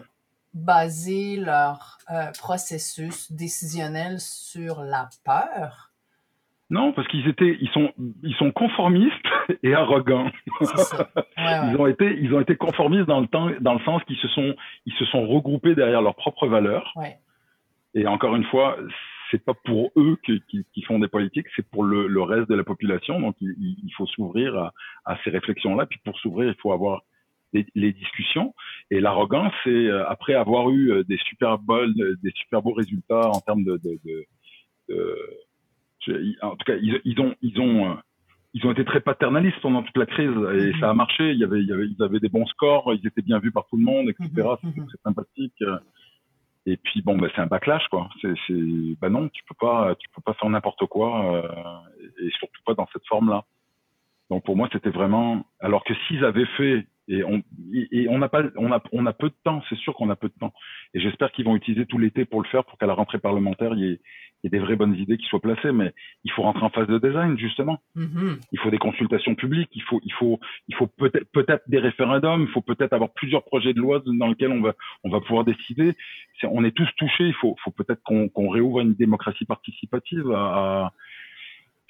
basé 0.54 1.38
leur 1.38 1.98
euh, 2.12 2.32
processus 2.38 3.32
décisionnel 3.32 4.20
sur 4.20 4.82
la 4.82 5.10
peur? 5.26 5.92
Non, 6.70 6.94
parce 6.94 7.06
qu'ils 7.10 7.28
étaient, 7.28 7.58
ils 7.60 7.70
sont, 7.70 7.92
ils 8.24 8.36
sont 8.36 8.52
conformistes 8.52 9.14
et 9.64 9.76
arrogants. 9.76 10.32
Ça. 10.62 11.10
Ouais, 11.16 11.44
ouais. 11.44 11.70
Ils 11.70 11.76
ont 11.78 11.88
été, 11.88 12.18
ils 12.22 12.34
ont 12.34 12.40
été 12.40 12.56
conformistes 12.56 13.08
dans 13.08 13.20
le 13.20 13.28
temps, 13.28 13.50
dans 13.60 13.74
le 13.74 13.82
sens 13.82 14.02
qu'ils 14.06 14.18
se 14.18 14.30
sont, 14.30 14.56
ils 14.86 14.94
se 14.94 15.06
sont 15.06 15.28
regroupés 15.28 15.76
derrière 15.76 16.02
leurs 16.02 16.16
propres 16.16 16.48
valeurs. 16.48 16.94
Ouais. 16.96 17.18
Et 17.94 18.08
encore 18.08 18.38
une 18.38 18.46
fois, 18.46 18.78
c'est 19.32 19.44
pas 19.44 19.54
pour 19.64 19.92
eux 19.98 20.18
qui, 20.26 20.42
qui, 20.50 20.66
qui, 20.74 20.82
font 20.84 21.00
des 21.00 21.08
politiques, 21.08 21.48
c'est 21.56 21.68
pour 21.70 21.84
le, 21.84 22.08
le, 22.08 22.22
reste 22.22 22.50
de 22.50 22.56
la 22.56 22.64
population. 22.64 23.20
Donc, 23.20 23.36
il, 23.40 23.56
il 23.60 23.94
faut 23.96 24.06
s'ouvrir 24.06 24.56
à, 24.58 24.74
à, 25.06 25.18
ces 25.24 25.30
réflexions-là. 25.30 25.86
Puis 25.86 26.00
pour 26.04 26.18
s'ouvrir, 26.20 26.50
il 26.50 26.62
faut 26.62 26.74
avoir 26.74 27.02
les, 27.54 27.66
les 27.76 27.94
discussions. 27.94 28.54
Et 28.90 29.00
l'arrogance, 29.00 29.54
c'est 29.64 29.70
euh, 29.70 30.08
après 30.08 30.34
avoir 30.34 30.70
eu 30.70 30.92
euh, 30.92 31.04
des 31.04 31.18
super 31.18 31.58
beaux, 31.58 31.88
des 31.88 32.32
super 32.36 32.62
beaux 32.62 32.74
résultats 32.74 33.30
en 33.30 33.40
termes 33.40 33.64
de, 33.64 33.78
de, 33.78 34.00
de, 34.06 34.26
de 34.90 35.18
en 36.42 36.56
tout 36.56 36.66
cas, 36.66 36.76
ils, 36.82 37.00
ils 37.06 37.20
ont, 37.22 37.36
ils 37.42 37.60
ont, 37.60 37.92
euh, 37.92 37.96
ils 38.54 38.66
ont 38.66 38.72
été 38.72 38.84
très 38.84 39.02
paternalistes 39.02 39.62
pendant 39.62 39.84
toute 39.84 39.98
la 39.98 40.08
crise 40.08 40.32
et 40.56 40.74
ça 40.80 40.90
a 40.90 40.94
marché. 40.94 41.32
Il 41.32 41.38
y 41.38 41.44
avait, 41.44 41.62
il 41.62 41.68
y 41.68 41.72
avait, 41.72 41.88
ils 41.88 42.04
avaient 42.04 42.20
des 42.20 42.30
bons 42.30 42.48
scores, 42.48 42.94
ils 42.94 43.06
étaient 43.08 43.22
bien 43.22 43.40
vus 43.40 43.52
par 43.52 43.66
tout 43.68 43.78
le 43.78 43.84
monde, 43.84 44.10
etc. 44.10 44.50
C'était 44.62 44.82
très 44.82 44.98
sympathique. 45.04 45.64
Et 46.66 46.78
puis 46.78 47.02
bon, 47.02 47.18
bah, 47.18 47.28
c'est 47.36 47.42
un 47.42 47.48
backlash 47.48 47.88
quoi. 47.88 48.10
C'est, 48.22 48.34
c'est, 48.48 48.54
bah 49.02 49.10
non, 49.10 49.30
tu 49.30 49.44
peux 49.46 49.56
pas, 49.60 49.96
tu 49.96 50.08
peux 50.10 50.22
pas 50.22 50.34
faire 50.34 50.50
n'importe 50.50 50.86
quoi 50.86 51.36
euh, 51.36 52.24
et 52.26 52.30
surtout 52.32 52.62
pas 52.66 52.76
dans 52.76 52.88
cette 52.94 53.06
forme-là. 53.08 53.46
Donc 54.30 54.46
pour 54.46 54.56
moi, 54.56 54.70
c'était 54.72 54.92
vraiment. 54.92 55.46
Alors 55.60 55.84
que 55.84 55.94
s'ils 56.08 56.24
avaient 56.24 56.46
fait 56.58 56.88
et 57.12 57.24
on 57.24 57.44
et 57.92 58.08
on 58.10 58.18
n'a 58.18 58.30
pas, 58.30 58.44
on 58.56 58.72
a, 58.72 58.82
on 58.92 59.06
a 59.06 59.14
peu 59.14 59.30
de 59.30 59.36
temps. 59.44 59.62
C'est 59.70 59.78
sûr 59.78 59.94
qu'on 59.94 60.10
a 60.10 60.16
peu 60.16 60.30
de 60.30 60.34
temps. 60.40 60.54
Et 60.94 61.00
j'espère 61.00 61.32
qu'ils 61.32 61.46
vont 61.46 61.56
utiliser 61.56 61.86
tout 61.86 61.98
l'été 61.98 62.26
pour 62.26 62.42
le 62.42 62.48
faire, 62.48 62.64
pour 62.66 62.78
qu'à 62.78 62.86
la 62.86 62.94
rentrée 62.94 63.20
parlementaire, 63.20 63.74
il 63.74 63.80
y 63.80 63.92
ait, 63.92 64.00
il 64.44 64.46
y 64.46 64.48
ait 64.48 64.50
des 64.50 64.60
vraies 64.60 64.76
bonnes 64.76 64.96
idées 64.96 65.18
qui 65.18 65.26
soient 65.28 65.40
placées. 65.40 65.72
Mais 65.72 65.94
il 66.24 66.32
faut 66.32 66.42
rentrer 66.42 66.64
en 66.64 66.70
phase 66.70 66.88
de 66.88 66.98
design 66.98 67.38
justement. 67.38 67.80
Mm-hmm. 67.96 68.40
Il 68.52 68.60
faut 68.60 68.70
des 68.70 68.78
consultations 68.78 69.36
publiques. 69.36 69.70
Il 69.74 69.84
faut, 69.84 70.00
il 70.04 70.14
faut, 70.14 70.40
il 70.68 70.76
faut 70.76 70.88
peut-être, 70.88 71.30
peut-être 71.32 71.64
des 71.68 71.80
référendums. 71.80 72.42
Il 72.42 72.50
faut 72.50 72.62
peut-être 72.62 72.94
avoir 72.94 73.12
plusieurs 73.12 73.44
projets 73.44 73.74
de 73.74 73.80
loi 73.80 74.02
dans 74.06 74.28
lesquels 74.28 74.52
on 74.52 74.62
va, 74.62 74.74
on 75.04 75.10
va 75.10 75.22
pouvoir 75.22 75.44
décider. 75.44 75.96
On 76.44 76.64
est 76.64 76.76
tous 76.76 76.90
touchés. 76.98 77.28
Il 77.28 77.36
faut, 77.36 77.56
faut 77.64 77.72
peut-être 77.72 78.02
qu'on, 78.04 78.30
qu'on 78.30 78.50
réouvre 78.50 78.80
une 78.82 78.94
démocratie 78.94 79.46
participative 79.46 80.32
à, 80.32 80.86
à 80.86 80.94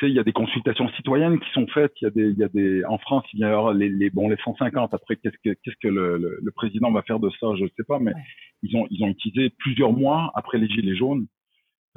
il 0.08 0.14
y 0.14 0.20
a 0.20 0.24
des 0.24 0.34
consultations 0.34 0.90
citoyennes 0.90 1.40
qui 1.40 1.50
sont 1.52 1.68
faites. 1.68 1.94
Il 2.02 2.06
y 2.06 2.08
a 2.08 2.12
des, 2.12 2.30
il 2.30 2.38
y 2.38 2.44
a 2.44 2.50
des, 2.50 2.84
en 2.86 2.98
France, 2.98 3.26
il 3.34 3.40
y 3.40 3.44
a 3.44 3.74
les, 3.74 3.90
les 3.90 4.10
bon, 4.10 4.30
les 4.30 4.38
150. 4.38 4.94
Après, 4.94 5.16
qu'est-ce 5.18 5.38
que, 5.44 5.56
qu'est-ce 5.64 5.76
que 5.82 5.88
le, 5.88 6.18
le, 6.18 6.40
le, 6.42 6.52
président 6.52 6.92
va 6.92 7.02
faire 7.04 7.20
de 7.20 7.30
ça, 7.40 7.48
je 7.58 7.64
ne 7.64 7.70
sais 7.78 7.84
pas, 7.88 8.00
mais 8.00 8.14
ouais. 8.14 8.22
ils 8.64 8.76
ont, 8.76 8.88
ils 8.90 9.04
ont 9.04 9.08
utilisé 9.08 9.52
plusieurs 9.60 9.94
mois 9.94 10.32
après 10.36 10.58
les 10.58 10.68
gilets 10.68 10.96
jaunes 10.96 11.28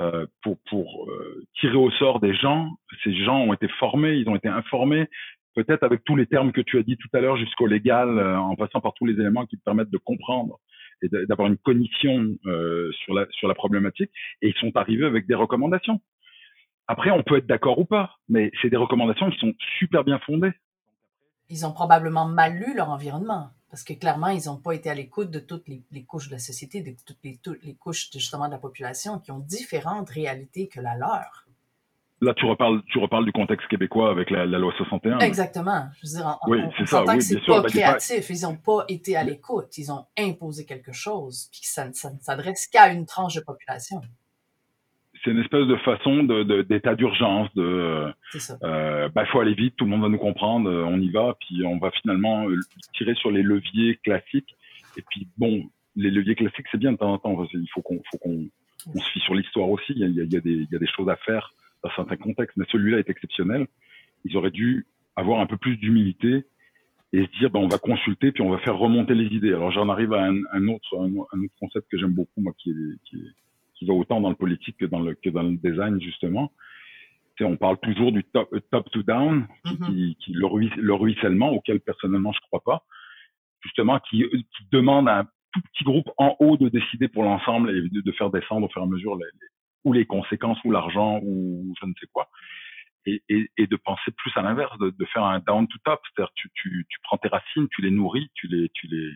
euh, 0.00 0.26
pour, 0.42 0.58
pour 0.68 1.08
euh, 1.08 1.44
tirer 1.60 1.76
au 1.76 1.88
sort 1.92 2.18
des 2.18 2.34
gens. 2.34 2.68
Ces 3.04 3.14
gens 3.14 3.38
ont 3.38 3.52
été 3.52 3.68
formés, 3.78 4.14
ils 4.14 4.28
ont 4.28 4.34
été 4.34 4.48
informés, 4.48 5.06
peut-être 5.54 5.84
avec 5.84 6.02
tous 6.02 6.16
les 6.16 6.26
termes 6.26 6.50
que 6.50 6.60
tu 6.60 6.78
as 6.78 6.82
dit 6.82 6.96
tout 6.96 7.08
à 7.12 7.20
l'heure, 7.20 7.36
jusqu'au 7.36 7.68
légal, 7.68 8.18
euh, 8.18 8.36
en 8.36 8.56
passant 8.56 8.80
par 8.80 8.92
tous 8.94 9.06
les 9.06 9.14
éléments 9.14 9.46
qui 9.46 9.56
te 9.56 9.62
permettent 9.62 9.92
de 9.92 9.98
comprendre 9.98 10.58
et 11.02 11.08
d'avoir 11.28 11.48
une 11.48 11.58
cognition 11.58 12.34
sur 13.04 13.14
la 13.14 13.26
sur 13.30 13.46
la 13.46 13.54
problématique. 13.54 14.10
Et 14.42 14.48
ils 14.48 14.54
sont 14.54 14.74
arrivés 14.76 15.04
avec 15.04 15.26
des 15.26 15.34
recommandations. 15.34 16.00
Après, 16.86 17.10
on 17.10 17.22
peut 17.22 17.38
être 17.38 17.46
d'accord 17.46 17.78
ou 17.78 17.84
pas, 17.84 18.18
mais 18.28 18.50
c'est 18.60 18.68
des 18.68 18.76
recommandations 18.76 19.30
qui 19.30 19.38
sont 19.38 19.54
super 19.78 20.04
bien 20.04 20.18
fondées. 20.20 20.52
Ils 21.48 21.66
ont 21.66 21.72
probablement 21.72 22.26
mal 22.26 22.54
lu 22.54 22.74
leur 22.74 22.90
environnement. 22.90 23.50
Parce 23.70 23.82
que 23.82 23.92
clairement, 23.92 24.28
ils 24.28 24.46
n'ont 24.46 24.58
pas 24.58 24.72
été 24.72 24.88
à 24.88 24.94
l'écoute 24.94 25.30
de 25.30 25.40
toutes 25.40 25.66
les, 25.66 26.04
couches 26.04 26.28
de 26.28 26.34
la 26.34 26.38
société, 26.38 26.80
de 26.80 26.94
toutes 27.04 27.18
les, 27.24 27.38
toutes 27.38 27.62
les 27.64 27.74
couches 27.74 28.08
justement 28.12 28.46
de 28.46 28.52
la 28.52 28.58
population 28.58 29.18
qui 29.18 29.32
ont 29.32 29.40
différentes 29.40 30.10
réalités 30.10 30.68
que 30.68 30.80
la 30.80 30.96
leur. 30.96 31.44
Là, 32.20 32.32
tu 32.34 32.46
reparles, 32.46 32.82
tu 32.86 32.98
reparles 32.98 33.24
du 33.24 33.32
contexte 33.32 33.66
québécois 33.66 34.10
avec 34.10 34.30
la, 34.30 34.46
loi 34.46 34.72
61. 34.76 35.18
Exactement. 35.18 35.88
Je 35.96 36.06
veux 36.06 36.16
dire, 36.18 36.38
on, 36.42 36.50
oui, 36.50 36.60
c'est 36.78 36.86
ça. 36.86 37.02
Oui, 37.04 37.16
que 37.16 37.24
c'est 37.24 37.44
pas 37.44 37.62
ben, 37.62 37.68
créatif. 37.68 38.30
Ils 38.30 38.42
n'ont 38.42 38.56
pas 38.56 38.84
été 38.86 39.16
à 39.16 39.24
l'écoute. 39.24 39.76
Ils 39.76 39.90
ont 39.90 40.06
imposé 40.16 40.64
quelque 40.64 40.92
chose, 40.92 41.48
puis 41.50 41.62
ça, 41.64 41.92
ça 41.92 42.12
ne 42.12 42.18
s'adresse 42.20 42.68
qu'à 42.68 42.92
une 42.92 43.06
tranche 43.06 43.34
de 43.34 43.40
population 43.40 44.00
c'est 45.24 45.30
une 45.30 45.38
espèce 45.38 45.66
de 45.66 45.76
façon 45.76 46.22
d'état 46.24 46.94
d'urgence, 46.94 47.52
de, 47.54 48.12
euh, 48.62 49.08
bah, 49.08 49.24
faut 49.26 49.40
aller 49.40 49.54
vite, 49.54 49.74
tout 49.76 49.84
le 49.84 49.90
monde 49.90 50.02
va 50.02 50.08
nous 50.08 50.18
comprendre, 50.18 50.68
euh, 50.68 50.84
on 50.84 51.00
y 51.00 51.10
va, 51.10 51.34
puis 51.40 51.64
on 51.64 51.78
va 51.78 51.90
finalement 51.90 52.48
euh, 52.48 52.58
tirer 52.94 53.14
sur 53.14 53.30
les 53.30 53.42
leviers 53.42 53.96
classiques. 54.04 54.54
Et 54.96 55.02
puis 55.02 55.26
bon, 55.38 55.64
les 55.96 56.10
leviers 56.10 56.34
classiques, 56.34 56.66
c'est 56.70 56.78
bien 56.78 56.92
de 56.92 56.98
temps 56.98 57.12
en 57.12 57.18
temps, 57.18 57.46
il 57.54 57.68
faut 57.72 57.80
qu'on 57.80 58.02
faut 58.10 58.18
qu'on 58.18 58.46
on 58.94 59.00
se 59.00 59.10
fie 59.12 59.20
sur 59.20 59.34
l'histoire 59.34 59.68
aussi, 59.70 59.92
il 59.96 59.98
y, 59.98 60.04
a, 60.04 60.08
il, 60.08 60.32
y 60.32 60.36
a 60.36 60.40
des, 60.40 60.50
il 60.50 60.68
y 60.70 60.76
a 60.76 60.78
des 60.78 60.86
choses 60.86 61.08
à 61.08 61.16
faire 61.16 61.54
dans 61.82 61.90
certains 61.96 62.16
contextes, 62.16 62.56
mais 62.56 62.66
celui-là 62.70 62.98
est 62.98 63.08
exceptionnel. 63.08 63.66
Ils 64.26 64.36
auraient 64.36 64.50
dû 64.50 64.86
avoir 65.16 65.40
un 65.40 65.46
peu 65.46 65.56
plus 65.56 65.76
d'humilité 65.76 66.44
et 67.14 67.24
se 67.24 67.38
dire, 67.38 67.50
ben, 67.50 67.60
on 67.60 67.68
va 67.68 67.78
consulter, 67.78 68.30
puis 68.30 68.42
on 68.42 68.50
va 68.50 68.58
faire 68.58 68.76
remonter 68.76 69.14
les 69.14 69.34
idées. 69.34 69.54
Alors 69.54 69.70
j'en 69.70 69.88
arrive 69.88 70.12
à 70.12 70.24
un, 70.26 70.36
un 70.52 70.68
autre, 70.68 70.98
un, 70.98 71.16
autre 71.16 71.54
concept 71.58 71.90
que 71.90 71.96
j'aime 71.96 72.12
beaucoup, 72.12 72.42
moi, 72.42 72.52
qui 72.58 72.70
est, 72.70 72.98
qui 73.04 73.16
est 73.16 73.43
qui 73.84 73.90
va 73.90 73.94
autant 73.94 74.20
dans 74.20 74.30
le 74.30 74.34
politique 74.34 74.76
que 74.78 74.86
dans 74.86 75.00
le, 75.00 75.14
que 75.14 75.30
dans 75.30 75.42
le 75.42 75.56
design, 75.56 76.00
justement. 76.00 76.52
On 77.40 77.56
parle 77.56 77.78
toujours 77.80 78.12
du 78.12 78.22
top, 78.24 78.48
top 78.70 78.90
to 78.90 79.02
down, 79.02 79.46
qui, 79.86 80.16
le, 80.32 80.94
ruissellement, 80.94 81.50
auquel 81.50 81.80
personnellement 81.80 82.32
je 82.32 82.40
crois 82.46 82.62
pas, 82.64 82.84
justement, 83.62 83.98
qui, 83.98 84.24
qui 84.30 84.68
demande 84.70 85.08
à 85.08 85.20
un 85.20 85.24
tout 85.52 85.60
petit 85.72 85.84
groupe 85.84 86.08
en 86.16 86.36
haut 86.38 86.56
de 86.56 86.68
décider 86.68 87.08
pour 87.08 87.24
l'ensemble 87.24 87.70
et 87.70 87.88
de, 87.88 88.00
de, 88.00 88.12
faire 88.12 88.30
descendre 88.30 88.66
au 88.66 88.70
fur 88.70 88.82
et 88.82 88.84
à 88.84 88.88
mesure 88.88 89.16
les, 89.16 89.26
ou 89.84 89.92
les 89.92 90.06
conséquences 90.06 90.58
ou 90.64 90.70
l'argent 90.70 91.20
ou 91.24 91.74
je 91.80 91.86
ne 91.86 91.92
sais 92.00 92.06
quoi. 92.12 92.28
Et, 93.06 93.20
et, 93.28 93.50
et 93.58 93.66
de 93.66 93.76
penser 93.76 94.12
plus 94.16 94.32
à 94.36 94.42
l'inverse, 94.42 94.78
de, 94.78 94.90
de, 94.90 95.04
faire 95.06 95.24
un 95.24 95.40
down 95.40 95.66
to 95.66 95.76
top, 95.84 96.00
c'est-à-dire 96.04 96.32
tu, 96.36 96.50
tu, 96.54 96.86
tu 96.88 96.98
prends 97.02 97.18
tes 97.18 97.28
racines, 97.28 97.68
tu 97.72 97.82
les 97.82 97.90
nourris, 97.90 98.30
tu 98.34 98.46
les, 98.46 98.70
tu 98.74 98.86
les, 98.86 99.10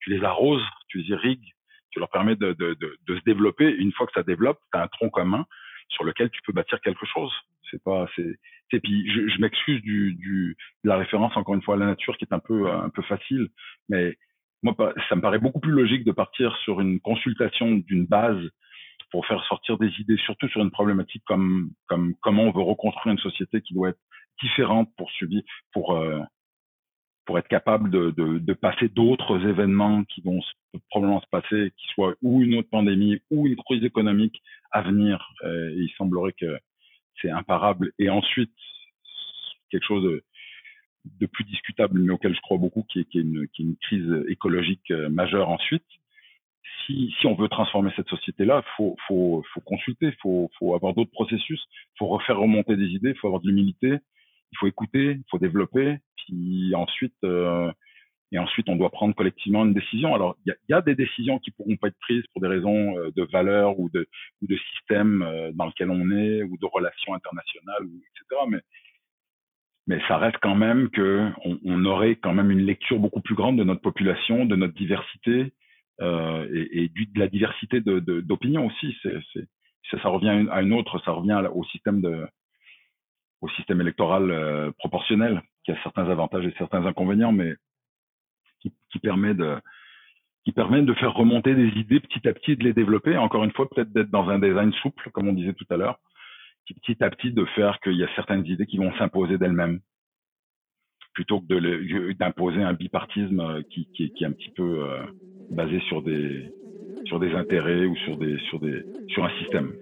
tu 0.00 0.10
les 0.10 0.22
arroses, 0.22 0.64
tu 0.88 0.98
les 0.98 1.10
irrigues, 1.10 1.53
tu 1.94 2.00
leur 2.00 2.10
permets 2.10 2.36
de, 2.36 2.52
de, 2.52 2.96
se 3.08 3.24
développer. 3.24 3.70
Une 3.70 3.92
fois 3.92 4.06
que 4.06 4.12
ça 4.12 4.22
développe, 4.22 4.58
tu 4.72 4.78
as 4.78 4.82
un 4.82 4.88
tronc 4.88 5.10
commun 5.10 5.46
sur 5.88 6.04
lequel 6.04 6.28
tu 6.30 6.40
peux 6.42 6.52
bâtir 6.52 6.80
quelque 6.80 7.06
chose. 7.06 7.32
C'est 7.70 7.82
pas, 7.82 8.06
c'est, 8.16 8.36
et 8.72 8.80
puis 8.80 9.08
je, 9.10 9.28
je 9.28 9.40
m'excuse 9.40 9.80
du, 9.82 10.14
du, 10.14 10.56
de 10.82 10.88
la 10.88 10.96
référence 10.96 11.36
encore 11.36 11.54
une 11.54 11.62
fois 11.62 11.76
à 11.76 11.78
la 11.78 11.86
nature 11.86 12.16
qui 12.18 12.24
est 12.24 12.34
un 12.34 12.40
peu, 12.40 12.70
un 12.70 12.90
peu 12.90 13.02
facile, 13.02 13.48
mais 13.88 14.16
moi, 14.62 14.74
ça 15.08 15.14
me 15.14 15.20
paraît 15.20 15.38
beaucoup 15.38 15.60
plus 15.60 15.72
logique 15.72 16.04
de 16.04 16.12
partir 16.12 16.56
sur 16.64 16.80
une 16.80 16.98
consultation 16.98 17.72
d'une 17.72 18.06
base 18.06 18.42
pour 19.10 19.26
faire 19.26 19.44
sortir 19.44 19.78
des 19.78 19.90
idées, 20.00 20.16
surtout 20.16 20.48
sur 20.48 20.62
une 20.62 20.70
problématique 20.70 21.22
comme, 21.26 21.70
comme 21.86 22.14
comment 22.22 22.44
on 22.44 22.50
veut 22.50 22.62
reconstruire 22.62 23.12
une 23.12 23.20
société 23.20 23.60
qui 23.60 23.74
doit 23.74 23.90
être 23.90 24.00
différente 24.42 24.88
pour 24.96 25.10
subir, 25.12 25.42
pour, 25.72 25.96
euh, 25.96 26.18
pour 27.24 27.38
être 27.38 27.48
capable 27.48 27.90
de, 27.90 28.10
de, 28.10 28.38
de 28.38 28.52
passer 28.52 28.88
d'autres 28.88 29.46
événements 29.46 30.04
qui 30.04 30.20
vont 30.20 30.40
probablement 30.90 31.20
se 31.20 31.28
passer, 31.28 31.72
qui 31.76 31.86
soient 31.94 32.14
ou 32.22 32.42
une 32.42 32.54
autre 32.56 32.68
pandémie 32.70 33.20
ou 33.30 33.46
une 33.46 33.56
crise 33.56 33.84
économique 33.84 34.42
à 34.72 34.82
venir. 34.82 35.32
Euh, 35.44 35.72
il 35.76 35.90
semblerait 35.96 36.34
que 36.38 36.58
c'est 37.20 37.30
imparable. 37.30 37.92
Et 37.98 38.10
ensuite, 38.10 38.52
quelque 39.70 39.86
chose 39.86 40.04
de, 40.04 40.22
de, 41.20 41.26
plus 41.26 41.44
discutable, 41.44 41.98
mais 41.98 42.12
auquel 42.12 42.34
je 42.34 42.40
crois 42.40 42.58
beaucoup, 42.58 42.82
qui 42.82 43.00
est, 43.00 43.04
qui 43.04 43.18
est, 43.18 43.22
une, 43.22 43.48
qui 43.48 43.62
est 43.62 43.64
une, 43.64 43.76
crise 43.76 44.24
écologique 44.28 44.90
euh, 44.90 45.08
majeure 45.08 45.48
ensuite. 45.48 45.84
Si, 46.86 47.14
si 47.18 47.26
on 47.26 47.34
veut 47.34 47.48
transformer 47.48 47.90
cette 47.96 48.08
société-là, 48.08 48.62
faut, 48.76 48.96
faut, 49.06 49.42
faut 49.54 49.60
consulter, 49.60 50.12
faut, 50.20 50.50
faut 50.58 50.74
avoir 50.74 50.92
d'autres 50.92 51.10
processus, 51.10 51.62
faut 51.98 52.08
refaire 52.08 52.38
remonter 52.38 52.76
des 52.76 52.88
idées, 52.88 53.14
faut 53.14 53.28
avoir 53.28 53.40
de 53.40 53.48
l'humilité, 53.48 53.98
il 54.52 54.58
faut 54.58 54.66
écouter, 54.66 55.12
il 55.12 55.24
faut 55.30 55.38
développer, 55.38 55.98
puis 56.26 56.74
ensuite, 56.74 57.14
euh, 57.24 57.70
et 58.32 58.38
ensuite 58.38 58.68
on 58.68 58.76
doit 58.76 58.90
prendre 58.90 59.14
collectivement 59.14 59.64
une 59.64 59.74
décision. 59.74 60.14
Alors 60.14 60.36
il 60.46 60.54
y 60.68 60.72
a, 60.72 60.82
des 60.82 60.94
décisions 60.94 61.38
qui 61.38 61.50
pourront 61.50 61.76
pas 61.76 61.88
être 61.88 61.98
prises 62.00 62.24
pour 62.32 62.42
des 62.42 62.48
raisons 62.48 62.98
euh, 62.98 63.10
de 63.16 63.22
valeur 63.24 63.78
ou 63.78 63.90
de, 63.90 64.06
système 64.72 65.22
euh, 65.22 65.52
dans 65.54 65.66
lequel 65.66 65.90
on 65.90 66.10
est 66.10 66.42
ou 66.42 66.56
de 66.58 66.66
relations 66.66 67.14
internationales, 67.14 67.84
etc. 67.84 68.62
Mais 69.86 70.00
ça 70.08 70.16
reste 70.16 70.38
quand 70.40 70.54
même 70.54 70.88
que 70.90 71.30
on, 71.44 71.58
on, 71.64 71.84
aurait 71.84 72.16
quand 72.16 72.32
même 72.32 72.50
une 72.50 72.64
lecture 72.64 72.98
beaucoup 72.98 73.20
plus 73.20 73.34
grande 73.34 73.58
de 73.58 73.64
notre 73.64 73.82
population, 73.82 74.46
de 74.46 74.56
notre 74.56 74.74
diversité 74.74 75.52
et, 76.00 76.88
de 76.88 77.20
la 77.20 77.28
diversité 77.28 77.80
d'opinions 77.80 78.66
aussi. 78.66 78.96
Ça, 79.90 80.08
revient 80.08 80.48
à 80.50 80.62
une 80.62 80.72
autre, 80.72 81.00
ça 81.04 81.12
revient 81.12 81.40
au 81.52 81.64
système 81.64 82.02
électoral 83.80 84.72
proportionnel, 84.78 85.42
qui 85.64 85.72
a 85.72 85.82
certains 85.82 86.08
avantages 86.08 86.44
et 86.44 86.54
certains 86.58 86.84
inconvénients, 86.86 87.32
mais 87.32 87.54
qui, 88.60 88.98
permet 88.98 89.34
de 89.34 89.56
qui 90.44 90.52
permet 90.52 90.82
de 90.82 90.94
faire 90.94 91.14
remonter 91.14 91.54
des 91.54 91.68
idées 91.78 92.00
petit 92.00 92.26
à 92.28 92.32
petit 92.32 92.52
et 92.52 92.56
de 92.56 92.64
les 92.64 92.72
développer. 92.72 93.16
Encore 93.16 93.44
une 93.44 93.52
fois, 93.52 93.68
peut-être 93.68 93.92
d'être 93.92 94.10
dans 94.10 94.28
un 94.28 94.38
design 94.38 94.72
souple, 94.74 95.10
comme 95.10 95.28
on 95.28 95.32
disait 95.32 95.54
tout 95.54 95.66
à 95.70 95.76
l'heure, 95.76 95.98
qui 96.66 96.74
petit 96.74 97.02
à 97.02 97.10
petit 97.10 97.32
de 97.32 97.44
faire 97.56 97.80
qu'il 97.80 97.94
y 97.94 98.04
a 98.04 98.14
certaines 98.14 98.46
idées 98.46 98.66
qui 98.66 98.78
vont 98.78 98.92
s'imposer 98.96 99.38
d'elles-mêmes, 99.38 99.80
plutôt 101.12 101.40
que 101.40 102.12
d'imposer 102.12 102.62
un 102.62 102.74
bipartisme 102.74 103.40
euh, 103.40 103.62
qui, 103.70 103.88
est 103.98 104.24
un 104.24 104.32
petit 104.32 104.50
peu 104.50 104.84
euh, 104.84 105.02
basé 105.50 105.80
sur 105.88 106.02
des 106.02 106.50
intérêts 107.34 107.86
ou 107.86 107.96
sur 107.96 109.24
un 109.24 109.38
système. 109.40 109.72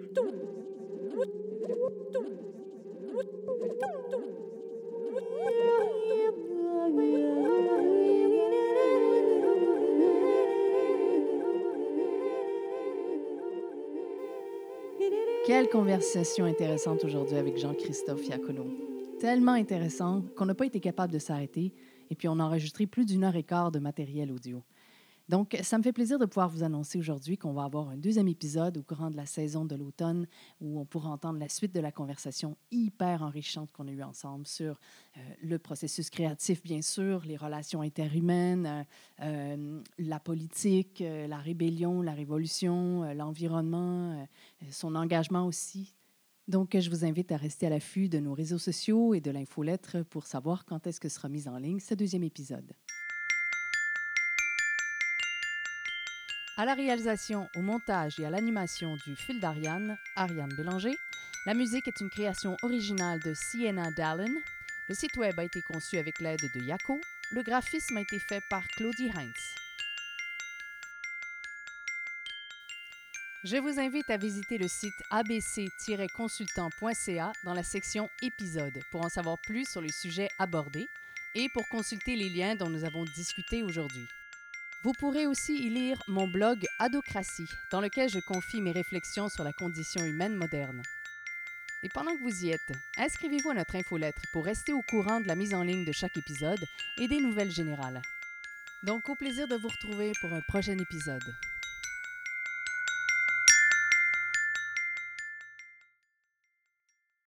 Quelle 15.44 15.68
conversation 15.68 16.44
intéressante 16.44 17.02
aujourd'hui 17.02 17.37
avec 17.37 17.59
Jean-Christophe 17.59 18.28
Iacono. 18.28 18.64
Tellement 19.18 19.55
intéressant 19.55 20.22
qu'on 20.37 20.46
n'a 20.46 20.55
pas 20.55 20.66
été 20.66 20.78
capable 20.78 21.12
de 21.12 21.18
s'arrêter 21.18 21.74
et 22.11 22.14
puis 22.14 22.28
on 22.28 22.38
a 22.38 22.44
enregistré 22.44 22.87
plus 22.87 23.05
d'une 23.05 23.24
heure 23.24 23.35
et 23.35 23.42
quart 23.42 23.72
de 23.72 23.81
matériel 23.81 24.31
audio. 24.31 24.62
Donc, 25.28 25.56
ça 25.62 25.78
me 25.78 25.82
fait 25.82 25.92
plaisir 25.92 26.18
de 26.18 26.26
pouvoir 26.26 26.48
vous 26.48 26.62
annoncer 26.62 26.98
aujourd'hui 26.98 27.38
qu'on 27.38 27.52
va 27.52 27.64
avoir 27.64 27.88
un 27.88 27.96
deuxième 27.96 28.28
épisode 28.28 28.76
au 28.76 28.82
courant 28.82 29.11
de 29.11 29.16
la 29.16 29.26
saison 29.26 29.64
de 29.64 29.76
l'automne 29.76 30.26
où 30.61 30.78
on 30.78 30.85
pourra 30.85 31.11
entendre 31.11 31.38
la 31.38 31.48
suite 31.48 31.74
de 31.74 31.80
la 31.80 31.92
conversation 31.92 32.56
hyper 32.70 33.22
enrichante 33.22 33.70
qu'on 33.72 33.87
a 33.88 33.92
eue 33.92 34.02
ensemble 34.02 34.46
sur 34.46 34.78
euh, 35.16 35.20
le 35.42 35.58
processus 35.58 36.11
créatif, 36.11 36.62
bien 36.62 36.82
sûr, 36.82 37.22
les 37.24 37.37
relations 37.37 37.82
interhumaines, 37.82 38.66
euh, 38.66 38.82
euh, 39.22 39.80
la 39.98 40.20
politique, 40.20 41.02
la 41.02 41.38
rébellion, 41.38 42.02
la 42.02 42.12
révolution, 42.12 43.12
l'environnement, 43.14 44.26
son 44.70 44.94
engagement 44.94 45.46
aussi. 45.46 45.94
Donc, 46.48 46.76
je 46.78 46.90
vous 46.90 47.04
invite 47.04 47.30
à 47.32 47.37
rester 47.37 47.66
à 47.66 47.70
l'affût 47.70 48.08
de 48.08 48.18
nos 48.18 48.35
réseaux 48.35 48.58
sociaux 48.58 49.14
et 49.14 49.20
de 49.20 49.30
l'infolettre 49.30 50.02
pour 50.04 50.26
savoir 50.26 50.64
quand 50.64 50.87
est-ce 50.87 51.00
que 51.00 51.08
sera 51.08 51.28
mis 51.28 51.48
en 51.48 51.56
ligne 51.56 51.80
ce 51.80 51.94
deuxième 51.94 52.24
épisode. 52.24 52.72
À 56.58 56.66
la 56.66 56.74
réalisation, 56.74 57.48
au 57.56 57.62
montage 57.62 58.20
et 58.20 58.26
à 58.26 58.30
l'animation 58.30 58.98
du 59.06 59.16
fil 59.16 59.40
d'Ariane, 59.40 59.96
Ariane 60.16 60.53
Bélanger. 60.55 60.94
La 61.46 61.55
musique 61.55 61.88
est 61.88 62.00
une 62.00 62.11
création 62.11 62.59
originale 62.61 63.20
de 63.20 63.32
Sienna 63.32 63.90
Dallin. 63.90 64.34
Le 64.86 64.94
site 64.94 65.16
web 65.16 65.40
a 65.40 65.44
été 65.44 65.62
conçu 65.62 65.96
avec 65.96 66.20
l'aide 66.20 66.42
de 66.55 66.61
Yako. 66.61 67.00
Le 67.30 67.42
graphisme 67.42 67.96
a 67.96 68.03
été 68.03 68.18
fait 68.18 68.42
par 68.50 68.68
Claudie 68.68 69.11
Heinz. 69.16 69.55
Je 73.44 73.57
vous 73.57 73.80
invite 73.80 74.11
à 74.11 74.18
visiter 74.18 74.59
le 74.59 74.68
site 74.68 74.92
abc-consultant.ca 75.11 77.32
dans 77.44 77.55
la 77.55 77.62
section 77.62 78.11
Épisodes 78.20 78.78
pour 78.90 79.07
en 79.07 79.09
savoir 79.09 79.38
plus 79.40 79.66
sur 79.66 79.80
les 79.80 79.90
sujets 79.90 80.28
abordés 80.38 80.90
et 81.34 81.48
pour 81.48 81.66
consulter 81.70 82.14
les 82.14 82.28
liens 82.28 82.57
dont 82.57 82.68
nous 82.68 82.84
avons 82.84 83.05
discuté 83.05 83.62
aujourd'hui. 83.62 84.07
Vous 84.85 84.93
pourrez 84.93 85.28
aussi 85.28 85.55
y 85.55 85.70
lire 85.70 86.03
mon 86.09 86.26
blog 86.26 86.66
Adocratie, 86.80 87.49
dans 87.70 87.80
lequel 87.80 88.09
je 88.11 88.18
confie 88.18 88.61
mes 88.61 88.72
réflexions 88.72 89.28
sur 89.28 89.45
la 89.45 89.53
condition 89.53 90.05
humaine 90.05 90.35
moderne. 90.35 90.83
Et 91.85 91.89
pendant 91.89 92.16
que 92.16 92.22
vous 92.22 92.45
y 92.45 92.51
êtes, 92.51 92.72
inscrivez-vous 92.99 93.51
à 93.51 93.55
notre 93.55 93.76
infolettre 93.76 94.22
pour 94.33 94.45
rester 94.45 94.72
au 94.72 94.83
courant 94.83 95.20
de 95.20 95.28
la 95.28 95.37
mise 95.37 95.55
en 95.55 95.62
ligne 95.62 95.85
de 95.85 95.93
chaque 95.93 96.16
épisode 96.16 96.64
et 96.99 97.07
des 97.07 97.20
nouvelles 97.20 97.53
générales. 97.53 98.03
Donc 98.83 99.09
au 99.09 99.14
plaisir 99.14 99.47
de 99.47 99.55
vous 99.55 99.68
retrouver 99.68 100.12
pour 100.20 100.33
un 100.33 100.41
prochain 100.49 100.76
épisode. 100.76 101.33